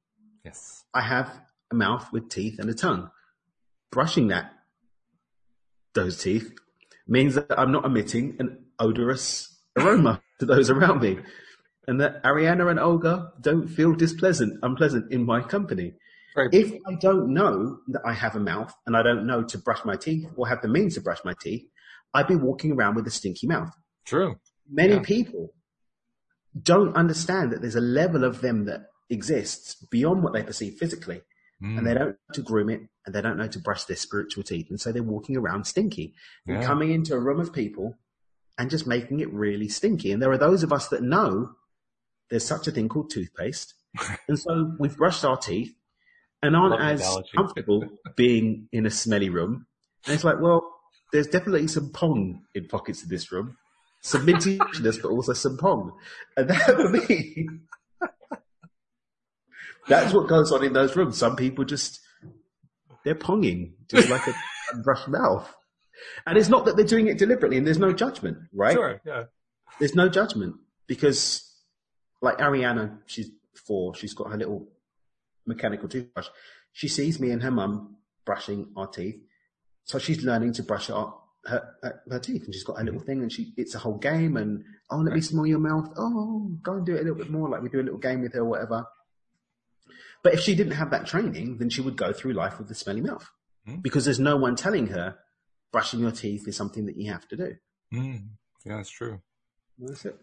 Yes. 0.44 0.84
I 0.94 1.02
have 1.02 1.30
a 1.70 1.74
mouth 1.74 2.10
with 2.12 2.30
teeth 2.30 2.58
and 2.58 2.70
a 2.70 2.74
tongue. 2.74 3.10
Brushing 3.92 4.28
that, 4.28 4.52
those 5.94 6.22
teeth 6.22 6.52
means 7.06 7.34
that 7.34 7.58
I'm 7.58 7.72
not 7.72 7.84
emitting 7.84 8.36
an 8.38 8.64
odorous 8.78 9.58
aroma 9.76 10.22
to 10.38 10.46
those 10.46 10.70
around 10.70 11.02
me 11.02 11.18
and 11.90 12.00
that 12.00 12.22
Ariana 12.22 12.70
and 12.70 12.78
Olga 12.78 13.32
don't 13.40 13.66
feel 13.66 13.94
displeasant, 13.94 14.60
unpleasant 14.62 15.12
in 15.12 15.24
my 15.24 15.40
company. 15.42 15.94
Right. 16.40 16.54
If 16.54 16.72
I 16.86 16.94
don't 16.94 17.32
know 17.34 17.78
that 17.88 18.02
I 18.04 18.12
have 18.12 18.34
a 18.36 18.40
mouth 18.40 18.72
and 18.86 18.96
I 18.96 19.02
don't 19.02 19.26
know 19.26 19.42
to 19.42 19.58
brush 19.58 19.84
my 19.84 19.96
teeth 19.96 20.26
or 20.36 20.48
have 20.48 20.62
the 20.62 20.68
means 20.68 20.94
to 20.94 21.00
brush 21.00 21.18
my 21.24 21.34
teeth, 21.40 21.64
I'd 22.14 22.28
be 22.28 22.36
walking 22.36 22.72
around 22.72 22.94
with 22.94 23.06
a 23.06 23.10
stinky 23.10 23.46
mouth. 23.46 23.72
True. 24.06 24.36
Many 24.68 24.94
Yeah. 24.94 25.02
people 25.02 25.54
don't 26.60 26.96
understand 26.96 27.52
that 27.52 27.60
there's 27.60 27.76
a 27.76 27.80
level 27.80 28.24
of 28.24 28.40
them 28.40 28.64
that 28.64 28.86
exists 29.08 29.74
beyond 29.90 30.22
what 30.22 30.32
they 30.32 30.42
perceive 30.42 30.74
physically. 30.74 31.22
Mm. 31.62 31.78
And 31.78 31.86
they 31.86 31.94
don't 31.94 32.08
know 32.10 32.32
to 32.34 32.42
groom 32.42 32.70
it 32.70 32.80
and 33.04 33.14
they 33.14 33.20
don't 33.20 33.36
know 33.36 33.48
to 33.48 33.58
brush 33.58 33.84
their 33.84 33.96
spiritual 33.96 34.42
teeth. 34.42 34.68
And 34.70 34.80
so 34.80 34.92
they're 34.92 35.02
walking 35.02 35.36
around 35.36 35.66
stinky 35.66 36.14
and 36.46 36.64
coming 36.64 36.90
into 36.90 37.14
a 37.14 37.20
room 37.20 37.38
of 37.38 37.52
people 37.52 37.98
and 38.56 38.70
just 38.70 38.86
making 38.86 39.20
it 39.20 39.32
really 39.32 39.68
stinky. 39.68 40.10
And 40.12 40.22
there 40.22 40.30
are 40.30 40.38
those 40.38 40.62
of 40.62 40.72
us 40.72 40.88
that 40.88 41.02
know 41.02 41.52
there's 42.30 42.46
such 42.46 42.66
a 42.66 42.70
thing 42.70 42.88
called 42.88 43.10
toothpaste. 43.10 43.74
and 44.28 44.38
so 44.38 44.74
we've 44.78 44.96
brushed 44.96 45.24
our 45.24 45.36
teeth 45.36 45.74
and 46.42 46.56
aren't 46.56 46.80
as 46.80 47.00
analogy. 47.00 47.30
comfortable 47.36 47.84
being 48.16 48.68
in 48.72 48.86
a 48.86 48.90
smelly 48.90 49.28
room. 49.28 49.66
And 50.06 50.14
it's 50.14 50.24
like, 50.24 50.40
well, 50.40 50.62
there's 51.12 51.26
definitely 51.26 51.66
some 51.68 51.90
pong 51.90 52.42
in 52.54 52.66
pockets 52.68 53.02
of 53.02 53.08
this 53.08 53.30
room. 53.30 53.56
Some 54.02 54.24
minty 54.24 54.58
richness, 54.58 54.96
but 54.98 55.10
also 55.10 55.34
some 55.34 55.58
pong. 55.58 55.92
And 56.36 56.48
that 56.48 56.64
for 56.64 56.88
me, 56.88 57.48
that's 59.88 60.14
what 60.14 60.28
goes 60.28 60.52
on 60.52 60.64
in 60.64 60.72
those 60.72 60.96
rooms. 60.96 61.18
Some 61.18 61.36
people 61.36 61.64
just, 61.64 62.00
they're 63.04 63.14
ponging, 63.14 63.72
just 63.90 64.08
like 64.08 64.26
a 64.26 64.32
unbrushed 64.74 65.08
mouth. 65.08 65.54
And 66.26 66.38
it's 66.38 66.48
not 66.48 66.64
that 66.64 66.76
they're 66.76 66.86
doing 66.86 67.08
it 67.08 67.18
deliberately 67.18 67.58
and 67.58 67.66
there's 67.66 67.78
no 67.78 67.92
judgment, 67.92 68.38
right? 68.54 68.72
Sure. 68.72 69.02
Yeah. 69.04 69.24
There's 69.78 69.94
no 69.94 70.08
judgment 70.08 70.56
because 70.86 71.46
like 72.22 72.38
Ariana, 72.38 72.98
she's 73.06 73.30
four, 73.54 73.94
she's 73.94 74.14
got 74.14 74.30
her 74.30 74.36
little 74.38 74.68
mechanical 75.50 75.88
toothbrush. 75.88 76.28
She 76.72 76.88
sees 76.88 77.20
me 77.20 77.30
and 77.30 77.42
her 77.42 77.50
mum 77.50 77.96
brushing 78.24 78.72
our 78.76 78.86
teeth. 78.86 79.16
So 79.84 79.98
she's 79.98 80.22
learning 80.24 80.52
to 80.54 80.62
brush 80.62 80.88
our, 80.90 81.14
her, 81.46 81.62
her, 81.82 82.00
her 82.10 82.18
teeth 82.20 82.44
and 82.44 82.54
she's 82.54 82.64
got 82.64 82.78
her 82.78 82.84
little 82.84 83.00
thing 83.00 83.22
and 83.22 83.32
she, 83.32 83.52
it's 83.56 83.74
a 83.74 83.78
whole 83.78 83.98
game 83.98 84.36
and, 84.36 84.64
oh, 84.90 84.98
let 84.98 85.14
me 85.14 85.20
smell 85.20 85.46
your 85.46 85.58
mouth. 85.58 85.88
Oh, 85.96 86.56
go 86.62 86.74
and 86.74 86.86
do 86.86 86.94
it 86.94 87.00
a 87.00 87.02
little 87.02 87.18
bit 87.18 87.30
more. 87.30 87.48
Like 87.48 87.62
we 87.62 87.68
do 87.68 87.80
a 87.80 87.82
little 87.82 87.98
game 87.98 88.20
with 88.22 88.34
her 88.34 88.40
or 88.40 88.44
whatever. 88.44 88.86
But 90.22 90.34
if 90.34 90.40
she 90.40 90.54
didn't 90.54 90.74
have 90.74 90.90
that 90.90 91.06
training, 91.06 91.58
then 91.58 91.70
she 91.70 91.80
would 91.80 91.96
go 91.96 92.12
through 92.12 92.34
life 92.34 92.58
with 92.58 92.70
a 92.70 92.74
smelly 92.74 93.00
mouth 93.00 93.28
Hmm. 93.66 93.76
because 93.82 94.06
there's 94.06 94.18
no 94.20 94.36
one 94.36 94.56
telling 94.56 94.86
her 94.88 95.18
brushing 95.72 96.00
your 96.00 96.12
teeth 96.12 96.48
is 96.48 96.56
something 96.56 96.86
that 96.86 96.96
you 96.96 97.12
have 97.12 97.28
to 97.28 97.36
do. 97.36 97.54
Mm. 97.92 98.28
Yeah, 98.64 98.76
that's 98.76 98.90
true. 98.90 99.20
That's 99.78 100.04
it. 100.06 100.16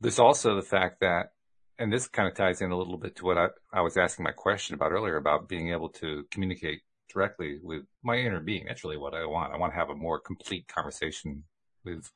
There's 0.00 0.18
also 0.18 0.56
the 0.56 0.62
fact 0.62 1.00
that 1.00 1.31
and 1.78 1.92
this 1.92 2.06
kind 2.08 2.28
of 2.28 2.34
ties 2.34 2.60
in 2.60 2.70
a 2.70 2.76
little 2.76 2.98
bit 2.98 3.16
to 3.16 3.24
what 3.24 3.38
I, 3.38 3.48
I 3.72 3.80
was 3.80 3.96
asking 3.96 4.24
my 4.24 4.32
question 4.32 4.74
about 4.74 4.92
earlier 4.92 5.16
about 5.16 5.48
being 5.48 5.70
able 5.70 5.88
to 5.90 6.24
communicate 6.30 6.80
directly 7.12 7.58
with 7.62 7.82
my 8.02 8.16
inner 8.16 8.40
being. 8.40 8.64
That's 8.66 8.84
really 8.84 8.96
what 8.96 9.14
I 9.14 9.26
want. 9.26 9.52
I 9.52 9.56
want 9.56 9.72
to 9.72 9.78
have 9.78 9.90
a 9.90 9.94
more 9.94 10.20
complete 10.20 10.68
conversation 10.68 11.44
with 11.84 12.10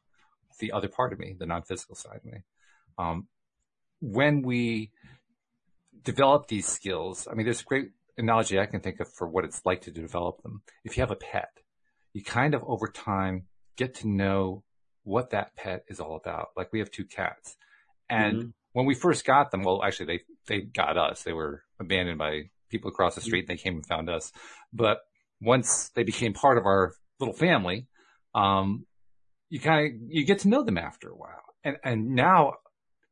the 0.58 0.72
other 0.72 0.88
part 0.88 1.12
of 1.12 1.18
me, 1.18 1.36
the 1.38 1.46
non-physical 1.46 1.96
side 1.96 2.20
of 2.24 2.24
me. 2.24 2.38
Um, 2.98 3.28
when 4.00 4.42
we 4.42 4.92
develop 6.02 6.48
these 6.48 6.66
skills, 6.66 7.26
I 7.30 7.34
mean, 7.34 7.44
there's 7.44 7.60
a 7.60 7.64
great 7.64 7.90
analogy 8.16 8.58
I 8.58 8.66
can 8.66 8.80
think 8.80 9.00
of 9.00 9.12
for 9.12 9.28
what 9.28 9.44
it's 9.44 9.62
like 9.64 9.82
to 9.82 9.90
develop 9.90 10.42
them. 10.42 10.62
If 10.84 10.96
you 10.96 11.02
have 11.02 11.10
a 11.10 11.16
pet, 11.16 11.50
you 12.12 12.22
kind 12.22 12.54
of 12.54 12.62
over 12.64 12.88
time 12.88 13.44
get 13.76 13.94
to 13.96 14.08
know 14.08 14.62
what 15.04 15.30
that 15.30 15.54
pet 15.56 15.84
is 15.88 16.00
all 16.00 16.16
about. 16.16 16.48
Like 16.56 16.72
we 16.72 16.78
have 16.78 16.90
two 16.90 17.04
cats 17.04 17.56
and 18.08 18.36
mm-hmm. 18.36 18.48
When 18.76 18.84
we 18.84 18.94
first 18.94 19.24
got 19.24 19.50
them, 19.50 19.62
well, 19.62 19.82
actually 19.82 20.04
they, 20.04 20.20
they 20.48 20.60
got 20.60 20.98
us. 20.98 21.22
They 21.22 21.32
were 21.32 21.62
abandoned 21.80 22.18
by 22.18 22.50
people 22.68 22.90
across 22.90 23.14
the 23.14 23.22
street. 23.22 23.48
They 23.48 23.56
came 23.56 23.76
and 23.76 23.86
found 23.86 24.10
us. 24.10 24.32
But 24.70 24.98
once 25.40 25.88
they 25.94 26.02
became 26.02 26.34
part 26.34 26.58
of 26.58 26.66
our 26.66 26.92
little 27.18 27.32
family, 27.32 27.86
um, 28.34 28.84
you 29.48 29.60
kind 29.60 29.86
of, 29.86 29.92
you 30.10 30.26
get 30.26 30.40
to 30.40 30.48
know 30.48 30.62
them 30.62 30.76
after 30.76 31.08
a 31.08 31.16
while. 31.16 31.40
And, 31.64 31.78
and 31.82 32.10
now, 32.10 32.56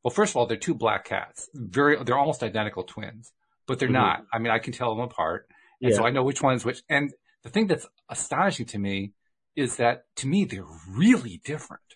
well, 0.02 0.10
first 0.10 0.32
of 0.32 0.36
all, 0.36 0.44
they're 0.44 0.58
two 0.58 0.74
black 0.74 1.06
cats. 1.06 1.48
Very, 1.54 1.96
they're 2.04 2.18
almost 2.18 2.42
identical 2.42 2.82
twins, 2.82 3.32
but 3.66 3.78
they're 3.78 3.88
mm-hmm. 3.88 3.94
not. 3.94 4.26
I 4.34 4.40
mean, 4.40 4.52
I 4.52 4.58
can 4.58 4.74
tell 4.74 4.94
them 4.94 5.02
apart. 5.02 5.48
And 5.80 5.92
yeah. 5.92 5.96
so 5.96 6.04
I 6.04 6.10
know 6.10 6.24
which 6.24 6.42
one's 6.42 6.66
which. 6.66 6.82
And 6.90 7.10
the 7.42 7.48
thing 7.48 7.68
that's 7.68 7.86
astonishing 8.10 8.66
to 8.66 8.78
me 8.78 9.14
is 9.56 9.76
that 9.76 10.04
to 10.16 10.26
me, 10.26 10.44
they're 10.44 10.66
really 10.90 11.40
different. 11.42 11.93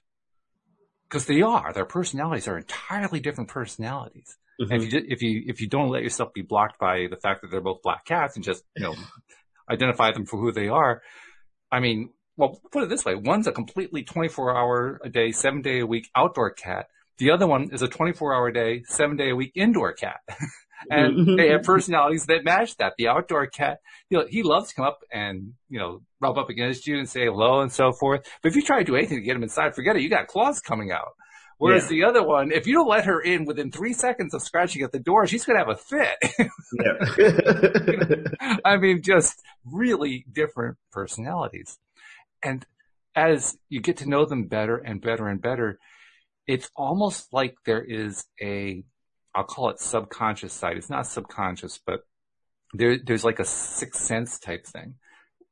Cause 1.10 1.24
they 1.24 1.40
are, 1.40 1.72
their 1.72 1.86
personalities 1.86 2.46
are 2.48 2.58
entirely 2.58 3.20
different 3.20 3.48
personalities. 3.48 4.36
Mm-hmm. 4.60 4.72
And 4.72 4.82
if 4.82 4.92
you, 4.92 5.02
if 5.08 5.22
you, 5.22 5.44
if 5.46 5.60
you 5.60 5.68
don't 5.68 5.88
let 5.88 6.02
yourself 6.02 6.34
be 6.34 6.42
blocked 6.42 6.78
by 6.78 7.06
the 7.08 7.16
fact 7.16 7.42
that 7.42 7.50
they're 7.50 7.60
both 7.60 7.82
black 7.82 8.04
cats 8.04 8.36
and 8.36 8.44
just, 8.44 8.62
you 8.76 8.82
know, 8.82 8.94
identify 9.70 10.12
them 10.12 10.26
for 10.26 10.38
who 10.38 10.52
they 10.52 10.68
are, 10.68 11.02
I 11.70 11.80
mean, 11.80 12.10
well, 12.36 12.60
put 12.72 12.82
it 12.82 12.88
this 12.88 13.04
way. 13.04 13.14
One's 13.14 13.46
a 13.46 13.52
completely 13.52 14.02
24 14.02 14.56
hour 14.56 15.00
a 15.04 15.08
day, 15.08 15.32
seven 15.32 15.62
day 15.62 15.80
a 15.80 15.86
week 15.86 16.08
outdoor 16.14 16.50
cat. 16.50 16.88
The 17.18 17.32
other 17.32 17.46
one 17.46 17.70
is 17.72 17.82
a 17.82 17.88
24 17.88 18.34
hour 18.34 18.48
a 18.48 18.52
day, 18.52 18.84
seven 18.86 19.16
day 19.16 19.30
a 19.30 19.36
week 19.36 19.52
indoor 19.54 19.92
cat. 19.92 20.20
and 20.90 21.16
mm-hmm. 21.16 21.36
they 21.36 21.48
have 21.50 21.62
personalities 21.62 22.26
that 22.26 22.44
match 22.44 22.76
that. 22.76 22.94
The 22.98 23.08
outdoor 23.08 23.46
cat, 23.46 23.80
you 24.10 24.18
know, 24.18 24.26
he 24.28 24.42
loves 24.42 24.68
to 24.70 24.74
come 24.74 24.86
up 24.86 25.00
and, 25.12 25.54
you 25.68 25.78
know, 25.78 26.02
rub 26.20 26.38
up 26.38 26.48
against 26.48 26.86
you 26.86 26.98
and 26.98 27.08
say 27.08 27.24
hello 27.24 27.60
and 27.60 27.72
so 27.72 27.92
forth. 27.92 28.26
But 28.42 28.50
if 28.50 28.56
you 28.56 28.62
try 28.62 28.78
to 28.78 28.84
do 28.84 28.96
anything 28.96 29.18
to 29.18 29.24
get 29.24 29.36
him 29.36 29.42
inside, 29.42 29.74
forget 29.74 29.96
it. 29.96 30.02
You 30.02 30.10
got 30.10 30.28
claws 30.28 30.60
coming 30.60 30.90
out. 30.92 31.14
Whereas 31.58 31.84
yeah. 31.84 31.88
the 31.88 32.04
other 32.04 32.24
one, 32.24 32.52
if 32.52 32.66
you 32.68 32.74
don't 32.74 32.88
let 32.88 33.06
her 33.06 33.20
in 33.20 33.44
within 33.44 33.72
three 33.72 33.92
seconds 33.92 34.32
of 34.32 34.42
scratching 34.42 34.82
at 34.82 34.92
the 34.92 35.00
door, 35.00 35.26
she's 35.26 35.44
going 35.44 35.58
to 35.58 35.64
have 35.64 35.74
a 35.74 35.76
fit. 35.76 36.16
I 38.64 38.76
mean, 38.76 39.02
just 39.02 39.42
really 39.64 40.24
different 40.32 40.76
personalities. 40.92 41.76
And 42.44 42.64
as 43.16 43.58
you 43.68 43.80
get 43.80 43.96
to 43.98 44.08
know 44.08 44.24
them 44.24 44.46
better 44.46 44.76
and 44.76 45.00
better 45.00 45.26
and 45.26 45.42
better, 45.42 45.80
it's 46.46 46.70
almost 46.76 47.32
like 47.32 47.56
there 47.66 47.82
is 47.82 48.24
a, 48.40 48.84
I'll 49.38 49.44
call 49.44 49.70
it 49.70 49.78
subconscious 49.78 50.52
side. 50.52 50.76
It's 50.76 50.90
not 50.90 51.06
subconscious, 51.06 51.78
but 51.78 52.00
there, 52.74 52.98
there's 52.98 53.24
like 53.24 53.38
a 53.38 53.44
sixth 53.44 54.02
sense 54.02 54.40
type 54.40 54.66
thing. 54.66 54.96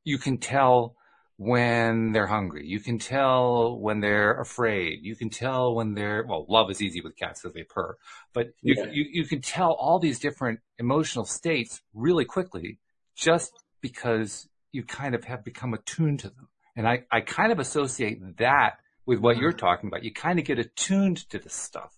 You 0.02 0.18
can 0.18 0.38
tell 0.38 0.96
when 1.36 2.10
they're 2.10 2.26
hungry. 2.26 2.66
You 2.66 2.80
can 2.80 2.98
tell 2.98 3.78
when 3.78 4.00
they're 4.00 4.40
afraid. 4.40 5.00
You 5.02 5.14
can 5.14 5.30
tell 5.30 5.72
when 5.72 5.94
they're, 5.94 6.24
well, 6.28 6.46
love 6.48 6.68
is 6.68 6.82
easy 6.82 7.00
with 7.00 7.16
cats 7.16 7.42
because 7.42 7.54
they 7.54 7.62
purr, 7.62 7.96
but 8.32 8.48
you, 8.60 8.74
yeah. 8.76 8.90
you, 8.90 9.04
you 9.12 9.24
can 9.24 9.40
tell 9.40 9.70
all 9.70 10.00
these 10.00 10.18
different 10.18 10.58
emotional 10.80 11.24
states 11.24 11.80
really 11.94 12.24
quickly 12.24 12.80
just 13.14 13.52
because 13.80 14.48
you 14.72 14.82
kind 14.82 15.14
of 15.14 15.22
have 15.24 15.44
become 15.44 15.74
attuned 15.74 16.18
to 16.20 16.28
them. 16.30 16.48
And 16.74 16.88
I, 16.88 17.04
I 17.12 17.20
kind 17.20 17.52
of 17.52 17.60
associate 17.60 18.18
that 18.38 18.78
with 19.06 19.20
what 19.20 19.36
you're 19.36 19.52
mm-hmm. 19.52 19.58
talking 19.58 19.88
about. 19.88 20.02
You 20.02 20.12
kind 20.12 20.40
of 20.40 20.44
get 20.44 20.58
attuned 20.58 21.18
to 21.30 21.38
this 21.38 21.54
stuff. 21.54 21.96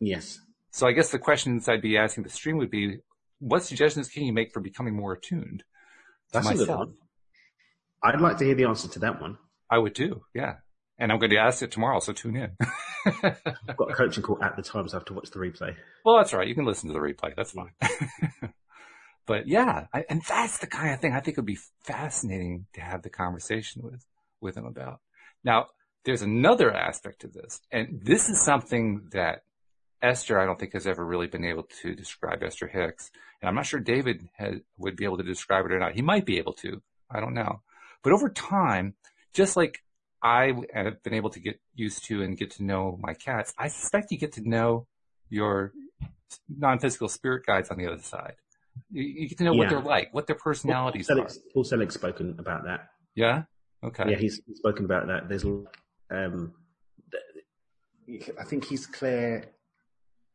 Yes. 0.00 0.38
So 0.72 0.86
I 0.86 0.92
guess 0.92 1.10
the 1.10 1.18
questions 1.18 1.68
I'd 1.68 1.82
be 1.82 1.96
asking 1.96 2.24
the 2.24 2.30
stream 2.30 2.56
would 2.58 2.70
be, 2.70 2.98
what 3.40 3.64
suggestions 3.64 4.08
can 4.08 4.24
you 4.24 4.32
make 4.32 4.52
for 4.52 4.60
becoming 4.60 4.94
more 4.94 5.12
attuned 5.12 5.64
That's 6.32 6.46
to 6.46 6.54
myself? 6.54 6.90
I'd 8.02 8.20
like 8.20 8.38
to 8.38 8.44
hear 8.44 8.54
the 8.54 8.64
answer 8.64 8.88
to 8.88 8.98
that 9.00 9.20
one. 9.20 9.38
I 9.70 9.78
would 9.78 9.94
too. 9.94 10.22
Yeah. 10.34 10.54
And 10.98 11.10
I'm 11.10 11.18
going 11.18 11.30
to 11.30 11.38
ask 11.38 11.62
it 11.62 11.70
tomorrow, 11.70 11.98
so 12.00 12.12
tune 12.12 12.36
in. 12.36 12.56
I've 13.06 13.76
got 13.76 13.90
a 13.90 13.94
coaching 13.94 14.22
call 14.22 14.42
at 14.42 14.56
the 14.56 14.62
time, 14.62 14.86
so 14.86 14.96
I 14.96 14.98
have 14.98 15.06
to 15.06 15.14
watch 15.14 15.30
the 15.30 15.38
replay. 15.38 15.74
Well, 16.04 16.18
that's 16.18 16.34
right. 16.34 16.46
You 16.46 16.54
can 16.54 16.66
listen 16.66 16.88
to 16.88 16.92
the 16.92 17.00
replay. 17.00 17.34
That's 17.34 17.52
fine. 17.52 17.72
but 19.26 19.48
yeah, 19.48 19.86
I, 19.94 20.04
and 20.10 20.22
that's 20.28 20.58
the 20.58 20.66
kind 20.66 20.92
of 20.92 21.00
thing 21.00 21.14
I 21.14 21.20
think 21.20 21.38
would 21.38 21.46
be 21.46 21.58
fascinating 21.84 22.66
to 22.74 22.82
have 22.82 23.02
the 23.02 23.08
conversation 23.08 23.82
with, 23.82 24.04
with 24.42 24.56
him 24.56 24.66
about. 24.66 25.00
Now, 25.42 25.66
there's 26.04 26.22
another 26.22 26.72
aspect 26.74 27.22
to 27.22 27.28
this, 27.28 27.60
and 27.72 28.00
this 28.02 28.28
is 28.28 28.40
something 28.40 29.08
that 29.12 29.42
Esther, 30.02 30.40
I 30.40 30.46
don't 30.46 30.58
think 30.58 30.72
has 30.72 30.86
ever 30.86 31.04
really 31.04 31.26
been 31.26 31.44
able 31.44 31.64
to 31.82 31.94
describe 31.94 32.42
Esther 32.42 32.68
Hicks. 32.68 33.10
And 33.40 33.48
I'm 33.48 33.54
not 33.54 33.66
sure 33.66 33.80
David 33.80 34.28
has, 34.36 34.56
would 34.78 34.96
be 34.96 35.04
able 35.04 35.18
to 35.18 35.22
describe 35.22 35.66
it 35.66 35.72
or 35.72 35.78
not. 35.78 35.94
He 35.94 36.02
might 36.02 36.26
be 36.26 36.38
able 36.38 36.54
to. 36.54 36.82
I 37.10 37.20
don't 37.20 37.34
know. 37.34 37.60
But 38.02 38.12
over 38.12 38.28
time, 38.28 38.94
just 39.34 39.56
like 39.56 39.82
I 40.22 40.52
have 40.72 41.02
been 41.02 41.14
able 41.14 41.30
to 41.30 41.40
get 41.40 41.60
used 41.74 42.04
to 42.06 42.22
and 42.22 42.36
get 42.36 42.52
to 42.52 42.64
know 42.64 42.98
my 43.00 43.14
cats, 43.14 43.52
I 43.58 43.68
suspect 43.68 44.10
you 44.10 44.18
get 44.18 44.32
to 44.32 44.48
know 44.48 44.86
your 45.28 45.72
non-physical 46.48 47.08
spirit 47.08 47.44
guides 47.46 47.70
on 47.70 47.78
the 47.78 47.86
other 47.86 48.02
side. 48.02 48.34
You, 48.90 49.02
you 49.02 49.28
get 49.28 49.38
to 49.38 49.44
know 49.44 49.52
yeah. 49.52 49.58
what 49.58 49.68
they're 49.68 49.80
like, 49.80 50.14
what 50.14 50.26
their 50.26 50.36
personalities 50.36 51.08
Paul 51.08 51.20
are. 51.22 51.28
Paul 51.52 51.64
Selig's 51.64 51.94
spoken 51.94 52.36
about 52.38 52.64
that. 52.64 52.88
Yeah. 53.14 53.42
Okay. 53.82 54.10
Yeah, 54.10 54.16
he's 54.16 54.40
spoken 54.54 54.84
about 54.84 55.08
that. 55.08 55.28
There's, 55.28 55.44
um, 55.44 56.54
I 58.38 58.44
think 58.44 58.64
he's 58.64 58.86
clear 58.86 59.44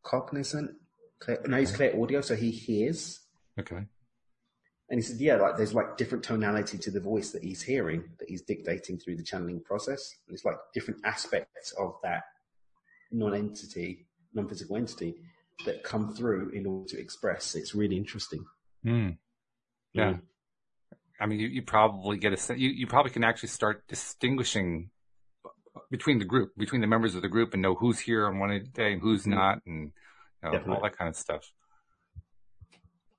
cognizant. 0.05 0.71
Clear, 1.19 1.41
no, 1.47 1.57
he's 1.57 1.71
clear 1.71 1.99
audio, 2.01 2.21
so 2.21 2.35
he 2.35 2.51
hears. 2.51 3.19
Okay. 3.59 3.85
And 4.89 4.99
he 4.99 5.01
said, 5.01 5.19
yeah, 5.19 5.35
like 5.37 5.57
there's 5.57 5.73
like 5.73 5.97
different 5.97 6.23
tonality 6.23 6.77
to 6.77 6.91
the 6.91 6.99
voice 6.99 7.31
that 7.31 7.43
he's 7.43 7.61
hearing, 7.61 8.03
that 8.19 8.29
he's 8.29 8.43
dictating 8.43 8.99
through 8.99 9.17
the 9.17 9.23
channeling 9.23 9.61
process. 9.61 10.13
And 10.27 10.35
it's 10.35 10.45
like 10.45 10.57
different 10.73 11.01
aspects 11.03 11.73
of 11.79 11.95
that 12.03 12.23
non-entity, 13.11 14.05
non-physical 14.33 14.77
entity 14.77 15.15
that 15.65 15.83
come 15.83 16.13
through 16.13 16.49
in 16.49 16.67
order 16.67 16.87
to 16.89 16.99
express. 16.99 17.55
It's 17.55 17.73
really 17.73 17.97
interesting. 17.97 18.45
Mm. 18.85 19.17
Yeah. 19.93 20.17
I 21.19 21.25
mean, 21.25 21.39
you, 21.39 21.47
you 21.47 21.61
probably 21.61 22.17
get 22.17 22.33
a 22.33 22.57
you, 22.57 22.69
you 22.69 22.87
probably 22.87 23.11
can 23.11 23.23
actually 23.23 23.49
start 23.49 23.87
distinguishing 23.87 24.91
between 25.91 26.19
the 26.19 26.25
group, 26.25 26.51
between 26.57 26.81
the 26.81 26.87
members 26.87 27.15
of 27.15 27.21
the 27.21 27.27
group 27.27 27.53
and 27.53 27.61
know 27.61 27.75
who's 27.75 27.99
here 27.99 28.27
on 28.27 28.39
one 28.39 28.69
day 28.73 28.93
and 28.93 29.01
who's 29.01 29.25
not 29.25 29.59
and 29.65 29.91
you 30.43 30.51
know, 30.51 30.73
all 30.73 30.81
that 30.81 30.97
kind 30.97 31.09
of 31.09 31.15
stuff. 31.15 31.51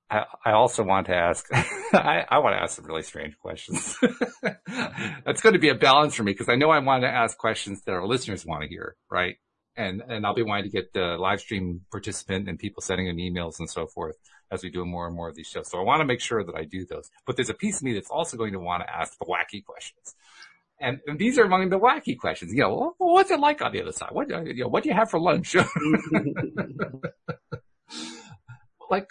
I, 0.09 0.25
I 0.45 0.53
also 0.53 0.85
want 0.85 1.07
to 1.09 1.15
ask, 1.15 1.47
I, 1.53 2.25
I, 2.29 2.39
want 2.39 2.55
to 2.55 2.63
ask 2.63 2.77
some 2.77 2.85
really 2.85 3.03
strange 3.03 3.37
questions. 3.39 3.97
That's 5.25 5.41
going 5.41 5.55
to 5.55 5.59
be 5.59 5.69
a 5.69 5.75
balance 5.75 6.15
for 6.15 6.23
me 6.23 6.33
because 6.33 6.49
I 6.49 6.55
know 6.55 6.71
I 6.71 6.79
want 6.79 7.03
to 7.03 7.09
ask 7.09 7.37
questions 7.37 7.83
that 7.83 7.93
our 7.93 8.07
listeners 8.07 8.47
want 8.47 8.63
to 8.63 8.69
hear, 8.69 8.97
right? 9.11 9.37
And, 9.77 10.03
and 10.09 10.25
I'll 10.25 10.35
be 10.35 10.43
wanting 10.43 10.65
to 10.65 10.71
get 10.71 10.93
the 10.93 11.17
live 11.19 11.41
stream 11.41 11.83
participant 11.91 12.49
and 12.49 12.59
people 12.59 12.83
sending 12.83 13.09
in 13.09 13.17
emails 13.17 13.59
and 13.59 13.69
so 13.69 13.87
forth 13.87 14.17
as 14.51 14.63
we 14.63 14.71
do 14.71 14.85
more 14.85 15.07
and 15.07 15.17
more 15.17 15.29
of 15.29 15.35
these 15.35 15.49
shows. 15.49 15.69
So 15.69 15.79
I 15.79 15.83
want 15.83 16.01
to 16.01 16.07
make 16.07 16.21
sure 16.21 16.45
that 16.45 16.55
I 16.55 16.65
do 16.65 16.87
those. 16.87 17.11
But 17.27 17.37
there's 17.37 17.51
a 17.51 17.55
piece 17.55 17.79
of 17.79 17.83
me 17.83 17.93
that's 17.93 18.11
also 18.11 18.37
going 18.37 18.53
to 18.53 18.61
want 18.61 18.85
to 18.85 18.95
ask 18.95 19.19
the 19.19 19.25
wacky 19.25 19.65
questions. 19.65 20.15
And, 20.81 21.01
and 21.07 21.19
these 21.19 21.39
are 21.39 21.45
among 21.45 21.71
the 21.71 21.79
wacky 21.79 22.19
questions. 22.19 22.53
You 22.53 22.63
know, 22.63 22.95
well, 22.99 23.13
what's 23.15 23.31
it 23.31 23.41
like 23.41 23.63
on 23.63 23.73
the 23.73 23.81
other 23.81 23.93
side? 23.93 24.11
What, 24.13 24.31
uh, 24.31 24.43
you 24.43 24.65
know, 24.65 24.69
what 24.69 24.83
do 24.83 24.91
you 24.91 24.95
have 24.95 25.11
for 25.11 25.19
lunch? 25.19 25.57
like 28.91 29.09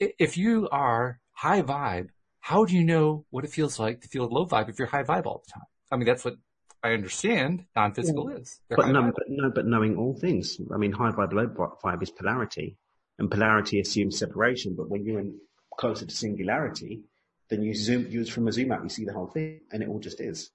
if 0.00 0.36
you 0.36 0.68
are 0.70 1.20
high 1.32 1.62
vibe, 1.62 2.08
how 2.40 2.64
do 2.64 2.74
you 2.74 2.84
know 2.84 3.24
what 3.30 3.44
it 3.44 3.50
feels 3.50 3.78
like 3.78 4.00
to 4.02 4.08
feel 4.08 4.24
low 4.26 4.46
vibe 4.46 4.68
if 4.68 4.78
you're 4.78 4.88
high 4.88 5.04
vibe 5.04 5.26
all 5.26 5.42
the 5.46 5.52
time? 5.52 5.62
I 5.90 5.96
mean, 5.96 6.06
that's 6.06 6.24
what 6.24 6.34
I 6.82 6.92
understand 6.92 7.64
non-physical 7.74 8.30
yeah. 8.30 8.38
is. 8.38 8.60
but 8.68 8.88
no, 8.88 9.02
but 9.02 9.24
no, 9.28 9.50
but 9.54 9.66
knowing 9.66 9.96
all 9.96 10.14
things. 10.14 10.58
I 10.72 10.76
mean, 10.76 10.92
high 10.92 11.12
vibe, 11.12 11.32
low 11.32 11.46
vibe 11.82 12.02
is 12.02 12.10
polarity, 12.10 12.76
and 13.18 13.30
polarity 13.30 13.80
assumes 13.80 14.18
separation. 14.18 14.74
But 14.76 14.90
when 14.90 15.04
you're 15.04 15.20
in 15.20 15.38
closer 15.78 16.04
to 16.04 16.14
singularity, 16.14 17.04
then 17.48 17.62
you 17.62 17.74
zoom, 17.74 18.06
you 18.10 18.24
from 18.26 18.48
a 18.48 18.52
zoom 18.52 18.72
out, 18.72 18.82
you 18.82 18.90
see 18.90 19.04
the 19.06 19.14
whole 19.14 19.28
thing, 19.28 19.60
and 19.72 19.82
it 19.82 19.88
all 19.88 20.00
just 20.00 20.20
is. 20.20 20.50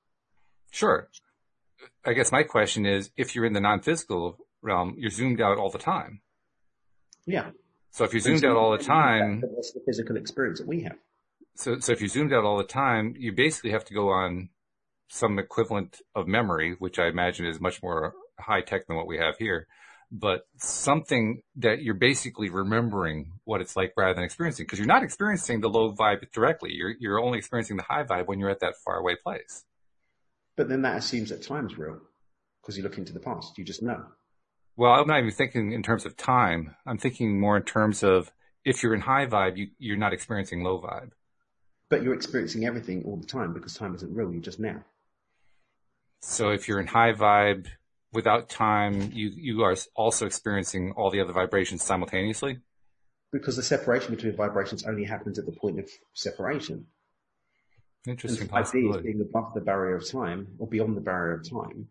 Sure. 0.72 1.10
I 2.06 2.14
guess 2.14 2.32
my 2.32 2.44
question 2.44 2.86
is, 2.86 3.10
if 3.18 3.36
you're 3.36 3.46
in 3.46 3.54
the 3.54 3.62
non-physical 3.62 4.38
realm, 4.62 4.96
you're 4.98 5.10
zoomed 5.12 5.42
out 5.42 5.58
all 5.58 5.70
the 5.70 5.78
time. 5.80 6.22
Yeah. 7.26 7.52
So 7.92 8.04
if 8.04 8.14
you're 8.14 8.22
zoomed 8.22 8.46
out 8.46 8.56
all 8.56 8.72
the 8.72 8.84
time, 8.84 9.42
that's 9.56 9.72
the 9.74 9.82
physical 9.86 10.16
experience 10.16 10.60
that 10.60 10.68
we 10.68 10.84
have. 10.84 10.98
So, 11.56 11.80
so 11.80 11.92
if 11.92 12.02
you 12.02 12.08
zoomed 12.08 12.34
out 12.34 12.46
all 12.46 12.58
the 12.58 12.64
time, 12.64 13.16
you 13.18 13.32
basically 13.34 13.72
have 13.72 13.86
to 13.86 13.94
go 13.94 14.10
on 14.10 14.50
some 15.08 15.40
equivalent 15.40 16.02
of 16.16 16.28
memory, 16.28 16.76
which 16.80 17.00
I 17.00 17.08
imagine 17.08 17.46
is 17.46 17.60
much 17.60 17.82
more 17.82 18.14
high 18.40 18.62
tech 18.62 18.88
than 18.88 18.96
what 18.96 19.08
we 19.08 19.18
have 19.18 19.38
here. 19.38 19.68
but 20.12 20.48
something 20.58 21.42
that 21.56 21.82
you're 21.84 21.94
basically 21.94 22.50
remembering 22.50 23.34
what 23.44 23.62
it's 23.62 23.76
like 23.76 23.94
rather 23.96 24.16
than 24.16 24.24
experiencing 24.24 24.66
because 24.66 24.80
you're 24.80 24.88
not 24.88 25.04
experiencing 25.04 25.62
the 25.62 25.70
low 25.70 25.94
vibe 25.94 26.30
directly. 26.32 26.72
You're, 26.74 26.96
you're 27.00 27.20
only 27.20 27.38
experiencing 27.38 27.78
the 27.78 27.84
high 27.84 28.04
vibe 28.04 28.28
when 28.28 28.40
you're 28.40 28.50
at 28.50 28.60
that 28.62 28.76
far 28.84 28.98
away 28.98 29.16
place. 29.16 29.66
But 30.60 30.68
then 30.68 30.82
that 30.82 30.98
assumes 30.98 31.30
that 31.30 31.42
time's 31.42 31.78
real 31.78 32.02
because 32.62 32.76
you 32.76 32.84
look 32.84 32.98
into 32.98 33.14
the 33.14 33.22
past. 33.22 33.58
You 33.58 33.64
just 33.64 33.82
know. 33.82 34.04
Well, 34.76 34.92
I'm 34.92 35.08
not 35.08 35.20
even 35.20 35.32
thinking 35.32 35.72
in 35.72 35.82
terms 35.82 36.06
of 36.06 36.18
time. 36.18 36.76
I'm 36.86 36.98
thinking 36.98 37.40
more 37.40 37.56
in 37.56 37.64
terms 37.64 38.04
of 38.04 38.34
if 38.66 38.84
you're 38.84 38.94
in 38.94 39.00
high 39.00 39.26
vibe, 39.26 39.56
you, 39.56 39.68
you're 39.78 39.96
not 39.96 40.12
experiencing 40.12 40.62
low 40.62 40.82
vibe. 40.82 41.12
But 41.88 42.04
you're 42.04 42.14
experiencing 42.14 42.66
everything 42.66 43.04
all 43.06 43.16
the 43.16 43.26
time 43.26 43.54
because 43.54 43.74
time 43.74 43.96
isn't 43.96 44.14
real. 44.14 44.34
You're 44.34 44.42
just 44.42 44.60
now. 44.60 44.84
So 46.24 46.50
if 46.50 46.68
you're 46.68 46.82
in 46.82 46.88
high 46.88 47.14
vibe 47.14 47.68
without 48.12 48.50
time, 48.50 49.14
you, 49.14 49.32
you 49.34 49.62
are 49.64 49.78
also 49.96 50.26
experiencing 50.26 50.92
all 50.98 51.10
the 51.10 51.22
other 51.22 51.32
vibrations 51.32 51.86
simultaneously? 51.86 52.58
Because 53.32 53.56
the 53.56 53.64
separation 53.64 54.14
between 54.14 54.36
vibrations 54.36 54.84
only 54.84 55.06
happens 55.06 55.40
at 55.40 55.46
the 55.46 55.54
point 55.54 55.80
of 55.80 55.90
separation. 56.14 56.88
Interesting. 58.08 58.48
5D 58.48 58.96
is 58.96 59.04
being 59.04 59.22
above 59.22 59.54
the 59.54 59.62
barrier 59.62 59.96
of 59.96 60.10
time 60.10 60.48
or 60.58 60.68
beyond 60.68 60.96
the 60.96 61.02
barrier 61.02 61.34
of 61.36 61.50
time. 61.50 61.88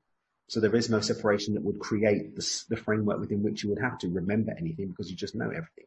So 0.49 0.61
there 0.61 0.75
is 0.75 0.89
no 0.89 1.01
separation 1.01 1.55
that 1.55 1.63
would 1.63 1.79
create 1.79 2.35
the, 2.35 2.63
the 2.71 2.77
framework 2.77 3.21
within 3.21 3.43
which 3.43 3.63
you 3.63 3.69
would 3.69 3.81
have 3.81 3.99
to 3.99 4.09
remember 4.09 4.55
anything 4.59 4.89
because 4.89 5.11
you 5.11 5.17
just 5.17 5.35
know 5.35 5.47
everything. 5.47 5.85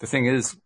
The 0.00 0.06
thing 0.08 0.26
is, 0.26 0.56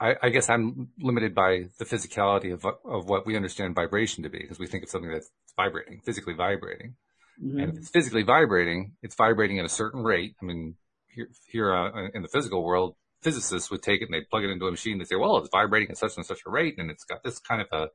I, 0.00 0.14
I, 0.22 0.28
guess 0.30 0.48
I'm 0.48 0.88
limited 0.98 1.34
by 1.34 1.66
the 1.78 1.84
physicality 1.84 2.54
of, 2.54 2.64
of 2.64 3.06
what 3.06 3.26
we 3.26 3.36
understand 3.36 3.74
vibration 3.74 4.22
to 4.22 4.30
be 4.30 4.38
because 4.38 4.58
we 4.58 4.66
think 4.66 4.82
of 4.82 4.88
something 4.88 5.10
that's 5.10 5.30
vibrating, 5.56 6.00
physically 6.00 6.32
vibrating. 6.32 6.94
Mm-hmm. 7.42 7.58
And 7.58 7.72
if 7.72 7.78
it's 7.78 7.90
physically 7.90 8.22
vibrating, 8.22 8.92
it's 9.02 9.14
vibrating 9.14 9.58
at 9.58 9.66
a 9.66 9.70
certain 9.70 10.02
rate. 10.02 10.36
I 10.40 10.46
mean, 10.46 10.76
here, 11.08 11.28
here 11.48 11.74
uh, 11.74 12.08
in 12.14 12.22
the 12.22 12.28
physical 12.28 12.64
world, 12.64 12.96
physicists 13.20 13.70
would 13.70 13.82
take 13.82 14.00
it 14.00 14.06
and 14.06 14.14
they 14.14 14.24
plug 14.30 14.44
it 14.44 14.50
into 14.50 14.66
a 14.66 14.70
machine. 14.70 14.92
And 14.92 15.02
they 15.02 15.04
say, 15.04 15.16
well, 15.16 15.36
it's 15.36 15.50
vibrating 15.52 15.90
at 15.90 15.98
such 15.98 16.16
and 16.16 16.24
such 16.24 16.40
a 16.46 16.50
rate 16.50 16.76
and 16.78 16.90
it's 16.90 17.04
got 17.04 17.22
this 17.22 17.38
kind 17.38 17.60
of 17.60 17.66
a, 17.70 17.88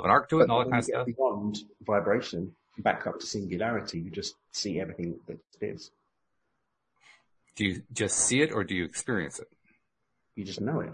of 0.00 0.04
an 0.04 0.10
arc 0.10 0.28
to 0.30 0.36
it 0.36 0.38
but 0.40 0.42
and 0.44 0.52
all 0.52 0.58
that 0.60 0.70
kind 0.70 0.78
of 0.78 0.84
stuff. 0.84 1.06
Beyond 1.06 1.58
vibration, 1.82 2.52
back 2.78 3.06
up 3.06 3.20
to 3.20 3.26
singularity, 3.26 4.00
you 4.00 4.10
just 4.10 4.34
see 4.52 4.80
everything 4.80 5.18
that 5.26 5.38
is. 5.60 5.90
Do 7.56 7.64
you 7.64 7.82
just 7.92 8.16
see 8.18 8.42
it 8.42 8.52
or 8.52 8.64
do 8.64 8.74
you 8.74 8.84
experience 8.84 9.38
it? 9.38 9.48
You 10.34 10.44
just 10.44 10.60
know 10.60 10.80
it. 10.80 10.92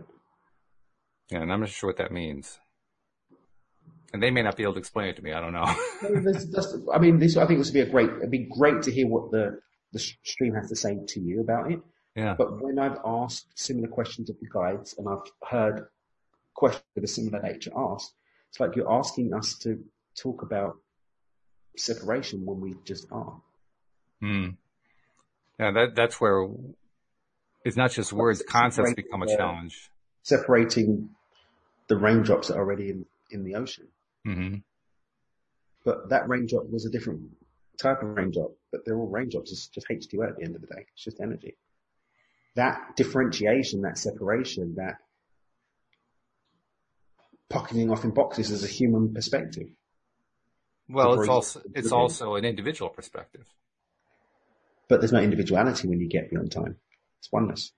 Yeah, 1.30 1.42
and 1.42 1.52
I'm 1.52 1.60
not 1.60 1.68
sure 1.68 1.88
what 1.88 1.98
that 1.98 2.12
means. 2.12 2.58
And 4.12 4.22
they 4.22 4.30
may 4.30 4.42
not 4.42 4.56
be 4.56 4.62
able 4.62 4.74
to 4.74 4.78
explain 4.78 5.08
it 5.08 5.16
to 5.16 5.22
me. 5.22 5.32
I 5.32 5.40
don't 5.40 5.52
know. 5.52 5.64
I 6.94 6.98
mean, 6.98 7.18
this 7.18 7.36
I 7.36 7.46
think 7.46 7.58
this 7.58 7.68
would 7.68 7.74
be 7.74 7.80
a 7.80 7.86
great. 7.86 8.10
It'd 8.10 8.30
be 8.30 8.48
great 8.50 8.82
to 8.82 8.92
hear 8.92 9.06
what 9.06 9.30
the 9.30 9.60
the 9.92 9.98
stream 9.98 10.54
has 10.54 10.68
to 10.68 10.76
say 10.76 10.98
to 11.06 11.20
you 11.20 11.40
about 11.40 11.70
it. 11.70 11.80
Yeah. 12.14 12.34
But 12.36 12.62
when 12.62 12.78
I've 12.78 12.98
asked 13.04 13.46
similar 13.54 13.88
questions 13.88 14.30
of 14.30 14.36
the 14.40 14.48
guides 14.48 14.94
and 14.98 15.08
I've 15.08 15.30
heard 15.48 15.86
questions 16.54 16.84
of 16.96 17.04
a 17.04 17.06
similar 17.06 17.42
nature 17.42 17.70
asked, 17.76 18.14
it's 18.56 18.60
like 18.60 18.74
you're 18.74 18.90
asking 18.90 19.34
us 19.34 19.54
to 19.54 19.84
talk 20.14 20.40
about 20.40 20.78
separation 21.76 22.46
when 22.46 22.58
we 22.60 22.74
just 22.86 23.06
are. 23.12 23.38
Hmm. 24.20 24.48
Yeah, 25.60 25.72
that 25.72 25.94
that's 25.94 26.18
where 26.20 26.48
it's 27.66 27.76
not 27.76 27.90
just 27.90 28.14
words; 28.14 28.42
concepts 28.48 28.94
become 28.94 29.22
a 29.22 29.26
challenge. 29.26 29.90
Separating 30.22 31.10
the 31.88 31.98
raindrops 31.98 32.48
that 32.48 32.54
are 32.54 32.60
already 32.60 32.88
in, 32.90 33.04
in 33.30 33.44
the 33.44 33.56
ocean. 33.56 33.88
Mm-hmm. 34.26 34.56
But 35.84 36.08
that 36.08 36.28
raindrop 36.28 36.70
was 36.70 36.86
a 36.86 36.90
different 36.90 37.30
type 37.80 38.02
of 38.02 38.08
raindrop, 38.08 38.52
but 38.72 38.84
they're 38.84 38.96
all 38.96 39.06
raindrops. 39.06 39.52
It's 39.52 39.68
just 39.68 39.86
H2O 39.88 40.28
at 40.28 40.36
the 40.36 40.44
end 40.44 40.56
of 40.56 40.62
the 40.62 40.66
day. 40.66 40.86
It's 40.94 41.04
just 41.04 41.20
energy. 41.20 41.56
That 42.54 42.96
differentiation, 42.96 43.82
that 43.82 43.98
separation, 43.98 44.76
that 44.76 44.96
pocketing 47.48 47.90
off 47.90 48.04
in 48.04 48.10
boxes 48.10 48.50
is 48.50 48.64
a 48.64 48.68
human 48.68 49.12
perspective. 49.14 49.68
Well, 50.88 51.20
it's 51.20 51.28
also 51.28 51.62
it's 51.74 51.92
also 51.92 52.36
an 52.36 52.44
individual 52.44 52.90
perspective. 52.90 53.46
But 54.88 55.00
there's 55.00 55.12
no 55.12 55.20
individuality 55.20 55.88
when 55.88 56.00
you 56.00 56.08
get 56.08 56.30
beyond 56.30 56.52
time. 56.52 56.76
It's 57.18 57.30
oneness. 57.32 57.72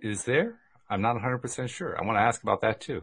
Is 0.00 0.24
there? 0.24 0.58
I'm 0.88 1.02
not 1.02 1.16
100% 1.16 1.68
sure. 1.68 1.96
I 1.98 2.04
want 2.04 2.16
to 2.16 2.22
ask 2.22 2.42
about 2.42 2.62
that 2.62 2.80
too. 2.80 3.02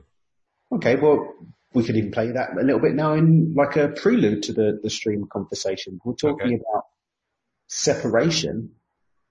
Okay, 0.71 0.95
well, 0.95 1.33
we 1.73 1.83
could 1.83 1.95
even 1.95 2.11
play 2.11 2.31
that 2.31 2.49
a 2.59 2.63
little 2.63 2.81
bit 2.81 2.95
now 2.95 3.13
in 3.13 3.53
like 3.55 3.77
a 3.77 3.89
prelude 3.89 4.43
to 4.43 4.53
the, 4.53 4.79
the 4.81 4.89
stream 4.89 5.27
conversation. 5.31 6.01
We're 6.03 6.15
talking 6.15 6.47
okay. 6.47 6.55
about 6.55 6.85
separation. 7.67 8.71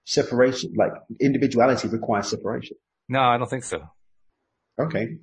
Separation, 0.05 0.73
like 0.77 0.93
individuality 1.19 1.89
requires 1.89 2.29
separation. 2.29 2.77
No, 3.09 3.19
I 3.19 3.37
don't 3.37 3.49
think 3.49 3.65
so. 3.65 3.89
Okay. 4.79 5.17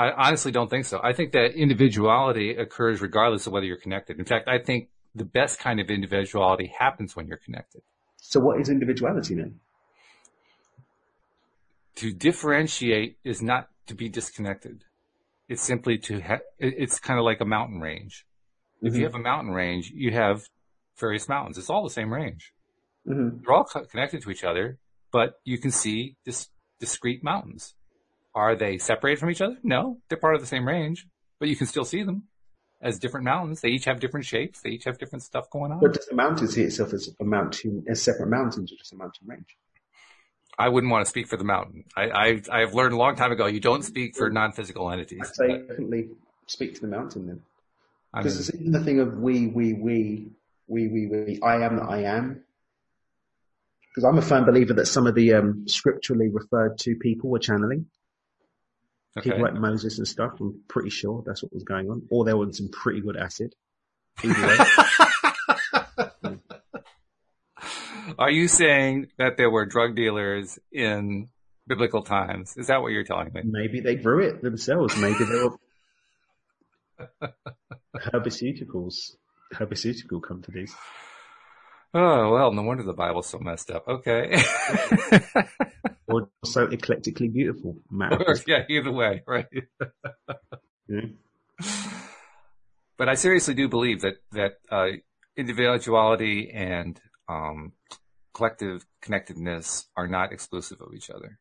I 0.00 0.12
honestly 0.12 0.50
don't 0.50 0.70
think 0.70 0.86
so. 0.86 0.98
I 1.02 1.12
think 1.12 1.32
that 1.32 1.52
individuality 1.54 2.56
occurs 2.56 3.02
regardless 3.02 3.46
of 3.46 3.52
whether 3.52 3.66
you're 3.66 3.76
connected. 3.76 4.18
In 4.18 4.24
fact, 4.24 4.48
I 4.48 4.58
think 4.58 4.88
the 5.14 5.26
best 5.26 5.58
kind 5.58 5.78
of 5.78 5.90
individuality 5.90 6.72
happens 6.78 7.14
when 7.14 7.26
you're 7.26 7.36
connected. 7.36 7.82
So 8.16 8.40
what 8.40 8.58
is 8.58 8.70
individuality 8.70 9.34
then? 9.34 9.60
To 11.96 12.14
differentiate 12.14 13.18
is 13.24 13.42
not 13.42 13.68
to 13.88 13.94
be 13.94 14.08
disconnected. 14.08 14.84
It's 15.50 15.62
simply 15.62 15.98
to 15.98 16.20
have, 16.20 16.40
it's 16.58 16.98
kind 16.98 17.18
of 17.18 17.26
like 17.26 17.42
a 17.42 17.44
mountain 17.44 17.80
range. 17.80 18.24
Mm-hmm. 18.78 18.86
If 18.86 18.94
you 18.94 19.00
mm-hmm. 19.00 19.12
have 19.12 19.14
a 19.16 19.22
mountain 19.22 19.52
range, 19.52 19.92
you 19.94 20.12
have 20.12 20.48
various 20.98 21.28
mountains. 21.28 21.58
It's 21.58 21.68
all 21.68 21.84
the 21.84 21.90
same 21.90 22.10
range. 22.10 22.54
Mm-hmm. 23.06 23.42
They're 23.44 23.54
all 23.54 23.64
connected 23.64 24.22
to 24.22 24.30
each 24.30 24.44
other, 24.44 24.78
but 25.12 25.40
you 25.44 25.58
can 25.58 25.70
see 25.70 26.16
this 26.24 26.48
discrete 26.78 27.22
mountains. 27.22 27.74
Are 28.34 28.54
they 28.54 28.78
separated 28.78 29.20
from 29.20 29.30
each 29.30 29.40
other? 29.40 29.56
No, 29.62 29.98
they're 30.08 30.18
part 30.18 30.34
of 30.34 30.40
the 30.40 30.46
same 30.46 30.66
range, 30.66 31.06
but 31.38 31.48
you 31.48 31.56
can 31.56 31.66
still 31.66 31.84
see 31.84 32.02
them 32.02 32.24
as 32.80 32.98
different 32.98 33.24
mountains. 33.24 33.60
They 33.60 33.70
each 33.70 33.84
have 33.86 34.00
different 34.00 34.26
shapes. 34.26 34.60
They 34.60 34.70
each 34.70 34.84
have 34.84 34.98
different 34.98 35.22
stuff 35.22 35.50
going 35.50 35.72
on. 35.72 35.80
But 35.80 35.94
does 35.94 36.06
the 36.06 36.14
mountain 36.14 36.48
see 36.48 36.62
itself 36.62 36.92
as 36.92 37.14
a 37.20 37.24
mountain, 37.24 37.84
as 37.88 38.00
separate 38.00 38.28
mountains 38.28 38.72
or 38.72 38.76
just 38.76 38.92
a 38.92 38.96
mountain 38.96 39.26
range? 39.26 39.56
I 40.58 40.68
wouldn't 40.68 40.90
want 40.90 41.04
to 41.06 41.08
speak 41.08 41.26
for 41.26 41.36
the 41.36 41.44
mountain. 41.44 41.84
I, 41.96 42.40
I, 42.50 42.60
have 42.60 42.74
learned 42.74 42.92
a 42.92 42.96
long 42.96 43.16
time 43.16 43.32
ago 43.32 43.46
you 43.46 43.60
don't 43.60 43.82
speak 43.82 44.14
for 44.14 44.28
non-physical 44.28 44.90
entities. 44.90 45.20
I'd 45.22 45.34
say 45.34 45.48
definitely 45.66 46.10
speak 46.46 46.74
to 46.74 46.80
the 46.82 46.88
mountain 46.88 47.26
then. 47.26 47.40
Because 48.14 48.38
it's 48.38 48.54
even 48.54 48.72
the 48.72 48.84
thing 48.84 49.00
of 49.00 49.18
we, 49.18 49.46
we, 49.46 49.72
we, 49.72 50.26
we, 50.66 50.88
we, 50.88 51.06
we, 51.06 51.40
I 51.42 51.64
am 51.64 51.76
that 51.76 51.88
I 51.88 52.02
am. 52.02 52.44
Because 53.88 54.04
I'm 54.04 54.18
a 54.18 54.22
firm 54.22 54.44
believer 54.44 54.74
that 54.74 54.86
some 54.86 55.06
of 55.06 55.14
the 55.14 55.32
um, 55.34 55.66
scripturally 55.66 56.28
referred 56.28 56.78
to 56.80 56.94
people 56.96 57.30
were 57.30 57.38
channeling. 57.38 57.86
Okay. 59.18 59.30
People 59.30 59.42
like 59.42 59.54
Moses 59.54 59.98
and 59.98 60.06
stuff. 60.06 60.34
I'm 60.40 60.60
pretty 60.68 60.90
sure 60.90 61.22
that's 61.26 61.42
what 61.42 61.52
was 61.52 61.64
going 61.64 61.90
on. 61.90 62.02
Or 62.10 62.24
they 62.24 62.32
were 62.32 62.44
on 62.44 62.52
some 62.52 62.68
pretty 62.68 63.00
good 63.00 63.16
acid. 63.16 63.54
Are 68.18 68.30
you 68.30 68.48
saying 68.48 69.08
that 69.18 69.36
there 69.36 69.50
were 69.50 69.66
drug 69.66 69.96
dealers 69.96 70.58
in 70.70 71.28
biblical 71.66 72.02
times? 72.02 72.56
Is 72.56 72.66
that 72.68 72.82
what 72.82 72.92
you're 72.92 73.04
telling 73.04 73.32
me? 73.32 73.42
Maybe 73.44 73.80
they 73.80 73.96
grew 73.96 74.20
it 74.20 74.42
themselves. 74.42 74.96
Maybe 74.96 75.24
they 75.24 75.42
were 75.42 75.56
herbaceuticals, 77.96 79.16
herbaceutical 79.54 80.22
companies. 80.22 80.74
Oh, 81.92 82.32
well, 82.32 82.52
no 82.52 82.62
wonder 82.62 82.84
the 82.84 82.92
Bible's 82.92 83.28
so 83.28 83.38
messed 83.38 83.70
up. 83.70 83.88
Okay. 83.88 84.40
so 86.44 86.66
eclectically 86.66 87.28
beautiful. 87.28 87.76
yeah, 88.46 88.64
either 88.68 88.92
way, 88.92 89.22
right. 89.26 89.46
yeah. 90.88 91.00
But 92.96 93.08
I 93.08 93.14
seriously 93.14 93.54
do 93.54 93.68
believe 93.68 94.02
that, 94.02 94.16
that, 94.32 94.52
uh, 94.70 94.96
individuality 95.36 96.50
and, 96.52 97.00
um, 97.28 97.72
collective 98.32 98.84
connectedness 99.00 99.86
are 99.96 100.06
not 100.06 100.32
exclusive 100.32 100.80
of 100.80 100.94
each 100.94 101.10
other. 101.10 101.38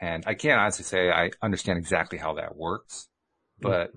And 0.00 0.24
I 0.26 0.34
can't 0.34 0.60
honestly 0.60 0.84
say 0.84 1.10
I 1.10 1.30
understand 1.40 1.78
exactly 1.78 2.18
how 2.18 2.34
that 2.34 2.56
works, 2.56 3.08
but 3.60 3.92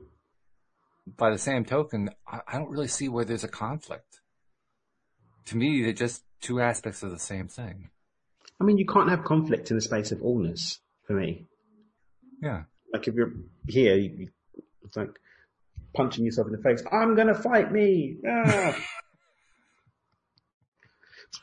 by 1.06 1.32
the 1.32 1.38
same 1.38 1.66
token, 1.66 2.10
I, 2.28 2.42
I 2.48 2.58
don't 2.58 2.70
really 2.70 2.88
see 2.88 3.10
where 3.10 3.26
there's 3.26 3.44
a 3.44 3.50
conflict 3.50 4.22
to 5.46 5.58
me, 5.58 5.84
they're 5.84 5.94
just 5.94 6.24
two 6.42 6.60
aspects 6.60 7.04
of 7.04 7.12
the 7.12 7.20
same 7.20 7.48
thing. 7.48 7.90
I 8.60 8.64
mean, 8.64 8.78
you 8.78 8.86
can't 8.86 9.10
have 9.10 9.24
conflict 9.24 9.70
in 9.72 9.78
the 9.78 9.82
space 9.82 10.12
of 10.12 10.20
allness 10.20 10.80
for 11.06 11.14
me. 11.14 11.46
Yeah. 12.42 12.64
Like 12.94 13.08
if 13.08 13.16
you're 13.16 13.34
here, 13.68 13.96
you, 13.96 14.30
it's 14.84 14.96
like 14.96 15.20
punching 15.94 16.26
yourself 16.26 16.48
in 16.48 16.54
the 16.54 16.62
face. 16.62 16.84
I'm 16.92 17.16
going 17.16 17.28
to 17.28 17.36
fight 17.36 17.72
me. 17.72 18.18
Ah. 18.28 18.76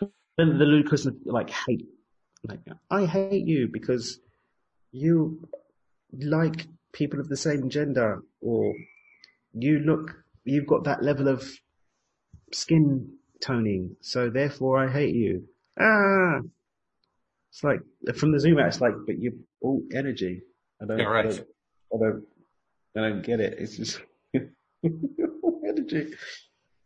then 0.38 0.58
the 0.58 0.64
ludicrous 0.64 1.06
like 1.24 1.50
hate, 1.50 1.88
like 2.44 2.60
I 2.90 3.04
hate 3.04 3.46
you 3.46 3.68
because 3.68 4.18
you 4.90 5.48
like 6.12 6.66
people 6.92 7.20
of 7.20 7.28
the 7.28 7.36
same 7.36 7.68
gender 7.68 8.22
or 8.40 8.74
you 9.52 9.80
look, 9.80 10.16
you've 10.44 10.66
got 10.66 10.84
that 10.84 11.02
level 11.02 11.28
of 11.28 11.46
skin 12.52 13.12
toning, 13.40 13.96
so 14.00 14.30
therefore 14.30 14.78
I 14.78 14.90
hate 14.90 15.14
you. 15.14 15.48
Ah, 15.78 16.40
it's 17.52 17.62
like 17.62 17.80
from 18.16 18.32
the 18.32 18.40
zoom 18.40 18.58
out. 18.58 18.68
It's 18.68 18.80
like, 18.80 18.94
but 19.06 19.18
you're 19.18 19.34
all 19.60 19.82
energy. 19.94 20.40
I 20.80 20.86
don't, 20.86 20.98
Yeah, 20.98 21.04
right. 21.04 21.26
I 21.26 21.28
don't, 21.28 21.46
I 21.94 21.98
don't, 21.98 22.24
I 22.96 23.00
don't 23.00 23.22
get 23.22 23.40
it. 23.40 23.58
It's 23.58 23.76
just 23.76 24.00
energy. 24.34 26.14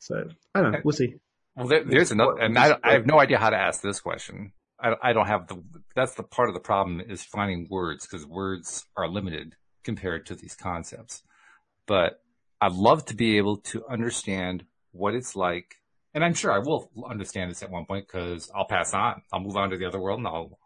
So 0.00 0.28
I 0.54 0.62
don't 0.62 0.72
know. 0.72 0.80
We'll 0.84 0.92
see. 0.92 1.14
Well, 1.54 1.68
there, 1.68 1.84
there's 1.84 2.10
another, 2.10 2.38
and 2.38 2.58
I, 2.58 2.76
I 2.82 2.94
have 2.94 3.06
no 3.06 3.20
idea 3.20 3.38
how 3.38 3.50
to 3.50 3.56
ask 3.56 3.80
this 3.80 4.00
question. 4.00 4.52
I, 4.78 4.94
I 5.02 5.12
don't 5.12 5.28
have 5.28 5.46
the, 5.46 5.62
that's 5.94 6.14
the 6.14 6.24
part 6.24 6.48
of 6.48 6.54
the 6.54 6.60
problem 6.60 7.00
is 7.00 7.22
finding 7.22 7.68
words 7.70 8.06
because 8.06 8.26
words 8.26 8.84
are 8.96 9.08
limited 9.08 9.54
compared 9.84 10.26
to 10.26 10.34
these 10.34 10.56
concepts. 10.56 11.22
But 11.86 12.20
I'd 12.60 12.72
love 12.72 13.06
to 13.06 13.14
be 13.14 13.38
able 13.38 13.58
to 13.58 13.84
understand 13.88 14.64
what 14.90 15.14
it's 15.14 15.36
like. 15.36 15.76
And 16.16 16.24
I'm 16.24 16.32
sure 16.32 16.50
I 16.50 16.60
will 16.60 16.90
understand 17.10 17.50
this 17.50 17.62
at 17.62 17.70
one 17.70 17.84
point 17.84 18.06
because 18.08 18.50
I'll 18.56 18.64
pass 18.64 18.94
on. 18.94 19.20
I'll 19.30 19.40
move 19.40 19.54
on 19.54 19.68
to 19.68 19.76
the 19.76 19.84
other 19.84 20.00
world 20.00 20.18
and 20.18 20.26
I'll, 20.26 20.58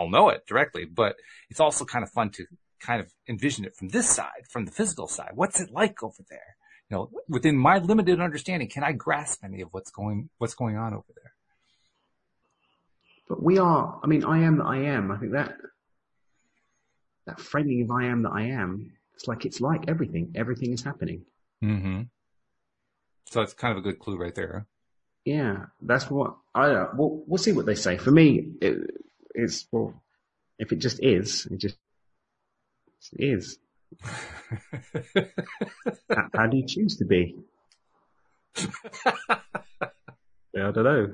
I'll 0.00 0.10
know 0.10 0.30
it 0.30 0.44
directly. 0.48 0.84
But 0.84 1.14
it's 1.48 1.60
also 1.60 1.84
kind 1.84 2.02
of 2.02 2.10
fun 2.10 2.30
to 2.30 2.44
kind 2.80 3.00
of 3.00 3.12
envision 3.28 3.64
it 3.64 3.76
from 3.76 3.90
this 3.90 4.08
side, 4.08 4.48
from 4.50 4.64
the 4.64 4.72
physical 4.72 5.06
side. 5.06 5.30
What's 5.34 5.60
it 5.60 5.70
like 5.70 6.02
over 6.02 6.24
there? 6.28 6.56
You 6.90 6.96
know, 6.96 7.10
within 7.28 7.56
my 7.56 7.78
limited 7.78 8.20
understanding, 8.20 8.68
can 8.68 8.82
I 8.82 8.90
grasp 8.90 9.44
any 9.44 9.60
of 9.60 9.68
what's 9.70 9.92
going, 9.92 10.28
what's 10.38 10.54
going 10.54 10.76
on 10.76 10.92
over 10.92 11.04
there? 11.14 11.32
But 13.28 13.40
we 13.40 13.58
are, 13.58 14.00
I 14.02 14.08
mean, 14.08 14.24
I 14.24 14.42
am 14.42 14.58
that 14.58 14.66
I 14.66 14.78
am. 14.78 15.12
I 15.12 15.18
think 15.18 15.32
that, 15.34 15.54
that 17.26 17.38
framing 17.38 17.82
of 17.82 17.92
I 17.92 18.06
am 18.06 18.22
that 18.22 18.32
I 18.32 18.42
am, 18.46 18.90
it's 19.14 19.28
like, 19.28 19.44
it's 19.44 19.60
like 19.60 19.84
everything. 19.86 20.32
Everything 20.34 20.72
is 20.72 20.82
happening. 20.82 21.22
Mm-hmm. 21.62 22.02
So 23.26 23.42
it's 23.42 23.52
kind 23.52 23.70
of 23.70 23.78
a 23.78 23.82
good 23.82 24.00
clue 24.00 24.16
right 24.16 24.34
there. 24.34 24.66
Yeah, 25.26 25.66
that's 25.82 26.08
what 26.08 26.36
I. 26.54 26.70
Uh, 26.70 26.90
we'll, 26.94 27.22
we'll 27.26 27.38
see 27.38 27.52
what 27.52 27.66
they 27.66 27.74
say. 27.74 27.98
For 27.98 28.12
me, 28.12 28.52
it, 28.60 28.78
it's 29.34 29.66
well, 29.72 29.92
if 30.56 30.70
it 30.70 30.76
just 30.76 31.02
is, 31.02 31.48
it 31.50 31.58
just 31.58 31.76
it 33.12 33.24
is. 33.24 33.58
how, 36.14 36.28
how 36.32 36.46
do 36.46 36.56
you 36.56 36.64
choose 36.64 36.96
to 36.98 37.04
be? 37.04 37.34
yeah, 38.56 40.68
I 40.68 40.70
don't 40.70 40.84
know. 40.84 41.12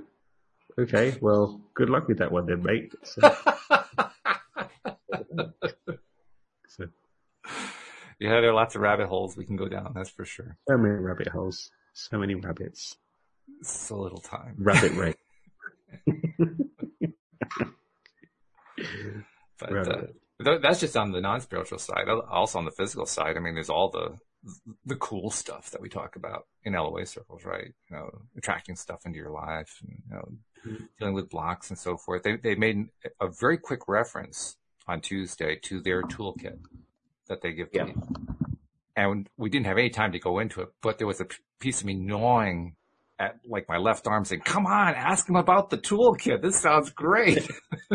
Okay, 0.78 1.16
well, 1.22 1.62
good 1.72 1.88
luck 1.88 2.06
with 2.06 2.18
that 2.18 2.32
one 2.32 2.44
then, 2.44 2.62
mate. 2.62 2.92
So, 3.04 3.22
so, 6.68 6.86
yeah, 8.20 8.40
there 8.40 8.50
are 8.50 8.54
lots 8.54 8.74
of 8.74 8.82
rabbit 8.82 9.08
holes 9.08 9.38
we 9.38 9.46
can 9.46 9.56
go 9.56 9.68
down. 9.68 9.92
That's 9.94 10.10
for 10.10 10.26
sure. 10.26 10.58
so 10.68 10.76
many 10.76 10.96
rabbit 10.96 11.28
holes, 11.28 11.70
so 11.94 12.18
many 12.18 12.34
rabbits. 12.34 12.98
So 13.62 13.98
little 13.98 14.20
time. 14.20 14.54
Rabbit 14.58 14.92
race. 14.92 15.14
But 19.58 19.72
Right. 19.72 19.86
uh, 19.88 20.06
th- 20.42 20.60
that's 20.62 20.80
just 20.80 20.96
on 20.96 21.12
the 21.12 21.20
non-spiritual 21.20 21.78
side. 21.78 22.08
Also 22.08 22.58
on 22.58 22.64
the 22.64 22.70
physical 22.72 23.06
side, 23.06 23.36
I 23.36 23.40
mean, 23.40 23.54
there's 23.54 23.70
all 23.70 23.90
the 23.90 24.18
the 24.84 24.96
cool 24.96 25.30
stuff 25.30 25.70
that 25.70 25.80
we 25.80 25.88
talk 25.88 26.16
about 26.16 26.48
in 26.64 26.72
LOA 26.72 27.06
circles, 27.06 27.44
right? 27.44 27.72
You 27.88 27.96
know, 27.96 28.22
attracting 28.36 28.74
stuff 28.74 29.06
into 29.06 29.16
your 29.16 29.30
life, 29.30 29.78
and, 29.82 30.02
you 30.04 30.10
know, 30.16 30.28
Mhm. 30.66 30.88
dealing 30.98 31.14
with 31.14 31.30
blocks 31.30 31.70
and 31.70 31.78
so 31.78 31.96
forth. 31.96 32.24
They 32.24 32.36
they 32.36 32.56
made 32.56 32.88
a 33.20 33.28
very 33.28 33.56
quick 33.56 33.86
reference 33.86 34.56
on 34.88 35.00
Tuesday 35.00 35.54
to 35.62 35.80
their 35.80 36.02
toolkit 36.02 36.58
that 37.28 37.40
they 37.42 37.52
give 37.52 37.70
to 37.70 37.76
Yeah. 37.78 37.84
me, 37.84 37.94
and 38.96 39.30
we 39.36 39.48
didn't 39.48 39.66
have 39.66 39.78
any 39.78 39.90
time 39.90 40.10
to 40.10 40.18
go 40.18 40.40
into 40.40 40.60
it. 40.60 40.70
But 40.80 40.98
there 40.98 41.06
was 41.06 41.20
a 41.20 41.26
p- 41.26 41.36
piece 41.60 41.78
of 41.80 41.86
me 41.86 41.94
gnawing 41.94 42.74
at 43.18 43.40
like 43.46 43.68
my 43.68 43.78
left 43.78 44.06
arm, 44.06 44.24
saying, 44.24 44.42
"Come 44.42 44.66
on, 44.66 44.94
ask 44.94 45.28
him 45.28 45.36
about 45.36 45.70
the 45.70 45.78
toolkit. 45.78 46.42
This 46.42 46.60
sounds 46.60 46.90
great." 46.90 47.48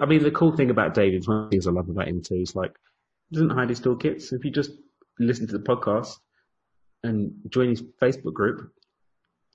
I 0.00 0.06
mean, 0.06 0.22
the 0.22 0.30
cool 0.30 0.56
thing 0.56 0.70
about 0.70 0.94
David, 0.94 1.26
one 1.26 1.38
of 1.38 1.44
the 1.44 1.50
things 1.50 1.66
I 1.66 1.70
love 1.70 1.88
about 1.88 2.08
him 2.08 2.22
too, 2.22 2.36
is 2.36 2.54
like, 2.54 2.72
he 3.30 3.36
doesn't 3.36 3.50
hide 3.50 3.68
his 3.68 3.80
toolkits. 3.80 4.32
If 4.32 4.44
you 4.44 4.50
just 4.50 4.72
listen 5.18 5.46
to 5.48 5.58
the 5.58 5.64
podcast 5.64 6.18
and 7.02 7.32
join 7.48 7.70
his 7.70 7.82
Facebook 8.02 8.34
group, 8.34 8.72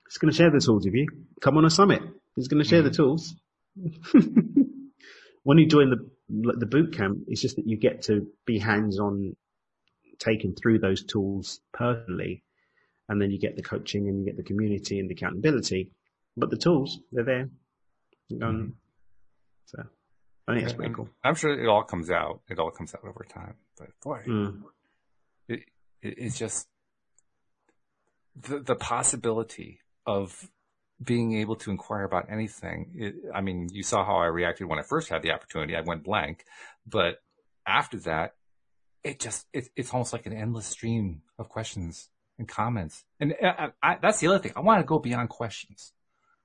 he's 0.07 0.17
going 0.17 0.31
to 0.31 0.37
share 0.37 0.51
the 0.51 0.59
tools 0.59 0.85
with 0.85 0.95
you. 0.95 1.07
Come 1.41 1.57
on 1.57 1.65
a 1.65 1.69
summit. 1.69 2.01
He's 2.35 2.47
going 2.47 2.63
to 2.63 2.67
share 2.67 2.81
the 2.81 2.89
mm. 2.89 2.95
tools. 2.95 3.35
when 5.43 5.57
you 5.57 5.67
join 5.67 5.89
the 5.89 6.09
the 6.27 6.65
boot 6.65 6.97
camp, 6.97 7.19
it's 7.27 7.41
just 7.41 7.57
that 7.57 7.67
you 7.67 7.77
get 7.77 8.03
to 8.03 8.27
be 8.45 8.57
hands 8.57 8.99
on, 8.99 9.35
taken 10.17 10.55
through 10.55 10.79
those 10.79 11.03
tools 11.03 11.59
personally, 11.71 12.43
and 13.09 13.21
then 13.21 13.31
you 13.31 13.39
get 13.39 13.55
the 13.55 13.61
coaching 13.61 14.07
and 14.07 14.19
you 14.19 14.25
get 14.25 14.37
the 14.37 14.43
community 14.43 14.99
and 14.99 15.09
the 15.09 15.13
accountability. 15.13 15.91
But 16.37 16.49
the 16.49 16.57
tools, 16.57 16.99
they're 17.11 17.23
there. 17.23 17.49
Um, 18.41 18.75
So 19.65 19.83
I 20.47 20.53
think 20.53 20.65
it's 20.65 20.73
pretty 20.73 20.93
cool. 20.93 21.09
I'm 21.23 21.35
sure 21.35 21.51
it 21.59 21.67
all 21.67 21.83
comes 21.83 22.09
out. 22.11 22.41
It 22.49 22.59
all 22.59 22.71
comes 22.71 22.93
out 22.93 23.01
over 23.07 23.25
time. 23.27 23.55
But 23.77 23.89
boy, 24.03 24.21
Mm. 24.27 24.63
it, 25.47 25.59
it, 26.01 26.15
it's 26.17 26.37
just 26.37 26.67
the 28.35 28.59
the 28.59 28.75
possibility 28.75 29.79
of 30.05 30.49
being 31.03 31.33
able 31.33 31.55
to 31.57 31.71
inquire 31.71 32.03
about 32.03 32.29
anything. 32.31 32.91
It, 32.95 33.15
I 33.33 33.41
mean, 33.41 33.69
you 33.71 33.83
saw 33.83 34.05
how 34.05 34.17
I 34.17 34.27
reacted 34.27 34.67
when 34.67 34.79
I 34.79 34.83
first 34.83 35.09
had 35.09 35.21
the 35.21 35.31
opportunity. 35.31 35.75
I 35.75 35.81
went 35.81 36.03
blank, 36.03 36.45
but 36.87 37.21
after 37.67 37.97
that, 37.99 38.35
it 39.03 39.19
just 39.19 39.45
it, 39.53 39.69
it's 39.75 39.93
almost 39.93 40.13
like 40.13 40.25
an 40.25 40.33
endless 40.33 40.67
stream 40.67 41.21
of 41.37 41.49
questions 41.49 42.09
and 42.37 42.47
comments. 42.47 43.03
And 43.19 43.33
I, 43.43 43.69
I, 43.81 43.97
that's 44.01 44.19
the 44.19 44.27
other 44.27 44.39
thing. 44.39 44.53
I 44.55 44.61
want 44.61 44.79
to 44.81 44.85
go 44.85 44.99
beyond 44.99 45.29
questions. 45.29 45.93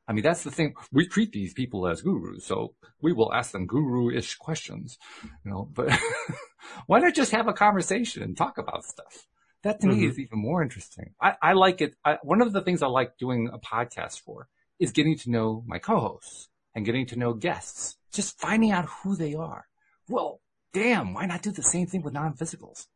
I 0.08 0.12
mean, 0.12 0.24
that's 0.24 0.42
the 0.42 0.50
thing. 0.50 0.74
We 0.92 1.06
treat 1.06 1.30
these 1.32 1.52
people 1.54 1.86
as 1.86 2.02
gurus, 2.02 2.44
so 2.44 2.74
we 3.00 3.12
will 3.12 3.32
ask 3.32 3.52
them 3.52 3.66
guru-ish 3.66 4.34
questions, 4.36 4.98
you 5.44 5.50
know, 5.50 5.68
but 5.72 5.96
why 6.86 6.98
not 6.98 7.14
just 7.14 7.30
have 7.32 7.46
a 7.48 7.52
conversation 7.52 8.22
and 8.22 8.36
talk 8.36 8.58
about 8.58 8.84
stuff? 8.84 9.28
That 9.62 9.80
to 9.80 9.86
me 9.88 10.02
Mhm. 10.02 10.10
is 10.10 10.18
even 10.18 10.38
more 10.38 10.62
interesting. 10.62 11.14
I, 11.20 11.34
I 11.42 11.52
like 11.52 11.80
it. 11.80 11.94
I, 12.04 12.18
one 12.22 12.40
of 12.40 12.52
the 12.52 12.62
things 12.62 12.82
I 12.82 12.86
like 12.88 13.18
doing 13.18 13.50
a 13.52 13.58
podcast 13.58 14.20
for 14.20 14.48
is 14.78 14.90
getting 14.90 15.16
to 15.18 15.30
know 15.30 15.62
my 15.66 15.78
co-hosts 15.78 16.48
and 16.74 16.84
getting 16.86 17.06
to 17.06 17.16
know 17.16 17.34
guests, 17.34 17.96
just 18.12 18.38
finding 18.40 18.70
out 18.72 18.86
who 19.02 19.14
they 19.16 19.34
are. 19.34 19.66
Well, 20.08 20.40
damn, 20.72 21.12
why 21.14 21.26
not 21.26 21.42
do 21.42 21.50
the 21.52 21.62
same 21.62 21.86
thing 21.86 22.02
with 22.02 22.14
non-physicals? 22.14 22.86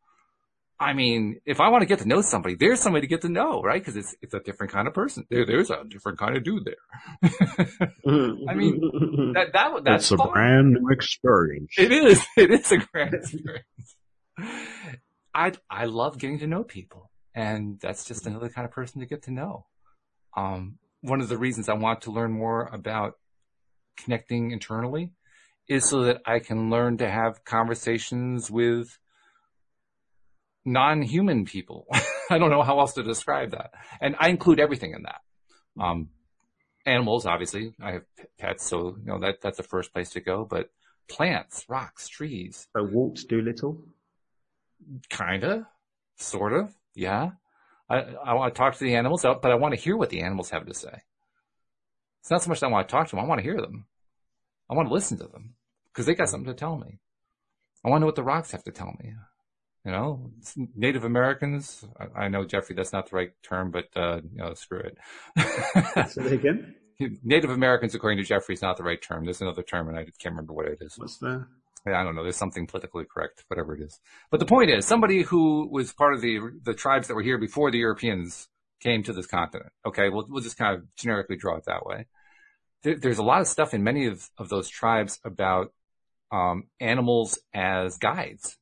I 0.79 0.93
mean, 0.93 1.39
if 1.45 1.61
I 1.61 1.69
want 1.69 1.83
to 1.83 1.85
get 1.85 1.99
to 1.99 2.07
know 2.07 2.21
somebody, 2.21 2.55
there's 2.55 2.81
somebody 2.81 3.01
to 3.01 3.07
get 3.07 3.21
to 3.21 3.29
know, 3.29 3.61
right? 3.61 3.81
Because 3.81 3.95
it's 3.95 4.13
it's 4.21 4.33
a 4.33 4.39
different 4.41 4.73
kind 4.73 4.87
of 4.87 4.93
person. 4.93 5.25
There, 5.29 5.45
there's 5.45 5.69
a 5.69 5.83
different 5.87 6.19
kind 6.19 6.35
of 6.35 6.43
dude 6.43 6.65
there. 6.65 7.29
I 8.49 8.53
mean, 8.53 8.81
that 9.33 9.53
that 9.53 9.83
that's 9.85 10.05
it's 10.05 10.11
a 10.11 10.17
fun. 10.17 10.33
brand 10.33 10.71
new 10.73 10.89
experience. 10.89 11.71
It 11.77 11.91
is. 11.91 12.25
It 12.37 12.51
is 12.51 12.71
a 12.71 12.77
grand 12.77 13.13
experience. 13.13 13.95
I 15.33 15.53
I 15.69 15.85
love 15.85 16.17
getting 16.17 16.39
to 16.39 16.47
know 16.47 16.63
people, 16.63 17.09
and 17.33 17.79
that's 17.79 18.03
just 18.05 18.27
another 18.27 18.49
kind 18.49 18.65
of 18.65 18.71
person 18.71 18.99
to 18.99 19.05
get 19.07 19.23
to 19.23 19.31
know. 19.31 19.67
Um, 20.35 20.77
one 21.01 21.21
of 21.21 21.29
the 21.29 21.37
reasons 21.37 21.69
I 21.69 21.73
want 21.75 22.01
to 22.01 22.11
learn 22.11 22.33
more 22.33 22.67
about 22.73 23.13
connecting 23.95 24.51
internally 24.51 25.11
is 25.69 25.87
so 25.87 26.03
that 26.03 26.21
I 26.25 26.39
can 26.39 26.69
learn 26.69 26.97
to 26.97 27.09
have 27.09 27.45
conversations 27.45 28.51
with 28.51 28.97
non-human 30.65 31.45
people. 31.45 31.87
I 32.29 32.37
don't 32.37 32.49
know 32.49 32.63
how 32.63 32.79
else 32.79 32.93
to 32.93 33.03
describe 33.03 33.51
that, 33.51 33.71
and 34.01 34.15
I 34.19 34.29
include 34.29 34.59
everything 34.59 34.93
in 34.93 35.03
that. 35.03 35.21
Um, 35.79 36.09
animals, 36.85 37.25
obviously, 37.25 37.73
I 37.81 37.91
have 37.93 38.03
pets, 38.39 38.65
so 38.67 38.97
you 38.99 39.05
know 39.05 39.19
that 39.19 39.41
that's 39.41 39.57
the 39.57 39.63
first 39.63 39.93
place 39.93 40.09
to 40.11 40.21
go. 40.21 40.45
But 40.45 40.69
plants, 41.07 41.65
rocks, 41.69 42.07
trees, 42.07 42.67
So 42.75 42.83
Walt 42.83 43.19
Dolittle. 43.29 43.83
kinda, 45.09 45.67
sort 46.17 46.53
of, 46.53 46.73
yeah. 46.95 47.31
I, 47.87 47.97
I 47.99 48.33
want 48.33 48.53
to 48.53 48.57
talk 48.57 48.73
to 48.75 48.83
the 48.83 48.95
animals, 48.95 49.23
uh, 49.23 49.35
but 49.35 49.51
I 49.51 49.55
want 49.55 49.75
to 49.75 49.79
hear 49.79 49.95
what 49.95 50.09
the 50.09 50.21
animals 50.21 50.49
have 50.49 50.65
to 50.65 50.73
say. 50.73 51.03
It's 52.21 52.31
not 52.31 52.41
so 52.41 52.49
much 52.49 52.59
that 52.59 52.67
I 52.67 52.71
want 52.71 52.87
to 52.87 52.91
talk 52.91 53.07
to 53.09 53.15
them; 53.15 53.23
I 53.23 53.27
want 53.27 53.37
to 53.39 53.43
hear 53.43 53.61
them. 53.61 53.85
I 54.67 54.73
want 54.73 54.87
to 54.87 54.93
listen 54.93 55.19
to 55.19 55.27
them 55.27 55.53
because 55.93 56.07
they 56.07 56.15
got 56.15 56.29
something 56.29 56.51
to 56.51 56.57
tell 56.57 56.75
me. 56.77 56.99
I 57.83 57.89
want 57.89 57.97
to 57.97 58.01
know 58.01 58.05
what 58.07 58.15
the 58.15 58.23
rocks 58.23 58.51
have 58.51 58.63
to 58.63 58.71
tell 58.71 58.95
me. 58.99 59.13
You 59.85 59.91
know, 59.91 60.31
Native 60.75 61.03
Americans. 61.03 61.85
I, 61.99 62.23
I 62.23 62.27
know 62.27 62.43
Jeffrey, 62.43 62.75
that's 62.75 62.91
not 62.91 63.09
the 63.09 63.15
right 63.15 63.31
term, 63.43 63.69
but 63.69 63.85
uh, 63.95 64.21
you 64.31 64.37
know, 64.37 64.53
screw 64.55 64.79
it. 64.79 64.97
Say 66.09 66.23
that 66.23 66.33
again. 66.33 66.75
Native 67.23 67.51
Americans, 67.51 67.93
according 67.93 68.17
to 68.17 68.23
Jeffrey, 68.23 68.55
is 68.55 68.61
not 68.61 68.77
the 68.77 68.83
right 68.83 69.01
term. 69.01 69.25
There's 69.25 69.41
another 69.41 69.63
term, 69.63 69.89
and 69.89 69.97
I 69.97 70.05
can't 70.19 70.33
remember 70.33 70.53
what 70.53 70.65
it 70.65 70.79
is. 70.81 70.97
What's 70.97 71.17
the? 71.17 71.45
I 71.85 72.03
don't 72.03 72.15
know. 72.15 72.23
There's 72.23 72.37
something 72.37 72.65
politically 72.65 73.05
correct, 73.05 73.43
whatever 73.47 73.75
it 73.75 73.81
is. 73.81 73.99
But 74.31 74.39
the 74.39 74.47
point 74.47 74.71
is, 74.71 74.87
somebody 74.87 75.21
who 75.21 75.69
was 75.69 75.93
part 75.93 76.15
of 76.15 76.21
the 76.21 76.39
the 76.63 76.73
tribes 76.73 77.07
that 77.07 77.13
were 77.13 77.21
here 77.21 77.37
before 77.37 77.69
the 77.69 77.77
Europeans 77.77 78.47
came 78.79 79.03
to 79.03 79.13
this 79.13 79.27
continent. 79.27 79.71
Okay, 79.85 80.09
we'll 80.09 80.25
we'll 80.27 80.41
just 80.41 80.57
kind 80.57 80.75
of 80.75 80.83
generically 80.95 81.35
draw 81.35 81.57
it 81.57 81.65
that 81.65 81.85
way. 81.85 82.07
There, 82.81 82.97
there's 82.97 83.19
a 83.19 83.23
lot 83.23 83.41
of 83.41 83.47
stuff 83.47 83.75
in 83.75 83.83
many 83.83 84.07
of 84.07 84.27
of 84.39 84.49
those 84.49 84.67
tribes 84.67 85.19
about 85.23 85.73
um, 86.31 86.63
animals 86.79 87.37
as 87.53 87.97
guides. 87.99 88.57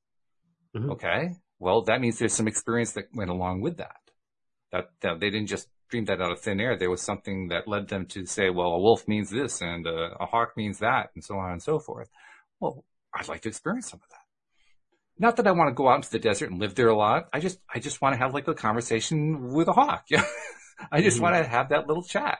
Mhm. 0.75 0.91
Okay, 0.91 1.35
well 1.59 1.81
that 1.83 2.01
means 2.01 2.19
there's 2.19 2.33
some 2.33 2.47
experience 2.47 2.93
that 2.93 3.05
went 3.13 3.29
along 3.29 3.61
with 3.61 3.77
that. 3.77 3.97
That, 4.71 4.85
that 5.01 5.19
they 5.19 5.29
didn't 5.29 5.47
just 5.47 5.67
dream 5.89 6.05
that 6.05 6.19
out 6.19 6.31
of 6.31 6.39
thin 6.39 6.59
air. 6.59 6.75
There 6.75 6.89
was 6.89 7.01
something 7.01 7.49
that 7.49 7.67
led 7.67 7.87
them 7.87 8.07
to 8.07 8.25
say, 8.25 8.49
well, 8.49 8.69
a 8.69 8.79
wolf 8.79 9.07
means 9.07 9.29
this 9.29 9.61
and 9.61 9.85
a, 9.85 10.15
a 10.19 10.25
hawk 10.25 10.57
means 10.57 10.79
that 10.79 11.11
and 11.13 11.23
so 11.23 11.37
on 11.37 11.51
and 11.51 11.61
so 11.61 11.77
forth. 11.77 12.09
Well, 12.59 12.83
I'd 13.13 13.27
like 13.27 13.41
to 13.41 13.49
experience 13.49 13.91
some 13.91 13.99
of 14.03 14.09
that. 14.09 14.17
Not 15.19 15.35
that 15.35 15.45
I 15.45 15.51
want 15.51 15.69
to 15.69 15.75
go 15.75 15.87
out 15.87 15.97
into 15.97 16.09
the 16.09 16.17
desert 16.17 16.49
and 16.49 16.59
live 16.59 16.73
there 16.73 16.87
a 16.87 16.97
lot. 16.97 17.29
I 17.31 17.39
just, 17.39 17.59
I 17.71 17.77
just 17.77 18.01
want 18.01 18.13
to 18.13 18.17
have 18.17 18.33
like 18.33 18.47
a 18.47 18.55
conversation 18.55 19.53
with 19.53 19.67
a 19.67 19.73
hawk. 19.73 20.05
Yeah. 20.09 20.25
I 20.91 21.01
just 21.01 21.17
mm-hmm. 21.17 21.23
want 21.23 21.35
to 21.35 21.47
have 21.47 21.69
that 21.69 21.87
little 21.87 22.03
chat. 22.03 22.39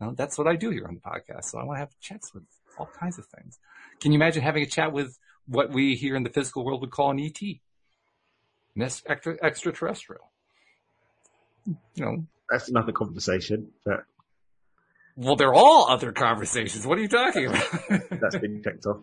You 0.00 0.08
know, 0.08 0.14
that's 0.16 0.36
what 0.36 0.48
I 0.48 0.56
do 0.56 0.70
here 0.70 0.86
on 0.88 0.94
the 0.94 1.00
podcast. 1.00 1.44
So 1.44 1.60
I 1.60 1.64
want 1.64 1.76
to 1.76 1.80
have 1.80 1.94
chats 2.00 2.34
with 2.34 2.42
all 2.76 2.90
kinds 2.98 3.18
of 3.18 3.26
things. 3.26 3.60
Can 4.00 4.10
you 4.10 4.16
imagine 4.16 4.42
having 4.42 4.64
a 4.64 4.66
chat 4.66 4.92
with 4.92 5.16
what 5.52 5.70
we 5.70 5.94
here 5.94 6.16
in 6.16 6.22
the 6.22 6.30
physical 6.30 6.64
world 6.64 6.80
would 6.80 6.90
call 6.90 7.10
an 7.10 7.20
ET? 7.20 7.40
An 8.74 8.82
extra, 8.82 9.36
extraterrestrial. 9.42 10.30
You 11.66 12.04
know. 12.04 12.26
That's 12.50 12.68
another 12.68 12.92
conversation, 12.92 13.68
but. 13.84 14.04
Well, 15.16 15.36
they're 15.36 15.54
all 15.54 15.88
other 15.90 16.12
conversations. 16.12 16.86
What 16.86 16.98
are 16.98 17.02
you 17.02 17.08
talking 17.08 17.46
about? 17.46 17.66
that's 18.10 18.38
been 18.38 18.62
checked 18.62 18.86
off. 18.86 19.00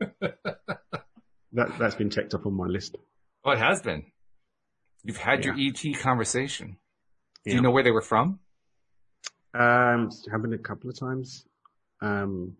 that, 0.00 1.78
that's 1.78 1.94
been 1.94 2.10
checked 2.10 2.34
off 2.34 2.46
on 2.46 2.54
my 2.54 2.66
list. 2.66 2.96
Oh, 3.44 3.52
it 3.52 3.58
has 3.58 3.82
been. 3.82 4.04
You've 5.04 5.18
had 5.18 5.44
yeah. 5.44 5.54
your 5.54 5.74
ET 5.74 6.00
conversation. 6.00 6.78
Do 7.44 7.50
yeah. 7.50 7.56
you 7.56 7.60
know 7.62 7.70
where 7.70 7.82
they 7.82 7.90
were 7.90 8.02
from? 8.02 8.38
Um, 9.54 10.06
it's 10.06 10.26
happened 10.30 10.54
a 10.54 10.58
couple 10.58 10.88
of 10.88 10.98
times. 10.98 11.44
Um, 12.00 12.56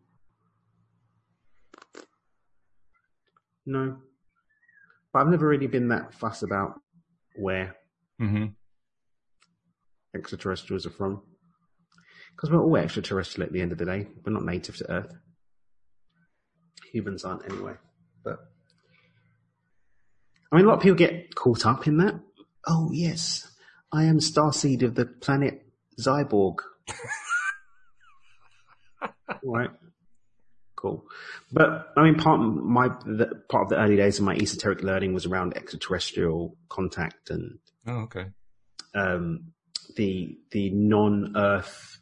no, 3.67 3.97
but 5.13 5.21
I've 5.21 5.29
never 5.29 5.47
really 5.47 5.67
been 5.67 5.89
that 5.89 6.15
fuss 6.15 6.43
about 6.43 6.81
where 7.37 7.77
mm-hmm. 8.21 8.47
extraterrestrials 10.15 10.87
are 10.87 10.91
from. 10.91 11.23
Because 12.35 12.51
we're 12.51 12.63
all 12.63 12.77
extraterrestrial 12.77 13.47
at 13.47 13.53
the 13.53 13.61
end 13.61 13.73
of 13.73 13.79
the 13.79 13.85
day. 13.85 14.07
We're 14.25 14.33
not 14.33 14.45
native 14.45 14.77
to 14.79 14.91
Earth. 14.91 15.15
Humans 16.93 17.25
aren't 17.25 17.51
anyway. 17.51 17.75
But 18.25 18.39
I 20.51 20.57
mean, 20.57 20.65
a 20.65 20.69
lot 20.69 20.77
of 20.77 20.83
people 20.83 20.97
get 20.97 21.35
caught 21.35 21.67
up 21.67 21.87
in 21.87 21.99
that. 21.99 22.19
Oh 22.67 22.91
yes, 22.93 23.51
I 23.93 24.05
am 24.05 24.19
starseed 24.19 24.83
of 24.83 24.95
the 24.95 25.07
planet 25.07 25.67
Zyborg. 26.01 26.59
right. 29.45 29.71
Cool. 30.83 31.07
But 31.53 31.93
I 31.97 32.03
mean, 32.03 32.17
part 32.17 32.41
of 32.41 32.57
my 32.57 32.89
the, 33.07 33.41
part 33.49 33.63
of 33.63 33.69
the 33.69 33.79
early 33.79 33.95
days 33.95 34.19
of 34.19 34.25
my 34.25 34.35
esoteric 34.35 34.83
learning 34.83 35.15
was 35.15 35.27
around 35.27 35.57
extraterrestrial 35.57 36.57
contact 36.69 37.31
and 37.31 37.61
oh, 37.87 38.01
okay. 38.01 38.27
Um, 38.93 39.53
the 39.95 40.37
the 40.51 40.71
non-Earth 40.71 42.01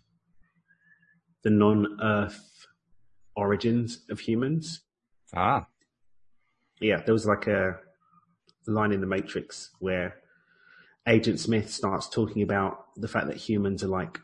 the 1.43 1.51
non-Earth 1.51 2.67
origins 3.37 4.01
of 4.09 4.21
humans. 4.21 4.81
Ah. 5.35 5.67
Yeah, 6.81 7.03
there 7.05 7.13
was 7.13 7.27
like 7.27 7.47
a 7.49 7.81
line 8.67 8.93
in 8.93 9.03
the 9.03 9.07
Matrix 9.07 9.73
where 9.79 10.17
Agent 11.07 11.39
Smith 11.39 11.71
starts 11.71 12.09
talking 12.09 12.41
about 12.41 12.87
the 12.97 13.09
fact 13.09 13.27
that 13.27 13.37
humans 13.37 13.85
are 13.85 13.89
like 13.89 14.21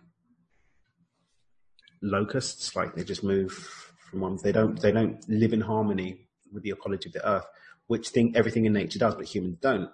locusts, 2.01 2.75
like 2.75 2.95
they 2.95 3.05
just 3.05 3.23
move 3.23 3.93
from 4.17 4.23
one. 4.23 4.39
They 4.43 4.53
don't 4.53 4.81
they 4.81 4.93
don't 4.93 5.23
live 5.29 5.53
in 5.53 5.61
harmony 5.61 6.29
with 6.53 6.63
the 6.63 6.71
ecology 6.71 7.09
of 7.09 7.13
the 7.13 7.29
earth, 7.29 7.47
which 7.87 8.09
think 8.09 8.37
everything 8.37 8.65
in 8.65 8.73
nature 8.73 8.99
does, 8.99 9.15
but 9.15 9.27
humans 9.27 9.59
don't. 9.61 9.91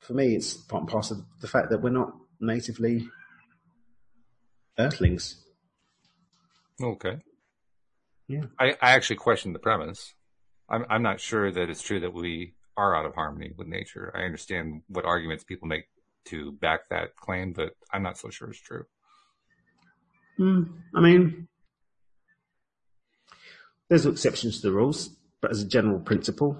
For 0.00 0.14
me, 0.14 0.34
it's 0.34 0.54
part 0.54 0.82
and 0.82 0.90
parcel 0.90 1.18
of 1.18 1.24
the 1.40 1.48
fact 1.48 1.70
that 1.70 1.82
we're 1.82 1.90
not 1.90 2.12
natively 2.40 3.08
earthlings. 4.78 5.44
Okay. 6.82 7.18
Yeah. 8.26 8.44
I, 8.58 8.70
I 8.80 8.92
actually 8.92 9.16
question 9.16 9.52
the 9.52 9.58
premise. 9.58 10.14
I'm 10.68 10.84
I'm 10.88 11.02
not 11.02 11.20
sure 11.20 11.50
that 11.50 11.70
it's 11.70 11.82
true 11.82 12.00
that 12.00 12.14
we 12.14 12.54
are 12.76 12.96
out 12.96 13.06
of 13.06 13.14
harmony 13.14 13.52
with 13.56 13.68
nature. 13.68 14.12
I 14.16 14.22
understand 14.22 14.82
what 14.88 15.04
arguments 15.04 15.44
people 15.44 15.68
make 15.68 15.84
to 16.26 16.52
back 16.52 16.88
that 16.90 17.16
claim, 17.16 17.52
but 17.52 17.72
I'm 17.92 18.02
not 18.02 18.18
so 18.18 18.30
sure 18.30 18.50
it's 18.50 18.60
true. 18.60 18.84
Mm, 20.38 20.70
I 20.94 21.00
mean, 21.00 21.48
there's 23.90 24.06
exceptions 24.06 24.60
to 24.60 24.68
the 24.68 24.72
rules, 24.72 25.10
but 25.42 25.50
as 25.50 25.62
a 25.62 25.66
general 25.66 25.98
principle, 25.98 26.56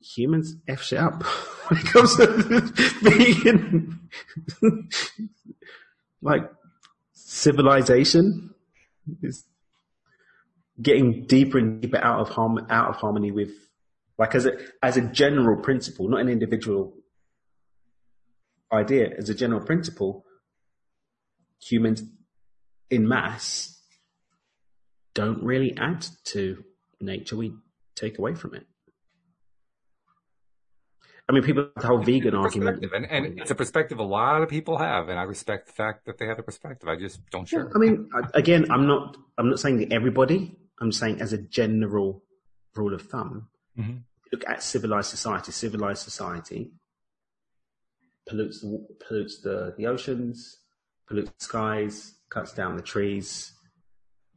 humans 0.00 0.56
f 0.66 0.82
shit 0.82 0.98
up 0.98 1.22
when 1.68 1.80
it 1.80 1.86
comes 1.86 2.16
to 2.16 2.72
being 3.04 4.90
like 6.22 6.50
civilization. 7.12 8.54
Is 9.22 9.44
getting 10.80 11.26
deeper 11.26 11.58
and 11.58 11.82
deeper 11.82 11.98
out 11.98 12.20
of 12.20 12.30
harm 12.30 12.66
out 12.70 12.88
of 12.88 12.96
harmony 12.96 13.32
with 13.32 13.50
like 14.18 14.34
as 14.34 14.46
a 14.46 14.56
as 14.82 14.96
a 14.96 15.02
general 15.02 15.62
principle, 15.62 16.08
not 16.08 16.20
an 16.20 16.28
individual 16.28 16.94
idea, 18.72 19.10
as 19.18 19.28
a 19.28 19.34
general 19.34 19.60
principle, 19.60 20.24
humans 21.60 22.02
in 22.88 23.06
mass 23.06 23.79
don't 25.14 25.42
really 25.42 25.76
add 25.76 26.06
to 26.24 26.64
nature. 27.00 27.36
We 27.36 27.54
take 27.96 28.18
away 28.18 28.34
from 28.34 28.54
it. 28.54 28.66
I 31.28 31.32
mean, 31.32 31.44
people 31.44 31.68
the 31.76 31.86
whole 31.86 32.02
vegan 32.02 32.34
argument, 32.34 32.84
and, 32.92 33.06
and, 33.06 33.38
it's 33.38 33.52
a 33.52 33.54
perspective 33.54 34.00
a 34.00 34.02
lot 34.02 34.42
of 34.42 34.48
people 34.48 34.78
have, 34.78 35.08
and 35.08 35.16
I 35.16 35.22
respect 35.22 35.68
the 35.68 35.72
fact 35.72 36.06
that 36.06 36.18
they 36.18 36.26
have 36.26 36.40
a 36.40 36.42
perspective. 36.42 36.88
I 36.88 36.96
just 36.96 37.20
don't 37.30 37.46
share. 37.46 37.66
Yeah, 37.66 37.72
I 37.72 37.78
mean, 37.78 38.10
again, 38.34 38.66
I'm 38.68 38.88
not, 38.88 39.16
I'm 39.38 39.48
not 39.48 39.60
saying 39.60 39.78
that 39.78 39.92
everybody. 39.92 40.56
I'm 40.80 40.90
saying 40.90 41.20
as 41.20 41.32
a 41.32 41.38
general 41.38 42.24
rule 42.74 42.94
of 42.94 43.02
thumb, 43.02 43.48
mm-hmm 43.78 43.98
look 44.32 44.44
at 44.48 44.62
civilized 44.62 45.10
society, 45.10 45.52
civilized 45.52 46.02
society 46.02 46.70
pollutes 48.28 48.60
the, 48.60 48.86
pollutes 49.06 49.40
the, 49.42 49.74
the 49.76 49.86
oceans, 49.86 50.58
pollutes 51.08 51.30
the 51.38 51.44
skies, 51.44 52.14
cuts 52.28 52.52
down 52.52 52.76
the 52.76 52.82
trees, 52.82 53.52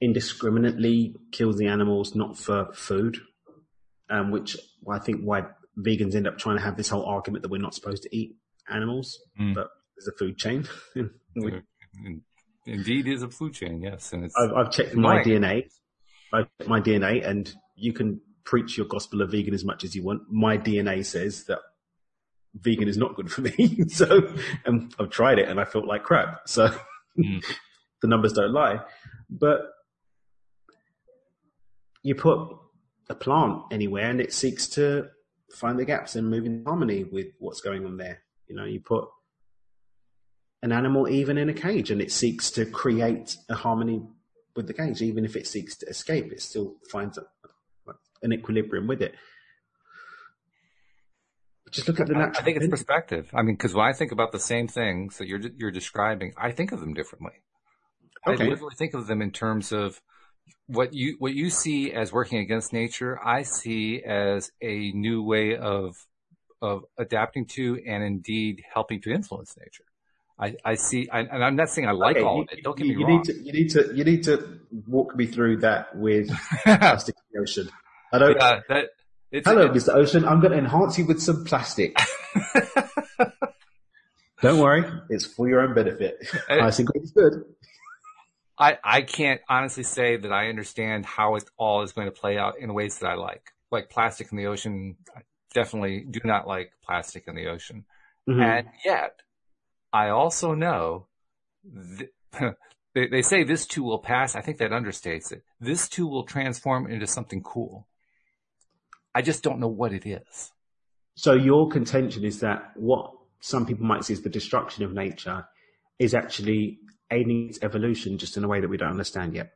indiscriminately 0.01 1.15
kills 1.31 1.57
the 1.57 1.67
animals, 1.67 2.15
not 2.15 2.37
for 2.37 2.71
food, 2.73 3.17
um, 4.09 4.31
which 4.31 4.57
I 4.89 4.99
think 4.99 5.21
why 5.21 5.43
vegans 5.77 6.15
end 6.15 6.27
up 6.27 6.37
trying 6.37 6.57
to 6.57 6.63
have 6.63 6.77
this 6.77 6.89
whole 6.89 7.05
argument 7.05 7.43
that 7.43 7.49
we're 7.49 7.61
not 7.61 7.73
supposed 7.73 8.03
to 8.03 8.15
eat 8.15 8.35
animals, 8.69 9.19
mm. 9.39 9.53
but 9.53 9.69
there's 9.95 10.07
a 10.07 10.17
food 10.17 10.37
chain. 10.37 10.67
Indeed, 12.65 13.07
is 13.07 13.23
a 13.23 13.29
food 13.29 13.53
chain, 13.53 13.81
yes. 13.81 14.13
And 14.13 14.29
I've, 14.37 14.53
I've 14.53 14.71
checked 14.71 14.95
my 14.95 15.21
DNA. 15.21 15.65
I've 16.31 16.47
checked 16.57 16.69
my 16.69 16.79
DNA, 16.79 17.27
and 17.27 17.53
you 17.75 17.93
can 17.93 18.21
preach 18.45 18.77
your 18.77 18.87
gospel 18.87 19.21
of 19.21 19.31
vegan 19.31 19.53
as 19.53 19.63
much 19.63 19.83
as 19.83 19.95
you 19.95 20.03
want. 20.03 20.21
My 20.29 20.57
DNA 20.57 21.05
says 21.05 21.45
that 21.45 21.59
vegan 22.55 22.87
is 22.87 22.97
not 22.97 23.15
good 23.15 23.31
for 23.31 23.41
me. 23.57 23.85
so 23.87 24.33
and 24.65 24.93
I've 24.99 25.09
tried 25.09 25.39
it 25.39 25.49
and 25.49 25.59
I 25.59 25.65
felt 25.65 25.85
like 25.85 26.03
crap. 26.03 26.47
So 26.47 26.69
mm. 27.17 27.43
the 28.01 28.07
numbers 28.07 28.33
don't 28.33 28.53
lie. 28.53 28.79
But 29.29 29.61
you 32.03 32.15
put 32.15 32.49
a 33.09 33.15
plant 33.15 33.63
anywhere 33.71 34.09
and 34.09 34.21
it 34.21 34.33
seeks 34.33 34.67
to 34.67 35.07
find 35.53 35.79
the 35.79 35.85
gaps 35.85 36.15
and 36.15 36.29
move 36.29 36.45
in 36.45 36.63
harmony 36.65 37.03
with 37.03 37.27
what's 37.39 37.61
going 37.61 37.85
on 37.85 37.97
there. 37.97 38.21
You 38.47 38.55
know, 38.55 38.65
you 38.65 38.81
put 38.81 39.07
an 40.61 40.71
animal 40.71 41.09
even 41.09 41.37
in 41.37 41.49
a 41.49 41.53
cage 41.53 41.91
and 41.91 42.01
it 42.01 42.11
seeks 42.11 42.51
to 42.51 42.65
create 42.65 43.37
a 43.49 43.55
harmony 43.55 44.03
with 44.55 44.67
the 44.67 44.73
cage. 44.73 45.01
Even 45.01 45.25
if 45.25 45.35
it 45.35 45.47
seeks 45.47 45.77
to 45.77 45.85
escape, 45.87 46.31
it 46.31 46.41
still 46.41 46.75
finds 46.91 47.17
a, 47.17 47.23
an 48.21 48.33
equilibrium 48.33 48.87
with 48.87 49.01
it. 49.01 49.15
Just 51.71 51.87
look 51.87 51.99
at 51.99 52.07
the 52.07 52.13
natural. 52.13 52.37
I 52.39 52.43
think 52.43 52.57
it's 52.57 52.67
perspective. 52.67 53.31
I 53.33 53.41
mean, 53.41 53.55
because 53.55 53.73
when 53.73 53.87
I 53.87 53.93
think 53.93 54.11
about 54.11 54.31
the 54.31 54.39
same 54.39 54.67
things 54.67 55.17
that 55.17 55.27
you're 55.27 55.39
you're 55.57 55.71
describing, 55.71 56.33
I 56.37 56.51
think 56.51 56.71
of 56.71 56.79
them 56.79 56.93
differently. 56.93 57.31
Okay. 58.27 58.43
I 58.43 58.47
literally 58.47 58.75
think 58.75 58.93
of 58.93 59.07
them 59.07 59.23
in 59.23 59.31
terms 59.31 59.71
of 59.71 59.99
what 60.67 60.93
you 60.93 61.15
what 61.19 61.33
you 61.33 61.49
see 61.49 61.91
as 61.91 62.11
working 62.11 62.39
against 62.39 62.73
nature. 62.73 63.19
I 63.23 63.43
see 63.43 64.01
as 64.03 64.51
a 64.61 64.91
new 64.91 65.23
way 65.23 65.57
of 65.57 65.95
of 66.61 66.83
adapting 66.97 67.45
to 67.45 67.81
and 67.85 68.03
indeed 68.03 68.63
helping 68.73 69.01
to 69.01 69.11
influence 69.11 69.55
nature. 69.57 69.83
I, 70.39 70.55
I 70.65 70.75
see, 70.75 71.07
I, 71.09 71.19
and 71.19 71.43
I'm 71.43 71.55
not 71.55 71.69
saying 71.69 71.87
I 71.87 71.91
like 71.91 72.15
okay, 72.15 72.25
all 72.25 72.41
of 72.41 72.47
it. 72.51 72.63
Don't 72.63 72.75
get 72.75 72.87
you, 72.87 72.93
me 72.93 72.99
you 72.99 73.07
wrong. 73.07 73.17
Need 73.17 73.25
to, 73.25 73.43
you 73.43 73.53
need 73.53 73.69
to, 73.69 73.95
you 73.95 74.03
need 74.03 74.23
to 74.23 74.59
walk 74.87 75.15
me 75.15 75.27
through 75.27 75.57
that 75.57 75.95
with 75.95 76.31
plastic 76.63 77.15
ocean. 77.39 77.69
I 78.11 78.17
don't. 78.17 78.35
Yeah, 78.39 78.59
that, 78.69 78.89
Hello, 79.45 79.69
Mr. 79.69 79.95
Ocean. 79.95 80.25
I'm 80.25 80.41
going 80.41 80.51
to 80.51 80.59
enhance 80.59 80.99
you 80.99 81.05
with 81.05 81.19
some 81.19 81.43
plastic. 81.43 81.97
don't 84.41 84.59
worry, 84.59 84.83
it's 85.09 85.25
for 85.25 85.47
your 85.47 85.61
own 85.61 85.73
benefit. 85.73 86.17
Uh, 86.49 86.59
I 86.61 86.71
think 86.71 86.89
it's 86.93 87.11
good. 87.11 87.45
I, 88.63 88.77
I 88.81 89.01
can't 89.01 89.41
honestly 89.49 89.83
say 89.83 90.15
that 90.15 90.31
I 90.31 90.47
understand 90.47 91.05
how 91.05 91.35
it 91.35 91.43
all 91.57 91.81
is 91.81 91.91
going 91.91 92.07
to 92.07 92.11
play 92.11 92.37
out 92.37 92.57
in 92.57 92.73
ways 92.73 92.97
that 92.99 93.07
I 93.07 93.15
like. 93.15 93.51
Like 93.71 93.89
plastic 93.89 94.31
in 94.31 94.37
the 94.37 94.45
ocean, 94.45 94.95
I 95.13 95.21
definitely 95.53 96.05
do 96.09 96.21
not 96.23 96.47
like 96.47 96.71
plastic 96.81 97.27
in 97.27 97.35
the 97.35 97.47
ocean. 97.47 97.83
Mm-hmm. 98.29 98.41
And 98.41 98.67
yet, 98.85 99.19
I 99.91 100.09
also 100.09 100.53
know 100.53 101.07
th- 101.97 102.11
they, 102.95 103.07
they 103.07 103.21
say 103.21 103.43
this 103.43 103.67
too 103.67 103.83
will 103.83 103.99
pass. 103.99 104.33
I 104.33 104.39
think 104.39 104.59
that 104.59 104.71
understates 104.71 105.33
it. 105.33 105.43
This 105.59 105.89
too 105.89 106.07
will 106.07 106.23
transform 106.23 106.89
into 106.89 107.05
something 107.05 107.43
cool. 107.43 107.85
I 109.13 109.23
just 109.23 109.43
don't 109.43 109.59
know 109.59 109.67
what 109.67 109.91
it 109.91 110.05
is. 110.05 110.53
So 111.15 111.33
your 111.33 111.67
contention 111.69 112.23
is 112.23 112.39
that 112.39 112.71
what 112.75 113.11
some 113.41 113.65
people 113.65 113.85
might 113.85 114.05
see 114.05 114.13
as 114.13 114.21
the 114.21 114.29
destruction 114.29 114.85
of 114.85 114.93
nature 114.93 115.45
is 115.99 116.13
actually 116.13 116.79
aiding 117.13 117.49
its 117.49 117.59
evolution 117.61 118.17
just 118.17 118.35
in 118.37 118.43
a 118.43 118.47
way 118.47 118.59
that 118.61 118.69
we 118.69 118.77
don't 118.77 118.89
understand 118.91 119.33
yet. 119.33 119.53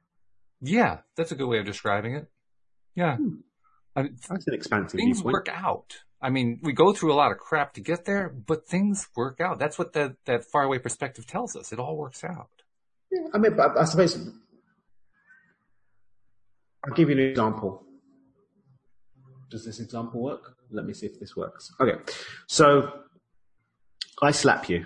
Yeah, 0.61 0.99
that's 1.15 1.31
a 1.31 1.35
good 1.35 1.47
way 1.47 1.59
of 1.59 1.65
describing 1.65 2.15
it. 2.15 2.27
Yeah. 2.95 3.17
Hmm. 3.17 3.35
I 3.95 4.03
mean, 4.03 4.17
that's 4.29 4.47
an 4.47 4.53
expansive 4.53 4.99
Things 4.99 5.17
viewpoint. 5.17 5.33
work 5.33 5.49
out. 5.51 5.97
I 6.21 6.29
mean, 6.29 6.59
we 6.63 6.73
go 6.73 6.93
through 6.93 7.13
a 7.13 7.15
lot 7.15 7.31
of 7.31 7.37
crap 7.37 7.73
to 7.73 7.81
get 7.81 8.05
there, 8.05 8.29
but 8.29 8.67
things 8.67 9.07
work 9.15 9.39
out. 9.39 9.59
That's 9.59 9.77
what 9.77 9.93
that, 9.93 10.15
that 10.25 10.45
faraway 10.45 10.79
perspective 10.79 11.27
tells 11.27 11.55
us. 11.55 11.71
It 11.71 11.79
all 11.79 11.95
works 11.97 12.23
out. 12.23 12.49
Yeah, 13.11 13.27
I 13.33 13.37
mean, 13.37 13.55
but 13.55 13.77
I 13.77 13.85
suppose 13.85 14.17
I'll 16.83 16.93
give 16.95 17.09
you 17.09 17.15
an 17.15 17.21
example. 17.21 17.83
Does 19.49 19.65
this 19.65 19.79
example 19.79 20.21
work? 20.21 20.55
Let 20.71 20.85
me 20.85 20.93
see 20.93 21.05
if 21.05 21.19
this 21.19 21.35
works. 21.35 21.71
Okay. 21.79 21.99
So 22.47 22.91
I 24.21 24.31
slap 24.31 24.69
you. 24.69 24.85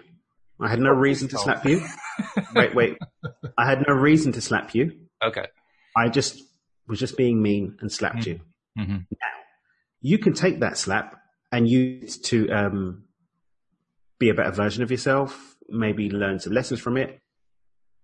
I 0.61 0.69
had 0.69 0.79
no 0.79 0.91
reason 0.91 1.27
to 1.29 1.37
slap 1.37 1.65
you. 1.65 1.85
wait, 2.55 2.75
wait. 2.75 2.97
I 3.57 3.65
had 3.65 3.83
no 3.87 3.93
reason 3.93 4.31
to 4.33 4.41
slap 4.41 4.75
you. 4.75 4.91
Okay. 5.23 5.45
I 5.97 6.09
just 6.09 6.41
was 6.87 6.99
just 6.99 7.17
being 7.17 7.41
mean 7.41 7.77
and 7.81 7.91
slapped 7.91 8.19
mm-hmm. 8.19 8.29
you. 8.29 8.83
Mm-hmm. 8.83 8.93
Now, 8.93 9.27
you 10.01 10.17
can 10.17 10.33
take 10.33 10.59
that 10.59 10.77
slap 10.77 11.15
and 11.51 11.67
use 11.67 12.17
it 12.17 12.23
to 12.25 12.49
um, 12.49 13.03
be 14.19 14.29
a 14.29 14.33
better 14.33 14.51
version 14.51 14.83
of 14.83 14.91
yourself, 14.91 15.55
maybe 15.67 16.09
learn 16.09 16.39
some 16.39 16.53
lessons 16.53 16.79
from 16.79 16.97
it. 16.97 17.19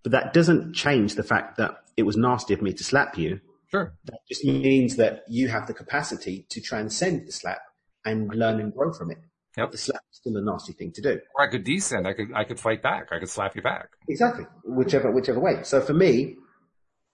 But 0.03 0.12
that 0.14 0.34
doesn't 0.34 0.74
change 0.74 1.16
the 1.16 1.24
fact 1.24 1.58
that 1.58 1.78
it 1.95 2.03
was 2.03 2.18
nasty 2.18 2.53
of 2.53 2.62
me 2.62 2.74
to 2.74 2.84
slap 2.84 3.18
you. 3.18 3.39
Sure. 3.70 3.93
That 4.05 4.20
just 4.28 4.45
means 4.45 4.95
that 4.95 5.24
you 5.28 5.49
have 5.49 5.68
the 5.68 5.74
capacity 5.74 6.45
to 6.49 6.62
transcend 6.62 7.28
the 7.28 7.32
slap 7.32 7.62
and 8.05 8.34
learn 8.34 8.60
and 8.60 8.74
grow 8.74 8.93
from 8.93 9.12
it. 9.12 9.18
Yep. 9.58 9.72
The 9.72 9.78
slap 9.78 10.01
is 10.12 10.18
still 10.18 10.38
a 10.38 10.41
nasty 10.41 10.74
thing 10.74 10.91
to 10.93 11.01
do. 11.01 11.20
Or 11.36 11.45
I 11.45 11.49
could 11.49 11.64
descend. 11.64 12.08
I 12.08 12.14
could 12.14 12.32
I 12.34 12.43
could 12.43 12.60
fight 12.60 12.84
back. 12.84 13.08
I 13.12 13.20
could 13.20 13.30
slap 13.30 13.55
you 13.55 13.62
back. 13.62 13.89
Exactly. 14.08 14.45
Whichever 14.64 15.12
whichever 15.12 15.39
way. 15.39 15.64
So 15.64 15.82
for 15.82 15.93
me, 15.93 16.36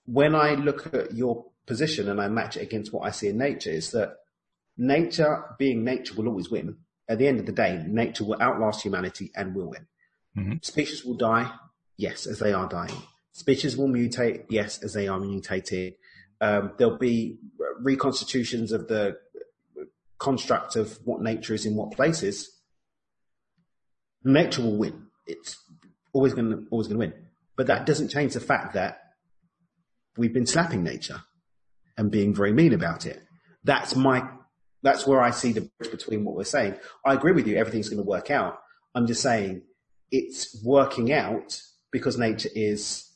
when 0.06 0.36
I 0.36 0.56
look 0.56 0.94
at 0.94 1.14
your 1.14 1.46
position 1.66 2.10
and 2.10 2.22
I 2.22 2.28
match 2.28 2.58
it 2.58 2.62
against 2.62 2.92
what 2.92 3.06
I 3.08 3.12
see 3.12 3.30
in 3.30 3.38
nature, 3.38 3.72
is 3.72 3.92
that 3.92 4.18
nature, 4.78 5.44
being 5.58 5.84
nature, 5.84 6.16
will 6.16 6.28
always 6.28 6.50
win. 6.50 6.78
At 7.08 7.20
the 7.20 7.28
end 7.28 7.40
of 7.40 7.46
the 7.46 7.52
day, 7.52 7.84
nature 7.88 8.24
will 8.24 8.42
outlast 8.42 8.84
humanity 8.84 9.32
and 9.36 9.56
will 9.56 9.70
win. 9.70 9.88
Mm-hmm. 10.38 10.54
Species 10.62 11.06
will 11.06 11.16
die, 11.16 11.52
yes, 11.98 12.26
as 12.26 12.40
they 12.40 12.54
are 12.54 12.68
dying. 12.68 12.96
Species 13.32 13.78
will 13.78 13.88
mutate, 13.88 14.46
yes, 14.50 14.82
as 14.84 14.94
they 14.94 15.08
are 15.08 15.20
mutating. 15.20 15.96
Um, 16.42 16.74
there'll 16.78 16.98
be 16.98 17.38
reconstitutions 17.80 18.72
of 18.72 18.88
the 18.88 19.18
construct 20.24 20.78
of 20.78 20.98
what 21.04 21.22
nature 21.22 21.54
is 21.54 21.66
in 21.66 21.76
what 21.76 21.92
places. 21.92 22.50
Nature 24.24 24.62
will 24.62 24.78
win. 24.78 25.08
It's 25.28 25.58
always 26.14 26.34
going 26.34 26.50
to 26.50 26.66
always 26.72 26.88
going 26.88 27.00
to 27.00 27.06
win. 27.08 27.26
But 27.58 27.68
that 27.68 27.86
doesn't 27.86 28.08
change 28.08 28.34
the 28.34 28.40
fact 28.40 28.74
that 28.74 29.00
we've 30.18 30.34
been 30.34 30.48
slapping 30.48 30.82
nature 30.82 31.24
and 31.98 32.10
being 32.10 32.34
very 32.34 32.54
mean 32.54 32.74
about 32.74 33.06
it. 33.06 33.22
That's 33.66 33.96
my 33.96 34.30
that's 34.82 35.06
where 35.06 35.22
I 35.22 35.32
see 35.32 35.52
the 35.52 35.70
bridge 35.78 35.92
between 35.92 36.24
what 36.24 36.36
we're 36.36 36.46
saying. 36.46 36.76
I 37.06 37.14
agree 37.14 37.34
with 37.34 37.48
you. 37.48 37.58
Everything's 37.58 37.90
going 37.90 38.04
to 38.04 38.10
work 38.10 38.32
out. 38.32 38.60
I'm 38.96 39.08
just 39.08 39.22
saying 39.22 39.64
it's 40.10 40.64
working 40.64 41.12
out 41.12 41.62
because 41.92 42.18
nature 42.18 42.50
is 42.56 43.10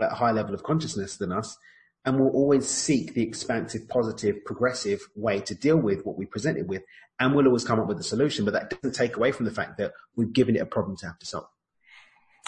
at 0.00 0.12
a 0.12 0.14
higher 0.14 0.32
level 0.34 0.54
of 0.54 0.62
consciousness 0.62 1.16
than 1.16 1.32
us 1.32 1.56
and 2.04 2.18
will 2.18 2.30
always 2.30 2.68
seek 2.68 3.14
the 3.14 3.22
expansive, 3.22 3.88
positive, 3.88 4.44
progressive 4.44 5.00
way 5.14 5.40
to 5.40 5.54
deal 5.54 5.76
with 5.76 6.04
what 6.04 6.16
we 6.16 6.26
present 6.26 6.58
it 6.58 6.66
with. 6.66 6.82
And 7.20 7.34
we'll 7.34 7.46
always 7.46 7.64
come 7.64 7.78
up 7.78 7.86
with 7.86 8.00
a 8.00 8.04
solution, 8.04 8.44
but 8.44 8.54
that 8.54 8.70
doesn't 8.70 8.94
take 8.94 9.16
away 9.16 9.30
from 9.30 9.46
the 9.46 9.52
fact 9.52 9.78
that 9.78 9.92
we've 10.16 10.32
given 10.32 10.56
it 10.56 10.60
a 10.60 10.66
problem 10.66 10.96
to 10.98 11.06
have 11.06 11.18
to 11.20 11.26
solve. 11.26 11.46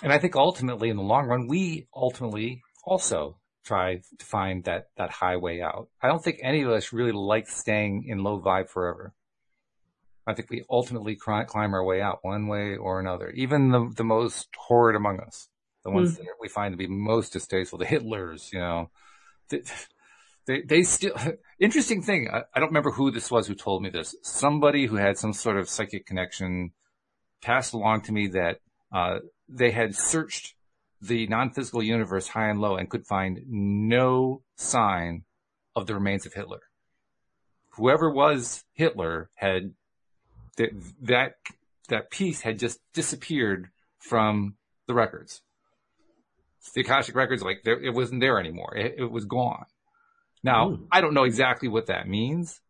And 0.02 0.12
I 0.12 0.18
think 0.18 0.34
ultimately 0.34 0.88
in 0.88 0.96
the 0.96 1.02
long 1.02 1.26
run, 1.26 1.46
we 1.46 1.86
ultimately 1.94 2.62
also 2.84 3.38
try 3.64 4.00
to 4.18 4.24
find 4.24 4.64
that, 4.64 4.88
that 4.96 5.10
highway 5.10 5.60
out. 5.60 5.88
I 6.02 6.08
don't 6.08 6.22
think 6.22 6.40
any 6.42 6.62
of 6.62 6.70
us 6.70 6.92
really 6.92 7.12
like 7.12 7.48
staying 7.48 8.04
in 8.08 8.24
low 8.24 8.40
vibe 8.40 8.68
forever. 8.68 9.14
I 10.26 10.34
think 10.34 10.50
we 10.50 10.64
ultimately 10.70 11.16
climb 11.16 11.74
our 11.74 11.84
way 11.84 12.00
out 12.00 12.20
one 12.22 12.48
way 12.48 12.76
or 12.76 12.98
another. 12.98 13.30
Even 13.30 13.70
the, 13.70 13.92
the 13.94 14.04
most 14.04 14.48
horrid 14.56 14.96
among 14.96 15.20
us, 15.20 15.48
the 15.84 15.90
ones 15.90 16.14
mm. 16.14 16.18
that 16.18 16.36
we 16.40 16.48
find 16.48 16.72
to 16.72 16.78
be 16.78 16.86
most 16.86 17.32
distasteful, 17.32 17.78
the 17.78 17.84
Hitlers, 17.84 18.52
you 18.52 18.58
know, 18.58 18.90
they, 19.50 20.62
they, 20.62 20.82
still, 20.82 21.14
interesting 21.58 22.02
thing. 22.02 22.28
I, 22.32 22.42
I 22.54 22.60
don't 22.60 22.68
remember 22.68 22.92
who 22.92 23.10
this 23.10 23.30
was 23.30 23.46
who 23.46 23.54
told 23.54 23.82
me 23.82 23.90
this. 23.90 24.14
Somebody 24.22 24.86
who 24.86 24.96
had 24.96 25.18
some 25.18 25.32
sort 25.32 25.56
of 25.56 25.68
psychic 25.68 26.06
connection 26.06 26.72
passed 27.42 27.74
along 27.74 28.02
to 28.02 28.12
me 28.12 28.28
that, 28.28 28.60
uh, 28.92 29.18
they 29.48 29.70
had 29.70 29.94
searched 29.94 30.54
the 31.00 31.26
non-physical 31.26 31.82
universe 31.82 32.28
high 32.28 32.48
and 32.48 32.60
low 32.60 32.76
and 32.76 32.88
could 32.88 33.06
find 33.06 33.40
no 33.46 34.42
sign 34.56 35.24
of 35.76 35.86
the 35.86 35.94
remains 35.94 36.24
of 36.24 36.34
Hitler. 36.34 36.62
Whoever 37.70 38.08
was 38.08 38.64
Hitler 38.72 39.30
had 39.34 39.74
that 40.56 40.70
that 41.02 41.34
that 41.88 42.10
piece 42.10 42.40
had 42.40 42.58
just 42.58 42.80
disappeared 42.92 43.70
from 43.98 44.54
the 44.86 44.94
records. 44.94 45.42
The 46.74 46.80
Akashic 46.80 47.14
records, 47.14 47.42
like 47.42 47.62
there, 47.64 47.80
it 47.80 47.94
wasn't 47.94 48.20
there 48.20 48.38
anymore. 48.38 48.74
It, 48.76 48.94
it 48.98 49.10
was 49.10 49.24
gone. 49.24 49.66
Now 50.42 50.70
Ooh. 50.70 50.88
I 50.90 51.00
don't 51.00 51.14
know 51.14 51.24
exactly 51.24 51.68
what 51.68 51.86
that 51.86 52.08
means, 52.08 52.60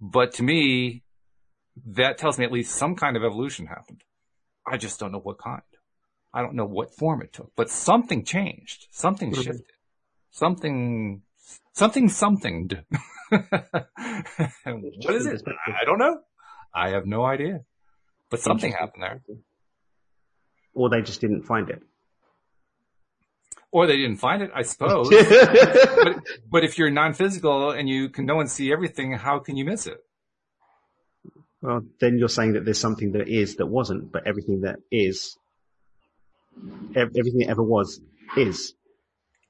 but 0.00 0.32
to 0.34 0.42
me, 0.42 1.02
that 1.86 2.18
tells 2.18 2.38
me 2.38 2.44
at 2.44 2.52
least 2.52 2.74
some 2.74 2.96
kind 2.96 3.16
of 3.16 3.24
evolution 3.24 3.66
happened. 3.66 4.02
I 4.66 4.76
just 4.76 4.98
don't 4.98 5.12
know 5.12 5.20
what 5.20 5.38
kind. 5.38 5.62
I 6.32 6.42
don't 6.42 6.54
know 6.54 6.66
what 6.66 6.94
form 6.94 7.22
it 7.22 7.32
took, 7.32 7.52
but 7.56 7.70
something 7.70 8.24
changed. 8.24 8.88
Something 8.90 9.32
mm-hmm. 9.32 9.42
shifted. 9.42 9.66
Something, 10.30 11.22
something, 11.72 12.08
something. 12.08 12.70
what 13.30 15.14
is 15.14 15.26
it? 15.26 15.42
I 15.66 15.84
don't 15.84 15.98
know. 15.98 16.18
I 16.74 16.90
have 16.90 17.06
no 17.06 17.24
idea. 17.24 17.60
But 18.28 18.40
something 18.40 18.72
happened 18.72 19.02
there. 19.02 19.22
Or 20.74 20.90
they 20.90 21.00
just 21.00 21.20
didn't 21.20 21.44
find 21.44 21.70
it. 21.70 21.80
Or 23.72 23.86
they 23.86 23.96
didn't 23.96 24.16
find 24.16 24.42
it, 24.42 24.50
I 24.54 24.62
suppose. 24.62 25.10
but, 25.10 26.22
but 26.50 26.64
if 26.64 26.78
you're 26.78 26.90
non-physical 26.90 27.72
and 27.72 27.88
you 27.88 28.08
can 28.08 28.24
know 28.24 28.40
and 28.40 28.50
see 28.50 28.72
everything, 28.72 29.12
how 29.12 29.38
can 29.40 29.56
you 29.56 29.64
miss 29.64 29.86
it? 29.86 29.98
Well, 31.60 31.82
then 32.00 32.18
you're 32.18 32.28
saying 32.28 32.52
that 32.52 32.64
there's 32.64 32.80
something 32.80 33.12
that 33.12 33.28
is 33.28 33.56
that 33.56 33.66
wasn't, 33.66 34.12
but 34.12 34.26
everything 34.26 34.62
that 34.62 34.76
is 34.90 35.36
everything 36.94 37.38
that 37.38 37.48
ever 37.48 37.62
was 37.62 38.00
is. 38.36 38.74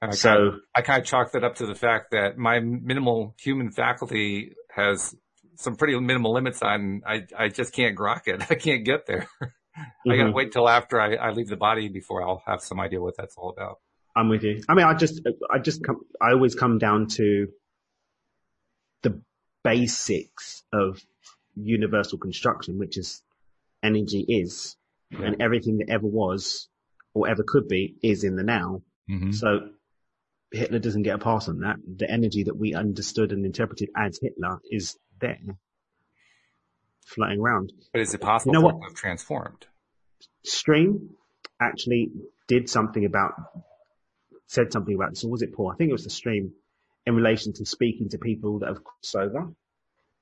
I 0.03 0.11
so 0.11 0.29
kind 0.29 0.47
of, 0.47 0.55
I 0.75 0.83
kind 0.83 1.01
of 1.01 1.07
chalk 1.07 1.33
that 1.33 1.45
up 1.45 1.57
to 1.57 1.67
the 1.67 1.75
fact 1.75 2.11
that 2.11 2.37
my 2.37 2.61
minimal 2.61 3.35
human 3.39 3.71
faculty 3.71 4.53
has 4.75 5.14
some 5.57 5.77
pretty 5.77 5.99
minimal 5.99 6.35
limits 6.35 6.62
on. 6.62 7.03
I 7.07 7.27
I 7.37 7.49
just 7.49 7.73
can't 7.73 7.97
grok 7.97 8.23
it. 8.27 8.43
I 8.51 8.55
can't 8.55 8.85
get 8.85 9.07
there. 9.07 9.29
Mm-hmm. 9.77 10.11
I 10.11 10.17
got 10.17 10.25
to 10.25 10.33
wait 10.33 10.53
till 10.53 10.67
after 10.71 10.99
I, 10.99 11.17
I 11.17 11.33
leave 11.33 11.49
the 11.49 11.57
body 11.57 11.89
before 11.89 12.27
I'll 12.27 12.43
have 12.47 12.62
some 12.62 12.81
idea 12.81 12.99
what 12.99 13.14
that's 13.19 13.37
all 13.37 13.51
about. 13.51 13.81
I'm 14.17 14.29
with 14.31 14.43
you. 14.43 14.62
I 14.69 14.75
mean, 14.75 14.87
I 14.87 14.95
just 14.95 15.21
I 15.51 15.59
just 15.59 15.85
come. 15.85 16.01
I 16.21 16.33
always 16.33 16.55
come 16.55 16.79
down 16.79 17.09
to 17.09 17.49
the 19.03 19.21
basics 19.62 20.62
of 20.73 21.01
universal 21.55 22.19
construction, 22.19 22.79
which 22.79 22.97
is 22.97 23.23
energy 23.83 24.25
is, 24.27 24.77
yeah. 25.11 25.27
and 25.27 25.43
everything 25.43 25.79
that 25.79 25.91
ever 25.91 26.07
was 26.07 26.69
or 27.14 27.29
ever 27.29 27.45
could 27.47 27.69
be 27.69 27.97
is 28.03 28.25
in 28.25 28.37
the 28.37 28.43
now. 28.43 28.83
Mm-hmm. 29.11 29.33
So 29.33 29.69
Hitler 30.53 30.79
doesn't 30.79 31.03
get 31.03 31.14
a 31.14 31.19
pass 31.19 31.49
on 31.49 31.61
that. 31.61 31.77
The 31.87 32.11
energy 32.11 32.45
that 32.45 32.57
we 32.57 32.75
understood 32.75 33.33
and 33.33 33.45
interpreted 33.45 33.91
as 33.97 34.19
Hitler 34.21 34.61
is 34.71 34.97
there, 35.21 35.39
floating 37.05 37.41
around. 37.41 37.73
But 37.93 38.03
is 38.03 38.14
it 38.14 38.21
possible 38.21 38.55
you 38.55 38.61
know 38.61 38.67
what? 38.67 38.95
transformed? 38.95 39.67
Stream 40.45 41.11
actually 41.61 42.11
did 42.49 42.69
something 42.69 43.05
about, 43.05 43.35
said 44.47 44.72
something 44.72 44.94
about 44.94 45.11
this, 45.11 45.24
or 45.24 45.30
was 45.30 45.42
it 45.42 45.55
Paul? 45.55 45.70
I 45.72 45.76
think 45.76 45.90
it 45.90 45.92
was 45.92 46.05
the 46.05 46.11
stream 46.11 46.53
in 47.05 47.14
relation 47.14 47.53
to 47.55 47.66
speaking 47.66 48.09
to 48.11 48.18
people 48.18 48.61
that 48.61 48.68
have 48.68 48.82
crossed 48.82 49.16
over 49.16 49.49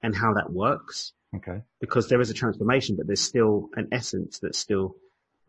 and 0.02 0.14
how 0.14 0.34
that 0.34 0.52
works. 0.52 1.12
Okay. 1.34 1.62
Because 1.80 2.08
there 2.08 2.20
is 2.20 2.30
a 2.30 2.34
transformation, 2.34 2.96
but 2.96 3.06
there's 3.06 3.20
still 3.20 3.70
an 3.74 3.88
essence 3.90 4.40
that 4.40 4.54
still 4.54 4.96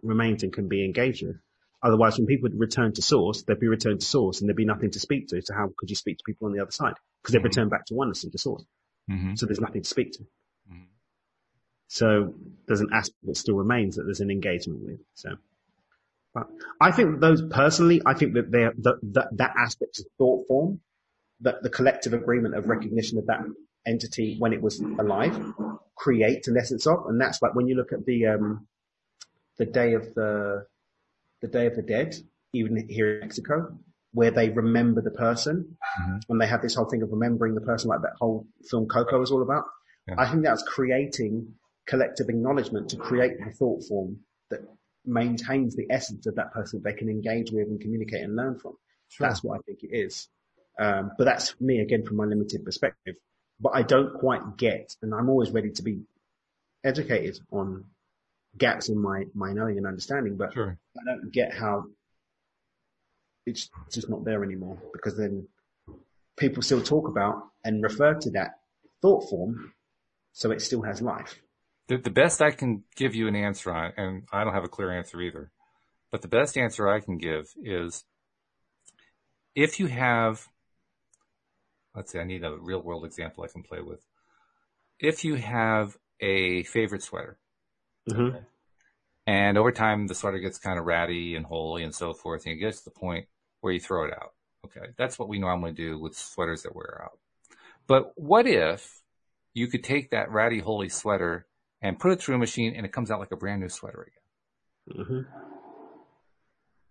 remains 0.02 0.44
and 0.44 0.52
can 0.52 0.68
be 0.68 0.84
engaged 0.84 1.26
with. 1.26 1.38
Otherwise, 1.84 2.18
when 2.18 2.26
people 2.26 2.50
return 2.56 2.94
to 2.94 3.02
source, 3.02 3.44
they'd 3.44 3.60
be 3.60 3.68
returned 3.68 4.00
to 4.00 4.06
source 4.06 4.40
and 4.40 4.50
there'd 4.50 4.58
be 4.58 4.66
nothing 4.66 4.90
to 4.92 5.00
speak 5.00 5.28
to. 5.28 5.42
So 5.42 5.54
how 5.54 5.72
could 5.78 5.90
you 5.90 5.96
speak 5.96 6.18
to 6.18 6.24
people 6.26 6.48
on 6.48 6.54
the 6.54 6.62
other 6.62 6.72
side? 6.72 6.96
Because 7.22 7.34
they've 7.34 7.40
mm-hmm. 7.40 7.48
returned 7.48 7.70
back 7.70 7.86
to 7.88 7.94
oneness 7.94 8.24
and 8.24 8.32
to 8.32 8.40
source. 8.40 8.66
Mm-hmm. 9.10 9.36
So 9.36 9.46
there's 9.46 9.60
nothing 9.60 9.84
to 9.84 9.90
speak 9.90 10.14
to. 10.14 10.20
Mm-hmm. 10.20 10.86
So 11.88 12.34
there's 12.66 12.82
an 12.82 12.90
aspect 12.92 13.24
that 13.26 13.38
still 13.38 13.56
remains 13.56 13.98
that 13.98 14.04
there's 14.04 14.22
an 14.22 14.32
engagement 14.32 14.82
with. 14.82 15.00
So 15.14 15.36
I 16.82 16.92
think 16.92 17.20
those 17.20 17.42
personally, 17.50 18.02
I 18.06 18.14
think 18.14 18.34
that 18.34 18.52
they're, 18.52 18.74
that, 18.80 19.00
that, 19.14 19.28
that 19.38 19.54
aspect 19.58 20.00
of 20.00 20.06
thought 20.18 20.48
form, 20.48 20.82
that 21.42 21.64
the 21.64 21.70
collective 21.70 22.14
agreement 22.14 22.56
of 22.56 22.68
recognition 22.68 23.18
of 23.18 23.28
that 23.28 23.42
entity 23.86 24.36
when 24.40 24.54
it 24.54 24.62
was 24.62 24.80
alive 24.80 25.40
creates 25.96 26.48
an 26.48 26.58
essence 26.58 26.88
of, 26.88 27.06
and 27.08 27.20
that's 27.20 27.42
like 27.42 27.56
when 27.56 27.68
you 27.68 27.76
look 27.76 27.94
at 27.94 28.06
the, 28.06 28.28
um, 28.28 28.68
the 29.58 29.66
day 29.66 29.94
of 29.94 30.14
the, 30.16 30.66
the 31.42 31.48
day 31.48 31.68
of 31.68 31.76
the 31.76 31.82
dead, 31.82 32.16
even 32.54 32.88
here 32.90 33.16
in 33.16 33.20
Mexico, 33.22 33.78
where 34.14 34.32
they 34.32 34.50
remember 34.50 35.02
the 35.02 35.12
person 35.12 35.78
mm-hmm. 36.00 36.18
and 36.30 36.42
they 36.42 36.48
have 36.48 36.62
this 36.62 36.74
whole 36.74 36.86
thing 36.86 37.02
of 37.02 37.12
remembering 37.12 37.54
the 37.54 37.62
person 37.62 37.90
like 37.90 38.02
that 38.02 38.14
whole 38.20 38.48
film 38.70 38.88
Coco 38.88 39.22
is 39.22 39.30
all 39.30 39.42
about. 39.42 39.66
Yeah. 40.08 40.16
I 40.18 40.30
think 40.30 40.44
that's 40.44 40.64
creating 40.64 41.54
collective 41.86 42.30
acknowledgement 42.30 42.90
to 42.90 42.98
create 42.98 43.34
a 43.46 43.52
thought 43.52 43.84
form 43.84 44.20
that 44.50 44.62
maintains 45.08 45.76
the 45.76 45.88
essence 45.90 46.26
of 46.26 46.36
that 46.36 46.54
person 46.54 46.82
they 46.84 46.94
can 46.94 47.10
engage 47.10 47.52
with 47.52 47.68
and 47.68 47.80
communicate 47.80 48.22
and 48.22 48.36
learn 48.36 48.58
from. 48.60 48.74
Sure. 49.10 49.28
That's 49.28 49.44
what 49.44 49.60
I 49.60 49.62
think 49.66 49.84
it 49.84 49.96
is. 49.96 50.28
Um, 50.80 51.12
but 51.18 51.26
that's 51.26 51.60
me 51.62 51.80
again 51.80 52.04
from 52.04 52.18
my 52.18 52.26
limited 52.26 52.66
perspective. 52.66 53.16
But 53.60 53.74
I 53.76 53.84
don't 53.84 54.14
quite 54.14 54.58
get, 54.58 54.96
and 55.02 55.14
I'm 55.14 55.30
always 55.30 55.52
ready 55.52 55.72
to 55.72 55.84
be 55.84 56.02
educated 56.84 57.40
on 57.52 57.86
gaps 58.58 58.90
in 58.90 58.98
my, 58.98 59.26
my 59.34 59.54
knowing 59.54 59.78
and 59.78 59.88
understanding, 59.88 60.36
but 60.38 60.54
sure. 60.54 60.78
I 60.98 61.04
don't 61.06 61.32
get 61.32 61.54
how 61.54 61.86
it's 63.46 63.70
just 63.92 64.10
not 64.10 64.26
there 64.26 64.44
anymore 64.44 64.78
because 64.94 65.18
then 65.18 65.48
people 66.38 66.64
still 66.64 66.82
talk 66.82 67.08
about 67.08 67.44
and 67.64 67.84
refer 67.84 68.14
to 68.16 68.32
that 68.32 68.60
thought 69.02 69.30
form 69.30 69.74
so 70.34 70.52
it 70.52 70.62
still 70.62 70.82
has 70.82 71.02
life. 71.02 71.40
The, 71.88 71.98
the 71.98 72.10
best 72.10 72.42
I 72.42 72.52
can 72.52 72.84
give 72.96 73.14
you 73.14 73.28
an 73.28 73.36
answer 73.36 73.72
on, 73.72 73.94
and 73.98 74.24
I 74.32 74.44
don't 74.44 74.54
have 74.54 74.64
a 74.64 74.70
clear 74.70 74.92
answer 74.92 75.22
either, 75.22 75.52
but 76.12 76.22
the 76.22 76.28
best 76.28 76.58
answer 76.58 76.88
I 76.88 77.00
can 77.00 77.18
give 77.18 77.54
is 77.64 78.04
if 79.54 79.80
you 79.80 79.88
have, 79.88 80.48
let's 81.96 82.12
say 82.12 82.20
I 82.20 82.24
need 82.24 82.44
a 82.44 82.58
real 82.58 82.82
world 82.82 83.06
example 83.06 83.44
I 83.44 83.52
can 83.52 83.64
play 83.64 83.82
with. 83.82 84.06
If 85.00 85.24
you 85.24 85.36
have 85.36 85.98
a 86.20 86.64
favorite 86.64 87.04
sweater, 87.04 87.38
mm-hmm. 88.10 88.38
and 89.28 89.58
over 89.58 89.72
time 89.72 90.08
the 90.08 90.16
sweater 90.16 90.40
gets 90.40 90.58
kind 90.58 90.80
of 90.80 90.86
ratty 90.86 91.36
and 91.36 91.46
holey 91.46 91.84
and 91.84 91.94
so 91.94 92.14
forth, 92.14 92.46
and 92.46 92.56
it 92.56 92.60
gets 92.60 92.80
to 92.80 92.86
the 92.86 93.00
point 93.00 93.28
where 93.62 93.74
you 93.74 93.80
throw 93.80 94.06
it 94.06 94.14
out. 94.14 94.34
Okay. 94.66 94.88
That's 94.98 95.20
what 95.20 95.30
we 95.30 95.40
normally 95.40 95.74
do 95.74 96.00
with 96.00 96.18
sweaters 96.18 96.64
that 96.64 96.76
wear 96.76 97.02
out. 97.04 97.20
But 97.88 98.14
what 98.16 98.48
if 98.48 99.02
you 99.54 99.68
could 99.68 99.84
take 99.84 100.10
that 100.12 100.32
ratty, 100.32 100.62
holey 100.62 100.92
sweater 100.92 101.46
and 101.86 102.00
put 102.00 102.12
it 102.12 102.20
through 102.20 102.34
a 102.34 102.40
machine 102.40 102.74
and 102.76 102.84
it 102.84 102.92
comes 102.92 103.12
out 103.12 103.20
like 103.20 103.32
a 103.32 103.38
brand 103.38 103.62
new 103.62 103.70
sweater 103.70 104.08
again. 104.08 105.06
Mm-hmm. 105.06 105.20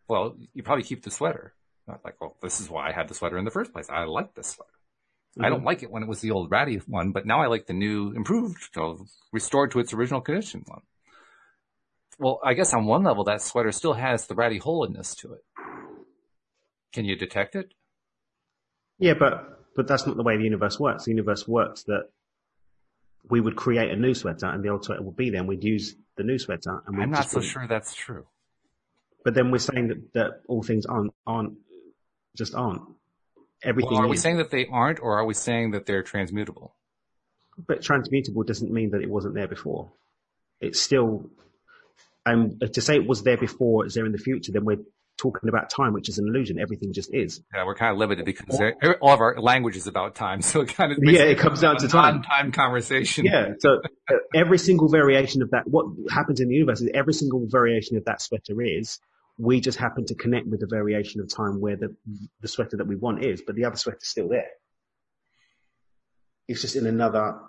Well, 0.06 0.36
you 0.52 0.62
probably 0.62 0.84
keep 0.84 1.02
the 1.02 1.10
sweater. 1.10 1.52
Not 1.88 2.04
like, 2.04 2.20
well, 2.20 2.36
this 2.40 2.60
is 2.60 2.70
why 2.70 2.88
I 2.88 2.92
had 2.92 3.08
the 3.08 3.14
sweater 3.14 3.36
in 3.36 3.44
the 3.44 3.50
first 3.50 3.72
place. 3.72 3.88
I 3.90 4.04
like 4.04 4.34
this 4.34 4.50
sweater. 4.50 4.70
Mm-hmm. 4.70 5.44
I 5.44 5.48
don't 5.48 5.64
like 5.64 5.82
it 5.82 5.90
when 5.90 6.04
it 6.04 6.08
was 6.08 6.20
the 6.20 6.30
old 6.30 6.48
ratty 6.52 6.76
one, 6.86 7.10
but 7.10 7.26
now 7.26 7.42
I 7.42 7.48
like 7.48 7.66
the 7.66 7.72
new, 7.72 8.12
improved, 8.12 8.68
restored 9.32 9.72
to 9.72 9.80
its 9.80 9.92
original 9.92 10.20
condition 10.20 10.62
one. 10.66 10.82
Well, 12.20 12.38
I 12.44 12.54
guess 12.54 12.72
on 12.72 12.86
one 12.86 13.02
level, 13.02 13.24
that 13.24 13.42
sweater 13.42 13.72
still 13.72 13.94
has 13.94 14.28
the 14.28 14.36
ratty 14.36 14.58
holiness 14.58 15.16
to 15.16 15.32
it. 15.32 15.44
Can 16.92 17.04
you 17.04 17.16
detect 17.16 17.56
it? 17.56 17.74
Yeah, 19.00 19.14
but 19.18 19.74
but 19.74 19.88
that's 19.88 20.06
not 20.06 20.16
the 20.16 20.22
way 20.22 20.36
the 20.36 20.44
universe 20.44 20.78
works. 20.78 21.06
The 21.06 21.10
universe 21.10 21.48
works 21.48 21.82
that 21.84 22.10
we 23.30 23.40
would 23.40 23.56
create 23.56 23.90
a 23.90 23.96
new 23.96 24.14
sweater 24.14 24.46
and 24.46 24.62
the 24.62 24.68
old 24.68 24.84
sweater 24.84 25.02
would 25.02 25.16
be 25.16 25.30
there 25.30 25.40
and 25.40 25.48
we'd 25.48 25.64
use 25.64 25.94
the 26.16 26.22
new 26.22 26.38
sweater. 26.38 26.82
And 26.86 27.02
I'm 27.02 27.10
not 27.10 27.30
so 27.30 27.40
sure 27.40 27.66
that's 27.66 27.94
true. 27.94 28.26
But 29.24 29.34
then 29.34 29.50
we're 29.50 29.58
saying 29.58 29.88
that, 29.88 30.12
that 30.12 30.42
all 30.48 30.62
things 30.62 30.84
aren't, 30.84 31.14
aren't, 31.26 31.54
just 32.36 32.54
aren't. 32.54 32.82
Everything 33.62 33.92
well, 33.92 34.02
Are 34.02 34.08
we 34.08 34.18
saying 34.18 34.36
that 34.36 34.50
they 34.50 34.66
aren't 34.66 35.00
or 35.00 35.18
are 35.18 35.24
we 35.24 35.32
saying 35.32 35.70
that 35.70 35.86
they're 35.86 36.02
transmutable? 36.02 36.74
But 37.66 37.80
transmutable 37.80 38.42
doesn't 38.42 38.70
mean 38.70 38.90
that 38.90 39.00
it 39.00 39.08
wasn't 39.08 39.34
there 39.34 39.48
before. 39.48 39.90
It's 40.60 40.80
still, 40.80 41.30
and 42.26 42.60
to 42.60 42.80
say 42.80 42.96
it 42.96 43.06
was 43.06 43.22
there 43.22 43.38
before, 43.38 43.86
it's 43.86 43.94
there 43.94 44.04
in 44.04 44.12
the 44.12 44.18
future, 44.18 44.52
then 44.52 44.64
we're 44.64 44.80
talking 45.16 45.48
about 45.48 45.70
time, 45.70 45.92
which 45.92 46.08
is 46.08 46.18
an 46.18 46.26
illusion. 46.26 46.58
Everything 46.58 46.92
just 46.92 47.12
is. 47.14 47.40
Yeah, 47.54 47.64
we're 47.64 47.74
kind 47.74 47.92
of 47.92 47.98
limited 47.98 48.24
because 48.24 48.60
all 49.00 49.12
of 49.12 49.20
our 49.20 49.40
language 49.40 49.76
is 49.76 49.86
about 49.86 50.14
time. 50.14 50.42
So 50.54 50.60
it 50.60 50.68
kind 50.68 50.92
of 50.92 50.98
yeah, 51.02 51.22
it 51.22 51.38
comes 51.38 51.60
down 51.60 51.78
to 51.78 51.88
time. 51.88 52.22
Time 52.22 52.52
conversation. 52.52 53.24
Yeah. 53.24 53.54
So 53.58 53.80
uh, 54.10 54.16
every 54.34 54.58
single 54.58 54.88
variation 54.88 55.42
of 55.42 55.50
that, 55.50 55.66
what 55.66 55.86
happens 56.10 56.38
in 56.38 56.48
the 56.48 56.54
universe 56.54 56.80
is 56.80 56.90
every 56.94 57.14
single 57.14 57.46
variation 57.46 57.96
of 57.96 58.04
that 58.04 58.20
sweater 58.20 58.60
is. 58.62 59.00
We 59.36 59.60
just 59.60 59.78
happen 59.78 60.06
to 60.06 60.14
connect 60.14 60.46
with 60.46 60.60
the 60.60 60.66
variation 60.66 61.20
of 61.20 61.34
time 61.34 61.60
where 61.60 61.76
the 61.76 61.96
the 62.40 62.48
sweater 62.48 62.76
that 62.76 62.86
we 62.86 62.94
want 62.94 63.24
is, 63.24 63.42
but 63.44 63.56
the 63.56 63.64
other 63.64 63.76
sweater 63.76 63.98
is 64.00 64.08
still 64.08 64.28
there. 64.28 64.50
It's 66.46 66.60
just 66.60 66.76
in 66.76 66.86
another 66.86 67.40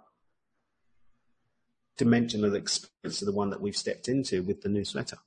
dimension 1.98 2.44
of 2.44 2.56
experience 2.56 3.22
of 3.22 3.26
the 3.28 3.34
one 3.34 3.52
that 3.52 3.62
we've 3.62 3.76
stepped 3.76 4.08
into 4.08 4.42
with 4.42 4.62
the 4.62 4.70
new 4.70 4.84
sweater. 4.84 5.18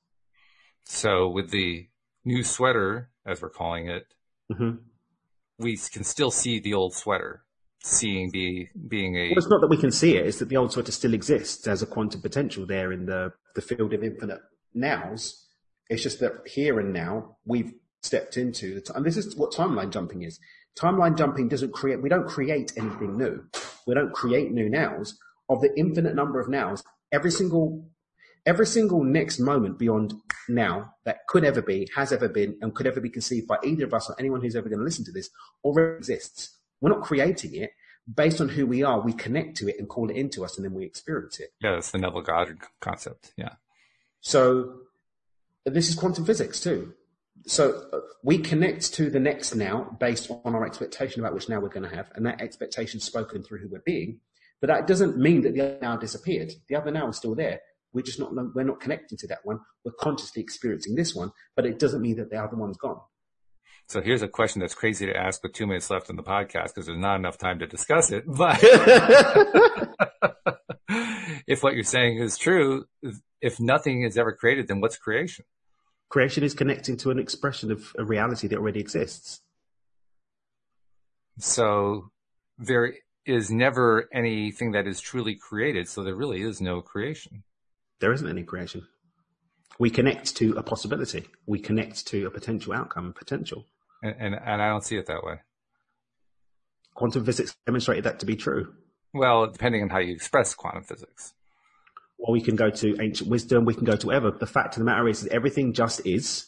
So 0.85 1.29
with 1.29 1.51
the 1.51 1.89
new 2.29 2.45
sweater, 2.45 3.11
as 3.27 3.43
we're 3.43 3.49
calling 3.49 3.89
it, 3.89 4.07
mm-hmm. 4.53 4.77
we 5.59 5.77
can 5.77 6.05
still 6.05 6.31
see 6.31 6.61
the 6.61 6.75
old 6.75 6.95
sweater. 6.95 7.43
Seeing 7.85 8.31
be 8.31 8.69
being 8.89 9.15
a. 9.17 9.29
Well, 9.31 9.39
it's 9.39 9.49
not 9.49 9.61
that 9.61 9.69
we 9.71 9.77
can 9.77 9.93
see 9.93 10.17
it; 10.17 10.27
it's 10.27 10.41
that 10.41 10.49
the 10.49 10.57
old 10.57 10.73
sweater 10.73 10.91
still 10.91 11.15
exists 11.15 11.67
as 11.69 11.81
a 11.81 11.87
quantum 11.87 12.21
potential 12.21 12.67
there 12.67 12.93
in 12.93 13.07
the 13.07 13.33
the 13.55 13.63
field 13.63 13.95
of 13.95 14.03
infinite 14.03 14.41
nows. 14.75 15.47
It's 15.89 16.03
just 16.03 16.19
that 16.19 16.33
here 16.45 16.81
and 16.81 16.93
now 16.93 17.37
we've 17.47 17.73
stepped 18.03 18.37
into 18.37 18.75
the 18.75 18.81
time. 18.81 19.05
This 19.05 19.17
is 19.17 19.37
what 19.37 19.53
timeline 19.53 19.91
jumping 19.91 20.23
is. 20.23 20.41
Timeline 20.77 21.17
jumping 21.17 21.49
doesn't 21.49 21.73
create. 21.73 22.03
We 22.03 22.09
don't 22.09 22.27
create 22.27 22.73
anything 22.77 23.17
new. 23.17 23.45
We 23.87 23.95
don't 23.95 24.13
create 24.13 24.51
new 24.51 24.69
nows 24.69 25.17
of 25.49 25.61
the 25.61 25.73
infinite 25.79 26.17
number 26.17 26.41
of 26.41 26.49
nows. 26.49 26.83
Every 27.13 27.31
single 27.31 27.89
every 28.49 28.67
single 28.67 29.05
next 29.05 29.39
moment 29.39 29.79
beyond 29.79 30.15
now 30.49 30.95
that 31.05 31.19
could 31.29 31.45
ever 31.45 31.61
be, 31.61 31.87
has 31.95 32.13
ever 32.13 32.29
been, 32.29 32.57
and 32.63 32.75
could 32.75 32.87
ever 32.87 32.99
be 32.99 33.11
conceived 33.11 33.47
by 33.47 33.59
either 33.63 33.85
of 33.85 33.93
us 33.93 34.09
or 34.09 34.17
anyone 34.19 34.41
who's 34.41 34.57
ever 34.57 34.71
going 34.71 34.79
to 34.79 34.85
listen 34.85 35.05
to 35.05 35.13
this 35.13 35.29
already 35.63 35.99
exists. 35.99 36.57
We're 36.81 36.89
not 36.89 37.03
creating 37.03 37.55
it. 37.55 37.71
Based 38.13 38.41
on 38.41 38.49
who 38.49 38.67
we 38.67 38.83
are, 38.83 39.03
we 39.03 39.13
connect 39.13 39.59
to 39.59 39.69
it 39.69 39.77
and 39.79 39.87
call 39.87 40.09
it 40.09 40.17
into 40.17 40.43
us, 40.47 40.57
and 40.57 40.65
then 40.65 40.73
we 40.73 40.87
experience 40.87 41.39
it. 41.41 41.51
Yeah, 41.61 41.73
that's 41.73 41.91
the 41.91 41.99
Neville 41.99 42.23
Goddard 42.23 42.59
concept. 42.81 43.33
Yeah. 43.37 43.53
So 44.23 44.79
this 45.67 45.91
is 45.91 45.95
quantum 45.95 46.25
physics 46.25 46.59
too. 46.59 46.95
So 47.47 48.03
we 48.25 48.39
connect 48.39 48.95
to 48.95 49.11
the 49.11 49.21
next 49.21 49.55
now 49.55 49.95
based 50.01 50.31
on 50.31 50.55
our 50.55 50.65
expectation 50.65 51.21
about 51.21 51.35
which 51.35 51.51
now 51.51 51.61
we're 51.61 51.69
going 51.69 51.89
to 51.89 51.95
have, 51.95 52.11
and 52.15 52.25
that 52.25 52.41
expectation 52.41 52.99
spoken 52.99 53.43
through 53.43 53.59
who 53.59 53.69
we're 53.69 53.83
being. 53.85 54.21
But 54.63 54.69
that 54.69 54.87
doesn't 54.87 55.19
mean 55.19 55.43
that 55.43 55.53
the 55.53 55.61
other 55.61 55.79
now 55.83 55.99
disappeared. 55.99 56.53
The 56.71 56.77
other 56.77 56.91
now 56.91 57.09
is 57.09 57.19
still 57.19 57.35
there. 57.35 57.61
We're 57.93 58.03
just 58.03 58.19
not, 58.19 58.33
we're 58.55 58.65
not 58.65 58.81
connecting 58.81 59.19
to 59.19 59.27
that 59.29 59.39
one. 59.45 59.61
We're 59.85 59.93
consciously 59.93 60.43
experiencing 60.43 60.95
this 60.95 61.15
one, 61.15 61.33
but 61.57 61.67
it 61.67 61.79
doesn't 61.79 62.03
mean 62.03 62.17
that 62.17 62.31
the 62.31 62.37
other 62.37 62.57
one's 62.57 62.77
gone. 62.77 63.01
So 63.89 64.03
here's 64.03 64.21
a 64.21 64.29
question 64.29 64.61
that's 64.61 64.75
crazy 64.75 65.07
to 65.07 65.17
ask 65.17 65.43
with 65.43 65.55
two 65.55 65.67
minutes 65.67 65.89
left 65.89 66.11
in 66.11 66.17
the 66.17 66.23
podcast 66.23 66.75
because 66.75 66.85
there's 66.87 66.99
not 66.99 67.17
enough 67.17 67.39
time 67.39 67.59
to 67.61 67.67
discuss 67.67 68.13
it. 68.13 68.25
But 68.27 68.59
if 71.47 71.63
what 71.63 71.75
you're 71.75 71.85
saying 71.85 72.19
is 72.19 72.37
true, 72.37 72.85
if 73.41 73.59
nothing 73.59 74.03
is 74.03 74.19
ever 74.19 74.33
created, 74.33 74.69
then 74.69 74.83
what's 74.83 74.99
creation? 74.99 75.47
Creation 76.11 76.45
is 76.45 76.53
connecting 76.53 76.99
to 76.99 77.11
an 77.11 77.19
expression 77.19 77.71
of 77.71 77.95
a 77.99 78.05
reality 78.05 78.47
that 78.49 78.59
already 78.59 78.81
exists. 78.81 79.41
So 81.39 82.11
there 82.59 82.95
is 83.25 83.51
never 83.51 84.09
anything 84.13 84.73
that 84.73 84.87
is 84.87 85.01
truly 85.01 85.35
created. 85.35 85.89
So 85.89 86.03
there 86.03 86.15
really 86.15 86.43
is 86.43 86.61
no 86.61 86.81
creation. 86.83 87.45
There 88.01 88.13
isn't 88.13 88.29
any 88.29 88.45
creation. 88.45 88.87
We 89.79 89.91
connect 89.91 90.37
to 90.37 90.55
a 90.57 90.63
possibility. 90.63 91.27
We 91.47 91.59
connect 91.59 92.07
to 92.09 92.27
a 92.27 92.31
potential 92.31 92.73
outcome, 92.73 93.13
potential. 93.13 93.67
And, 94.03 94.15
and, 94.19 94.35
and 94.35 94.63
I 94.63 94.69
don't 94.69 94.85
see 94.85 94.97
it 94.97 95.07
that 95.07 95.25
way. 95.25 95.41
Quantum 96.95 97.25
physics 97.25 97.57
demonstrated 97.67 98.05
that 98.05 98.19
to 98.21 98.27
be 98.27 98.37
true. 98.37 98.75
Well, 99.15 99.47
depending 99.47 99.83
on 99.83 99.89
how 99.89 99.99
you 99.99 100.13
express 100.13 100.55
quantum 100.55 100.83
physics. 100.83 101.33
Well, 102.19 102.33
we 102.33 102.41
can 102.41 102.57
go 102.57 102.71
to 102.71 103.01
ancient 103.01 103.31
wisdom. 103.31 103.65
We 103.65 103.75
can 103.75 103.85
go 103.85 103.97
to 103.97 104.07
whatever. 104.07 104.33
The 104.33 104.47
fact 104.47 104.75
of 104.75 104.81
the 104.81 104.85
matter 104.85 105.09
is, 105.09 105.23
is 105.23 105.29
everything 105.29 105.73
just 105.73 106.05
is. 106.05 106.47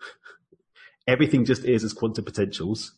everything 1.08 1.46
just 1.46 1.64
is 1.64 1.82
as 1.82 1.94
quantum 1.94 2.24
potentials. 2.24 2.92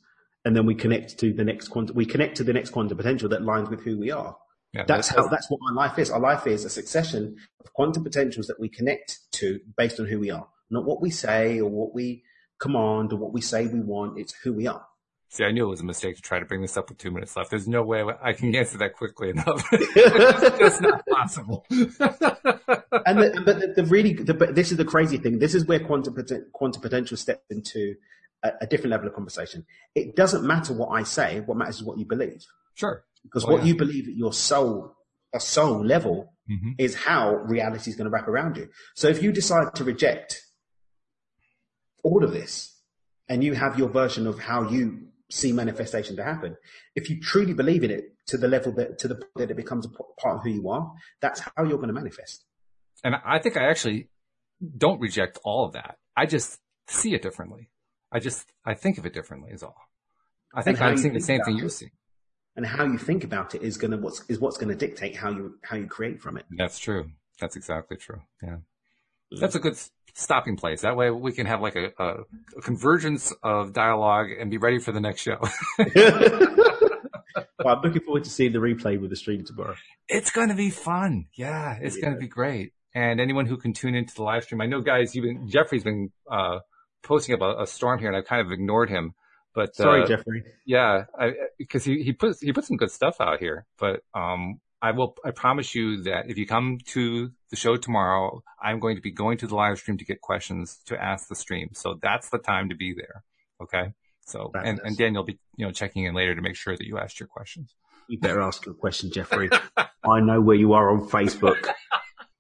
And 0.45 0.57
then 0.57 0.67
we 0.67 0.75
connect 0.75 1.19
to 1.19 1.33
the 1.33 1.45
next 1.45 1.69
quantum, 1.69 1.95
we 1.95 2.07
connect 2.07 2.37
to 2.39 2.45
the 2.45 2.53
next 2.53 2.71
quantum 2.71 2.97
potential 2.97 3.29
that 3.29 3.43
lines 3.43 3.69
with 3.69 3.83
who 3.83 3.99
we 3.99 4.11
are. 4.11 4.37
Yeah, 4.73 4.85
that's, 4.87 5.09
how, 5.09 5.27
that's 5.29 5.51
what 5.51 5.61
my 5.63 5.73
life 5.73 5.99
is. 5.99 6.11
Our 6.11 6.21
life 6.21 6.47
is 6.47 6.65
a 6.65 6.71
succession 6.71 7.37
of 7.61 7.73
quantum 7.73 8.05
potentials 8.05 8.47
that 8.49 8.61
we 8.61 8.69
connect 8.69 9.19
to 9.33 9.61
based 9.77 9.99
on 9.99 10.07
who 10.07 10.21
we 10.21 10.31
are, 10.31 10.47
not 10.71 10.85
what 10.85 11.01
we 11.01 11.11
say 11.11 11.59
or 11.59 11.71
what 11.71 11.95
we 11.95 12.23
command 12.61 13.13
or 13.13 13.17
what 13.17 13.33
we 13.33 13.41
say 13.41 13.67
we 13.67 13.81
want. 13.81 14.19
It's 14.19 14.35
who 14.43 14.53
we 14.53 14.67
are. 14.67 14.85
See, 15.31 15.45
I 15.45 15.51
knew 15.51 15.67
it 15.67 15.71
was 15.71 15.81
a 15.81 15.85
mistake 15.85 16.17
to 16.17 16.23
try 16.23 16.39
to 16.39 16.47
bring 16.47 16.63
this 16.63 16.77
up 16.79 16.89
with 16.89 16.99
two 16.99 17.11
minutes 17.11 17.37
left. 17.37 17.51
There's 17.51 17.69
no 17.69 17.83
way 17.83 18.03
I 18.23 18.33
can 18.33 18.55
answer 18.55 18.79
that 18.79 18.95
quickly 18.95 19.29
enough. 19.29 19.63
it's 19.73 20.81
not 20.81 21.07
possible. 21.07 21.67
and 21.71 23.19
the, 23.19 23.43
but 23.45 23.61
the, 23.61 23.73
the 23.77 23.85
really, 23.85 24.15
the, 24.15 24.33
but 24.33 24.55
this 24.55 24.71
is 24.71 24.79
the 24.79 24.87
crazy 24.87 25.19
thing. 25.19 25.39
This 25.39 25.55
is 25.55 25.67
where 25.67 25.81
quantum, 25.81 26.17
quantum 26.53 26.81
potential 26.81 27.19
steps 27.19 27.45
into 27.51 27.97
a, 28.43 28.53
a, 28.63 28.67
different 28.67 28.93
level 28.93 29.07
of 29.07 29.15
conversation. 29.15 29.67
It 29.95 30.17
doesn't 30.17 30.47
matter 30.47 30.73
what 30.73 30.89
I 30.89 31.03
say. 31.03 31.41
What 31.41 31.59
matters 31.59 31.77
is 31.77 31.85
what 31.85 31.99
you 31.99 32.07
believe. 32.07 32.47
Sure. 32.75 33.05
Because 33.23 33.47
what 33.47 33.61
yeah. 33.61 33.69
you 33.69 33.77
believe 33.77 34.09
at 34.09 34.15
your 34.15 34.33
soul, 34.33 34.95
a 35.35 35.41
soul 35.41 35.85
level 35.85 36.35
mm-hmm. 36.51 36.73
is 36.79 36.95
how 36.95 37.35
reality 37.35 37.91
is 37.91 37.97
going 37.97 38.07
to 38.07 38.11
wrap 38.11 38.29
around 38.29 38.57
you. 38.57 38.69
So 38.95 39.09
if 39.09 39.23
you 39.23 39.33
decide 39.33 39.75
to 39.75 39.85
reject 39.85 40.41
all 42.03 42.25
of 42.25 42.33
this 42.33 42.75
and 43.29 43.45
you 43.45 43.55
have 43.55 43.79
your 43.79 43.89
version 43.89 44.27
of 44.27 44.39
how 44.39 44.69
you 44.69 45.09
see 45.31 45.53
manifestation 45.53 46.17
to 46.17 46.25
happen. 46.25 46.57
If 46.95 47.11
you 47.11 47.21
truly 47.21 47.53
believe 47.53 47.85
in 47.85 47.91
it 47.91 48.17
to 48.29 48.39
the 48.39 48.49
level 48.49 48.73
that 48.73 48.99
to 49.01 49.09
the 49.09 49.17
point 49.17 49.31
that 49.37 49.51
it 49.51 49.57
becomes 49.57 49.87
a 49.87 49.91
part 50.21 50.37
of 50.37 50.43
who 50.43 50.51
you 50.51 50.69
are, 50.71 50.93
that's 51.21 51.41
how 51.41 51.65
you're 51.65 51.77
going 51.77 51.89
to 51.89 51.95
manifest. 51.95 52.45
And 53.05 53.15
I 53.25 53.39
think 53.39 53.57
I 53.57 53.69
actually 53.69 54.09
don't 54.77 55.01
reject 55.01 55.39
all 55.45 55.67
of 55.67 55.73
that. 55.75 55.97
I 56.17 56.27
just 56.27 56.59
see 56.89 57.15
it 57.15 57.23
differently. 57.23 57.71
I 58.11 58.21
just 58.21 58.51
I 58.65 58.75
think 58.75 58.99
of 58.99 59.07
it 59.07 59.13
differently 59.13 59.51
is 59.53 59.63
all. 59.63 59.77
I 60.55 60.63
think 60.63 60.81
I'm 60.81 60.97
seeing 60.97 61.15
the 61.15 61.21
same 61.21 61.43
thing 61.43 61.59
you're 61.59 61.69
seeing. 61.69 61.93
And 62.59 62.67
how 62.67 62.85
you 62.85 62.99
think 62.99 63.23
about 63.23 63.55
it 63.55 63.63
is 63.63 63.77
going 63.77 63.93
to 63.93 63.99
what's 63.99 64.25
is 64.29 64.41
what's 64.41 64.59
going 64.59 64.69
to 64.69 64.75
dictate 64.75 65.15
how 65.15 65.31
you 65.31 65.55
how 65.63 65.77
you 65.77 65.87
create 65.87 66.21
from 66.21 66.37
it. 66.37 66.45
That's 66.51 66.81
true. 66.81 67.09
That's 67.41 67.55
exactly 67.55 67.97
true. 67.97 68.21
Yeah. 68.43 68.57
That's 69.31 69.55
a 69.55 69.61
good 69.61 69.79
stopping 70.15 70.57
place. 70.57 70.81
That 70.81 70.97
way 70.97 71.13
we 71.13 71.31
can 71.31 71.47
have 71.47 71.61
like 71.61 71.77
a, 71.77 71.93
a, 72.03 72.15
a 72.57 72.61
convergence 72.61 73.33
of 73.45 73.75
dialogue 73.75 74.31
and 74.37 74.51
be 74.51 74.59
ready 74.59 74.81
for 74.81 74.91
the 74.91 74.99
next 74.99 75.21
show. 75.21 75.39
well, 75.79 77.77
I'm 77.77 77.81
looking 77.81 78.03
forward 78.03 78.25
to 78.25 78.31
seeing 78.31 78.51
the 78.51 78.59
replay 78.59 79.01
with 79.01 79.11
the 79.11 79.17
stream 79.17 79.45
tomorrow. 79.45 79.77
It's 80.09 80.33
going 80.33 80.49
to 80.49 80.57
be 80.57 80.71
fun. 80.71 81.27
Yeah, 81.35 81.79
it's 81.81 81.97
yeah. 81.97 82.07
going 82.07 82.15
to 82.15 82.21
be 82.21 82.27
great. 82.27 82.73
And 82.93 83.21
anyone 83.21 83.47
who 83.47 83.57
can 83.57 83.73
tune 83.73 83.95
into 83.95 84.17
the 84.17 84.25
live 84.25 84.43
stream, 84.43 84.61
I 84.61 84.67
know 84.67 84.81
guys, 84.81 85.15
you've 85.15 85.27
been, 85.27 85.49
Jeffrey's 85.49 85.85
been, 85.85 86.11
uh, 86.29 86.59
posting 87.05 87.37
about 87.37 87.63
a 87.63 87.69
storm 87.69 88.01
here 88.01 88.09
and 88.09 88.17
I've 88.17 88.25
kind 88.25 88.45
of 88.45 88.51
ignored 88.51 88.91
him. 88.91 89.15
But, 89.59 89.75
sorry, 89.75 90.05
uh, 90.05 90.07
Jeffrey. 90.07 90.45
Yeah, 90.65 91.07
because 91.59 91.83
he, 91.83 92.05
he 92.05 92.13
puts, 92.13 92.41
he 92.41 92.53
put 92.53 92.65
some 92.65 92.77
good 92.77 92.93
stuff 92.93 93.21
out 93.21 93.41
here, 93.41 93.67
but, 93.77 94.05
um, 94.15 94.61
I 94.81 94.93
will, 94.93 95.17
I 95.25 95.33
promise 95.33 95.75
you 95.75 96.05
that 96.05 96.31
if 96.31 96.39
you 96.39 96.47
come 96.47 96.79
to 96.95 97.33
the 97.51 97.57
show 97.57 97.77
tomorrow, 97.77 98.45
I'm 98.63 98.79
going 98.79 98.95
to 98.95 99.03
be 99.03 99.11
going 99.11 99.37
to 99.39 99.49
the 99.49 99.57
live 99.57 99.79
stream 99.79 99.99
to 99.99 100.05
get 100.05 100.21
questions 100.21 100.79
to 100.87 101.03
ask 101.03 101.27
the 101.27 101.35
stream. 101.35 101.71
So 101.73 101.99
that's 102.01 102.29
the 102.29 102.39
time 102.39 102.69
to 102.69 102.77
be 102.77 102.95
there. 102.95 103.25
Okay. 103.61 103.95
So, 104.21 104.53
and, 104.55 104.79
and 104.85 104.97
Daniel 104.97 105.25
be, 105.25 105.41
you 105.57 105.67
know, 105.67 105.73
checking 105.73 106.05
in 106.05 106.15
later 106.15 106.37
to 106.37 106.41
make 106.41 106.55
sure 106.55 106.77
that 106.77 106.87
you 106.87 106.97
asked 106.97 107.19
your 107.19 107.27
questions. 107.27 107.75
You 108.09 108.21
better 108.21 108.41
ask 108.41 108.65
your 108.65 108.77
question, 108.77 109.11
Jeffrey. 109.11 109.51
I 109.77 110.21
know 110.21 110.41
where 110.41 110.55
you 110.55 110.75
are 110.75 110.91
on 110.91 111.09
Facebook. 111.09 111.67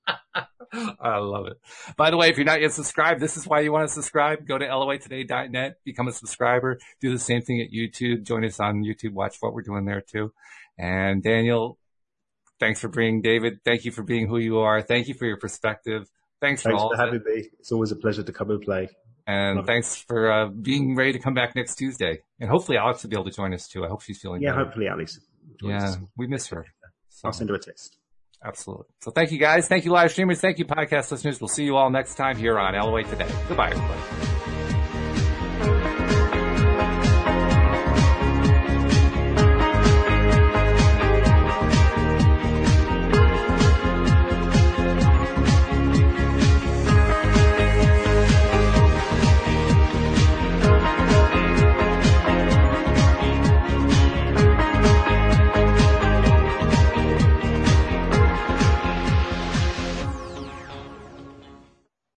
I 1.00 1.18
love 1.18 1.46
it. 1.46 1.58
By 1.96 2.10
the 2.10 2.16
way, 2.16 2.28
if 2.28 2.36
you're 2.36 2.46
not 2.46 2.60
yet 2.60 2.72
subscribed, 2.72 3.20
this 3.20 3.36
is 3.36 3.46
why 3.46 3.60
you 3.60 3.72
want 3.72 3.88
to 3.88 3.92
subscribe. 3.92 4.46
Go 4.46 4.58
to 4.58 4.66
loatoday.net, 4.66 5.76
become 5.84 6.08
a 6.08 6.12
subscriber, 6.12 6.78
do 7.00 7.10
the 7.10 7.18
same 7.18 7.42
thing 7.42 7.60
at 7.60 7.72
YouTube. 7.72 8.24
Join 8.24 8.44
us 8.44 8.60
on 8.60 8.82
YouTube. 8.84 9.12
Watch 9.12 9.36
what 9.40 9.54
we're 9.54 9.62
doing 9.62 9.84
there 9.84 10.02
too. 10.02 10.32
And 10.78 11.22
Daniel, 11.22 11.78
Thanks 12.58 12.80
for 12.80 12.88
bringing 12.88 13.22
David. 13.22 13.60
Thank 13.64 13.84
you 13.84 13.92
for 13.92 14.02
being 14.02 14.26
who 14.26 14.38
you 14.38 14.58
are. 14.58 14.82
Thank 14.82 15.08
you 15.08 15.14
for 15.14 15.26
your 15.26 15.36
perspective. 15.36 16.10
Thanks 16.40 16.62
for 16.62 16.70
thanks 16.70 16.82
all 16.82 16.90
for 16.90 16.96
having 16.96 17.22
me. 17.24 17.48
It's 17.58 17.72
always 17.72 17.92
a 17.92 17.96
pleasure 17.96 18.22
to 18.22 18.32
come 18.32 18.50
and 18.50 18.60
play. 18.60 18.88
And 19.26 19.58
Love 19.58 19.66
thanks 19.66 19.94
it. 19.94 20.06
for 20.06 20.32
uh, 20.32 20.48
being 20.48 20.96
ready 20.96 21.12
to 21.12 21.18
come 21.18 21.34
back 21.34 21.54
next 21.54 21.76
Tuesday. 21.76 22.22
And 22.40 22.48
hopefully 22.50 22.78
Alex 22.78 23.02
will 23.02 23.10
be 23.10 23.16
able 23.16 23.30
to 23.30 23.36
join 23.36 23.54
us 23.54 23.68
too. 23.68 23.84
I 23.84 23.88
hope 23.88 24.02
she's 24.02 24.18
feeling 24.18 24.42
yeah. 24.42 24.52
Better. 24.52 24.64
Hopefully 24.64 24.88
Alex. 24.88 25.20
Yeah, 25.62 25.84
us. 25.84 25.98
we 26.16 26.26
miss 26.26 26.48
her. 26.48 26.66
So. 27.08 27.28
I'll 27.28 27.32
send 27.32 27.50
her 27.50 27.56
a 27.56 27.60
text. 27.60 27.97
Absolutely. 28.44 28.86
So 29.00 29.10
thank 29.10 29.32
you 29.32 29.38
guys. 29.38 29.68
Thank 29.68 29.84
you 29.84 29.90
live 29.90 30.10
streamers. 30.12 30.40
Thank 30.40 30.58
you 30.58 30.64
podcast 30.64 31.10
listeners. 31.10 31.40
We'll 31.40 31.48
see 31.48 31.64
you 31.64 31.76
all 31.76 31.90
next 31.90 32.14
time 32.14 32.36
here 32.36 32.58
on 32.58 32.74
LOA 32.74 33.04
Today. 33.04 33.28
Goodbye 33.48 33.70
everybody. 33.70 34.27